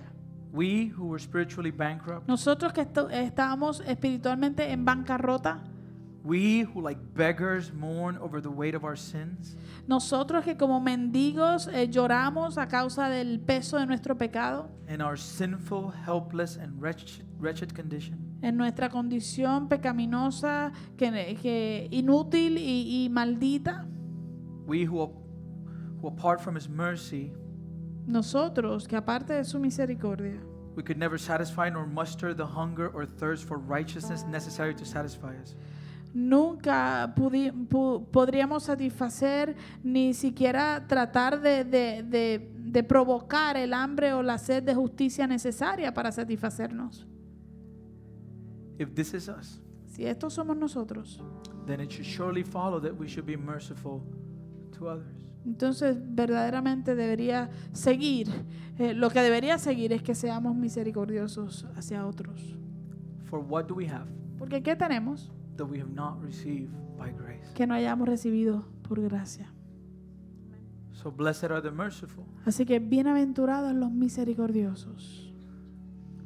we 0.53 0.93
who 0.95 1.07
were 1.07 1.19
spiritually 1.19 1.71
bankrupt, 1.71 2.27
nosotros 2.27 2.71
que 2.71 2.81
estábamos 2.81 3.81
espiritualmente 3.87 4.71
en 4.71 4.85
bancarrota, 4.85 5.63
we 6.23 6.61
who 6.61 6.79
like 6.79 6.99
beggars 7.15 7.73
mourn 7.73 8.15
over 8.19 8.39
the 8.39 8.51
weight 8.51 8.75
of 8.75 8.83
our 8.83 8.95
sins, 8.95 9.57
nosotros 9.87 10.45
que 10.45 10.55
como 10.55 10.79
mendigos 10.79 11.67
eh, 11.69 11.87
lloramos 11.89 12.59
a 12.59 12.67
causa 12.67 13.09
del 13.09 13.39
peso 13.39 13.79
de 13.79 13.87
nuestro 13.87 14.15
pecado, 14.15 14.69
in 14.87 15.01
our 15.01 15.17
sinful, 15.17 15.91
helpless, 16.05 16.55
and 16.55 16.79
wretched, 16.79 17.25
wretched 17.39 17.73
condition, 17.73 18.37
en 18.43 18.57
nuestra 18.57 18.89
condición 18.89 19.67
pecaminosa, 19.67 20.71
que, 20.97 21.35
que 21.41 21.87
inútil 21.89 22.59
y, 22.59 23.05
y 23.05 23.09
maldita, 23.09 23.87
we 24.67 24.85
who, 24.85 25.11
who 25.99 26.07
apart 26.07 26.39
from 26.39 26.55
his 26.55 26.69
mercy, 26.69 27.33
nosotros 28.07 28.87
que 28.87 28.95
aparte 28.95 29.33
de 29.33 29.43
su 29.43 29.59
misericordia, 29.59 30.41
We 30.75 30.83
could 30.83 30.97
never 30.97 31.17
satisfy 31.19 31.69
nor 31.71 31.87
muster 31.87 32.35
the 32.35 32.43
hunger 32.45 32.89
or 32.93 33.05
thirst 33.07 33.45
for 33.47 33.57
righteousness 33.57 34.25
necessary 34.27 34.75
to 34.75 34.85
satisfy 34.85 35.35
us. 35.41 35.55
Nunca 36.13 37.13
pudi- 37.15 37.51
pu- 37.67 38.05
podríamos 38.11 38.63
satisfacer 38.63 39.55
ni 39.83 40.13
siquiera 40.13 40.85
tratar 40.87 41.41
de, 41.41 41.63
de- 41.63 42.03
de- 42.03 42.51
de 42.55 42.83
provocar 42.83 43.57
el 43.57 43.73
hambre 43.73 44.13
o 44.13 44.21
la 44.23 44.37
sed 44.37 44.63
de 44.63 44.73
justicia 44.75 45.25
necesaria 45.27 45.93
para 45.93 46.11
satisfacernos. 46.11 47.05
If 48.79 48.93
this 48.93 49.13
is 49.13 49.27
us, 49.29 49.59
Si 49.87 50.05
estos 50.05 50.33
somos 50.35 50.55
nosotros, 50.55 51.19
then 51.65 51.79
it 51.81 51.89
should 51.91 52.05
surely 52.05 52.43
follow 52.43 52.79
that 52.79 52.93
we 52.93 53.07
should 53.07 53.25
be 53.25 53.35
merciful 53.35 54.03
to 54.77 54.87
others. 54.87 55.26
Entonces 55.45 55.97
verdaderamente 56.09 56.95
debería 56.95 57.49
seguir, 57.71 58.27
eh, 58.77 58.93
lo 58.93 59.09
que 59.09 59.21
debería 59.21 59.57
seguir 59.57 59.93
es 59.93 60.01
que 60.03 60.13
seamos 60.15 60.55
misericordiosos 60.55 61.65
hacia 61.75 62.05
otros. 62.05 62.57
For 63.25 63.39
what 63.39 63.65
do 63.65 63.75
we 63.75 63.87
have 63.89 64.07
Porque 64.37 64.61
¿qué 64.63 64.75
tenemos 64.75 65.31
that 65.57 65.67
we 65.69 65.79
have 65.81 65.91
not 65.91 66.21
received 66.21 66.69
by 66.97 67.11
grace? 67.11 67.53
que 67.53 67.65
no 67.67 67.73
hayamos 67.73 68.07
recibido 68.07 68.65
por 68.87 69.01
gracia? 69.01 69.51
So 70.91 71.11
blessed 71.11 71.51
are 71.51 71.61
the 71.61 71.71
merciful, 71.71 72.25
Así 72.45 72.65
que 72.65 72.79
bienaventurados 72.79 73.73
los 73.73 73.91
misericordiosos, 73.91 75.31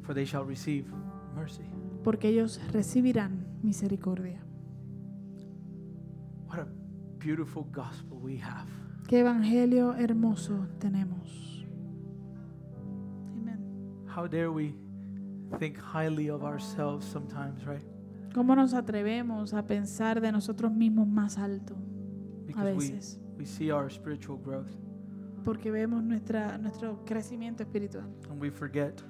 for 0.02 0.14
they 0.14 0.24
shall 0.24 0.44
receive 0.46 0.86
mercy. 1.34 1.62
porque 2.02 2.28
ellos 2.28 2.60
recibirán 2.72 3.46
misericordia. 3.62 4.40
What 6.48 6.60
a 6.60 6.66
beautiful 7.18 7.64
gospel 7.72 8.18
we 8.20 8.38
have. 8.38 8.66
Qué 9.06 9.20
evangelio 9.20 9.94
hermoso 9.94 10.66
tenemos. 10.78 11.66
Amén. 13.36 13.58
How 14.16 14.26
dare 14.28 14.48
we 14.48 14.74
think 15.58 15.76
highly 15.78 16.30
of 16.30 16.42
ourselves 16.42 17.04
sometimes, 17.04 17.64
right? 17.66 17.82
¿Cómo 18.34 18.56
nos 18.56 18.72
atrevemos 18.72 19.52
a 19.52 19.66
pensar 19.66 20.20
de 20.20 20.32
nosotros 20.32 20.72
mismos 20.72 21.06
más 21.06 21.36
alto 21.36 21.74
a 21.74 22.46
Because 22.46 22.72
we, 22.74 22.88
veces? 22.90 23.20
we 23.38 23.44
see 23.44 23.70
our 23.70 23.90
spiritual 23.90 24.38
growth 24.38 24.70
Porque 25.44 25.70
vemos 25.70 26.02
nuestra, 26.02 26.56
nuestro 26.56 27.04
crecimiento 27.04 27.62
espiritual 27.62 28.06
and 28.30 28.40
we 28.40 28.50
forget 28.50 29.02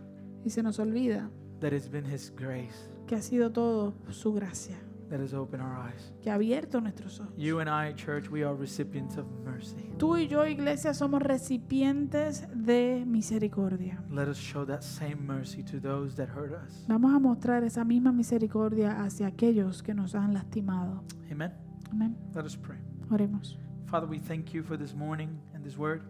y 0.44 0.50
se 0.50 0.62
nos 0.62 0.78
olvida 0.80 1.30
that 1.60 1.72
it's 1.72 1.88
been 1.88 2.04
His 2.04 2.32
grace 2.34 2.90
que 3.06 3.14
ha 3.14 3.22
sido 3.22 3.52
todo 3.52 3.94
su 4.10 4.32
gracia, 4.32 4.76
that 5.12 5.20
has 5.20 5.34
opened 5.34 5.62
our 5.62 5.76
eyes. 5.76 6.10
que 6.22 6.30
ha 6.30 6.34
abierto 6.34 6.80
nuestros 6.80 7.20
ojos. 7.20 7.34
You 7.36 7.60
and 7.60 7.68
I, 7.68 7.92
church, 7.92 8.30
we 8.30 8.42
are 8.42 8.54
recipients 8.54 9.18
of 9.18 9.26
mercy. 9.44 9.76
Tú 9.98 10.16
y 10.16 10.26
yo, 10.26 10.46
iglesia, 10.46 10.94
somos 10.94 11.20
recipientes 11.20 12.48
de 12.54 13.04
misericordia. 13.06 14.02
Let 14.10 14.28
us 14.28 14.38
show 14.38 14.64
that 14.64 14.80
same 14.80 15.26
mercy 15.26 15.62
to 15.64 15.80
those 15.80 16.16
that 16.16 16.30
hurt 16.30 16.52
us. 16.54 16.86
Vamos 16.88 17.14
a 17.14 17.18
mostrar 17.18 17.62
esa 17.62 17.84
misma 17.84 18.10
misericordia 18.10 19.02
hacia 19.02 19.26
aquellos 19.26 19.82
que 19.82 19.92
nos 19.92 20.14
han 20.14 20.32
lastimado. 20.32 21.04
Amen. 21.30 21.52
Amén. 21.90 22.16
Let 22.34 22.46
us 22.46 22.56
pray. 22.56 22.78
Oremos. 23.10 23.58
Father, 23.84 24.08
we 24.08 24.18
thank 24.18 24.54
you 24.54 24.62
for 24.62 24.78
this 24.78 24.94
morning 24.94 25.38
and 25.52 25.62
this 25.62 25.76
word. 25.76 26.00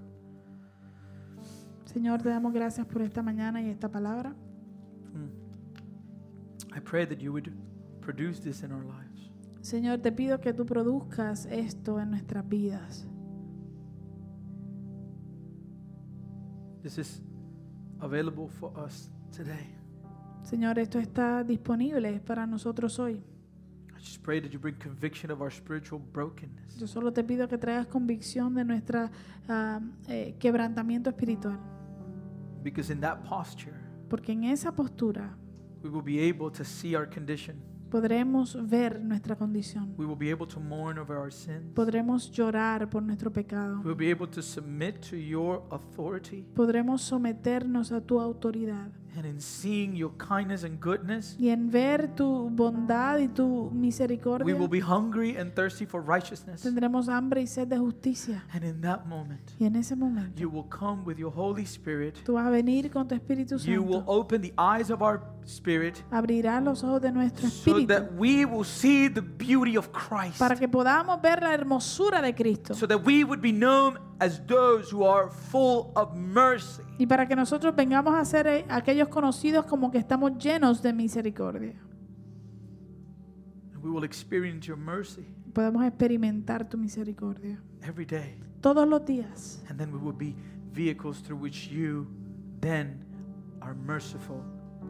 Señor, 1.86 2.22
te 2.22 2.28
damos 2.28 2.52
gracias 2.52 2.86
por 2.86 3.02
esta 3.02 3.20
mañana 3.20 3.60
y 3.60 3.68
esta 3.68 3.90
palabra. 3.90 4.32
Mm. 5.12 6.76
I 6.76 6.80
pray 6.80 7.04
that 7.04 7.20
you 7.20 7.32
would 7.32 7.52
produce 8.02 8.40
this 8.40 8.62
in 8.62 8.72
our 8.72 8.84
lives. 8.84 9.30
Señor, 9.62 9.98
te 10.02 10.10
pido 10.12 10.40
que 10.40 10.52
tú 10.52 10.66
produzcas 10.66 11.46
esto 11.46 12.00
en 12.00 12.10
nuestras 12.10 12.46
vidas. 12.48 13.06
This 16.82 16.98
is 16.98 17.22
available 18.00 18.48
for 18.48 18.72
us 18.76 19.08
today. 19.30 19.76
Señor, 20.42 20.80
esto 20.80 20.98
está 20.98 21.44
disponible 21.44 22.20
para 22.20 22.44
nosotros 22.44 22.98
hoy. 22.98 23.22
I 23.94 24.00
just 24.00 24.20
pray 24.24 24.40
that 24.40 24.50
you 24.50 24.58
bring 24.58 24.74
conviction 24.74 25.30
of 25.30 25.40
our 25.40 25.52
spiritual 25.52 26.00
brokenness. 26.00 26.76
Yo 26.80 26.88
solo 26.88 27.12
te 27.12 27.22
pido 27.22 27.46
que 27.46 27.56
traigas 27.56 27.86
convicción 27.86 28.52
de 28.54 28.64
nuestro 28.64 29.08
quebrantamiento 30.40 31.10
espiritual. 31.10 31.60
Because 32.64 32.92
in 32.92 33.00
that 33.00 33.22
posture, 33.22 33.76
Porque 34.08 34.32
en 34.32 34.42
esa 34.44 34.72
postura 34.72 35.36
we 35.84 35.88
will 35.88 36.02
be 36.02 36.18
able 36.18 36.50
to 36.50 36.64
see 36.64 36.96
our 36.96 37.08
condition. 37.08 37.62
Podremos 37.92 38.56
ver 38.70 39.02
nuestra 39.02 39.36
condición. 39.36 39.94
We 39.98 40.06
will 40.06 40.16
be 40.16 40.30
able 40.30 40.46
to 40.46 40.58
mourn 40.58 40.98
over 40.98 41.14
our 41.14 41.30
sins. 41.30 41.74
Podremos 41.74 42.30
llorar 42.30 42.88
por 42.88 43.02
nuestro 43.02 43.30
pecado. 43.30 43.82
We'll 43.84 43.94
be 43.94 44.10
able 44.10 44.28
to 44.28 44.40
submit 44.40 45.02
to 45.10 45.16
your 45.16 45.62
authority. 45.70 46.46
Podremos 46.54 47.02
someternos 47.02 47.92
a 47.92 48.00
tu 48.00 48.18
autoridad. 48.18 49.01
And 49.14 49.26
in 49.26 49.40
seeing 49.40 49.94
your 49.94 50.10
kindness 50.16 50.64
and 50.64 50.80
goodness, 50.80 51.36
Y 51.38 51.50
en 51.50 51.70
ver 51.70 52.08
tu 52.14 52.48
bondad 52.50 53.18
y 53.18 53.28
tu 53.28 53.70
misericordia, 53.74 54.46
we 54.46 54.54
will 54.54 54.68
be 54.70 54.80
hungry 54.80 55.36
and 55.36 55.52
thirsty 55.52 55.84
for 55.84 56.00
righteousness. 56.02 56.62
tendremos 56.62 57.08
hambre 57.10 57.42
y 57.42 57.46
sed 57.46 57.68
de 57.68 57.76
justicia. 57.78 58.42
And 58.54 58.64
in 58.64 58.80
that 58.80 59.04
moment, 59.06 59.50
Y 59.60 59.66
en 59.66 59.76
ese 59.76 59.94
momento, 59.96 60.40
you 60.40 60.48
will 60.48 60.66
come 60.70 61.04
with 61.04 61.18
your 61.18 61.30
Holy 61.30 61.64
Spirit. 61.66 62.22
tú 62.24 62.34
vas 62.34 62.46
a 62.46 62.50
venir 62.50 62.90
con 62.90 63.06
tu 63.06 63.14
Espíritu 63.14 63.58
Santo. 63.58 63.70
You 63.70 63.82
will 63.82 64.02
open 64.06 64.40
the 64.40 64.54
eyes 64.56 64.90
of 64.90 65.02
our 65.02 65.20
spirit 65.44 66.02
Abrirás 66.10 66.62
los 66.62 66.82
ojos 66.82 67.02
de 67.02 67.12
nuestro 67.12 67.48
espíritu. 67.48 67.80
so 67.80 67.86
that 67.86 68.12
we 68.16 68.46
will 68.46 68.64
see 68.64 69.08
the 69.08 69.20
beauty 69.20 69.76
of 69.76 69.90
Christ. 69.92 70.38
para 70.38 70.56
que 70.56 70.68
podamos 70.68 71.20
ver 71.20 71.42
la 71.42 71.52
hermosura 71.52 72.22
de 72.22 72.34
Cristo 72.34 72.72
So 72.74 72.86
that 72.86 73.04
we 73.04 73.24
would 73.24 73.42
be 73.42 73.52
known 73.52 73.98
as 74.24 74.40
those 74.46 74.90
who 74.94 75.04
are 75.04 75.28
full 75.30 75.90
of 75.96 76.14
mercy. 76.14 76.82
y 76.98 77.06
para 77.06 77.26
que 77.26 77.34
nosotros 77.34 77.74
vengamos 77.74 78.14
a 78.14 78.24
ser 78.24 78.46
eh, 78.46 78.64
aquellos 78.68 79.08
conocidos 79.08 79.66
como 79.66 79.90
que 79.90 79.98
estamos 79.98 80.38
llenos 80.38 80.80
de 80.82 80.92
misericordia. 80.92 81.74
And 83.74 83.82
we 83.82 83.90
will 83.90 84.04
experience 84.04 84.66
your 84.66 84.76
mercy 84.78 85.26
Podemos 85.52 85.84
experimentar 85.84 86.68
tu 86.68 86.78
misericordia 86.78 87.58
every 87.82 88.04
day. 88.06 88.38
todos 88.60 88.86
los 88.88 89.04
días 89.04 89.62
And 89.68 89.78
then 89.78 89.90
we 89.92 89.98
will 89.98 90.16
be 90.16 90.34
vehicles 90.72 91.20
through 91.22 91.40
which 91.42 91.68
you 91.68 92.06
then 92.60 93.04
are 93.60 93.74
merciful 93.74 94.40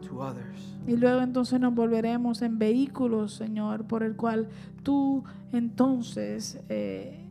to 0.07 0.21
others. 0.21 0.77
y 0.87 0.95
luego 0.95 1.21
entonces 1.21 1.59
nos 1.59 1.73
volveremos 1.73 2.41
en 2.41 2.59
vehículos, 2.59 3.33
Señor, 3.33 3.85
por 3.87 4.03
el 4.03 4.15
cual 4.15 4.47
tú 4.83 5.23
entonces 5.51 6.59
eh, 6.69 7.22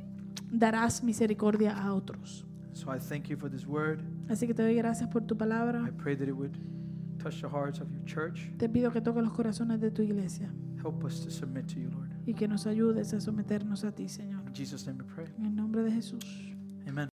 darás 0.53 1.03
misericordia 1.03 1.77
a 1.77 1.93
otros. 1.95 2.47
So 2.75 2.95
I 2.95 2.99
thank 2.99 3.25
you 3.29 3.37
for 3.37 3.51
this 3.51 3.67
word. 3.67 4.01
Así 4.29 4.47
que 4.47 4.55
te 4.55 4.63
doy 4.63 4.75
gracias 4.77 5.09
por 5.11 5.23
tu 5.27 5.37
palabra. 5.37 5.85
I 5.87 5.91
pray 5.91 6.17
that 6.17 6.29
it 6.29 6.33
would 6.35 6.57
touch 7.19 7.41
the 7.41 7.49
hearts 7.49 7.81
of 7.81 7.89
your 7.91 8.05
church. 8.05 8.51
Te 8.59 8.69
pido 8.69 8.91
que 8.93 9.01
toques 9.01 9.23
los 9.23 9.33
corazones 9.33 9.81
de 9.81 9.91
tu 9.91 10.03
iglesia 10.03 10.53
Help 10.83 11.05
us 11.05 11.21
to 11.25 11.31
submit 11.31 11.67
to 11.69 11.79
you, 11.81 11.91
Lord. 11.91 12.11
y 12.27 12.35
que 12.35 12.49
nos 12.49 12.67
ayudes 12.67 13.13
a 13.15 13.21
someternos 13.21 13.85
a 13.85 13.93
ti, 13.93 14.09
Señor. 14.09 14.43
In 14.47 14.55
Jesus' 14.55 14.87
name 14.87 14.99
we 15.03 15.09
pray. 15.15 15.27
En 15.39 15.47
el 15.47 15.55
nombre 15.55 15.83
de 15.83 15.91
Jesús. 15.93 16.25
Amen. 16.89 17.11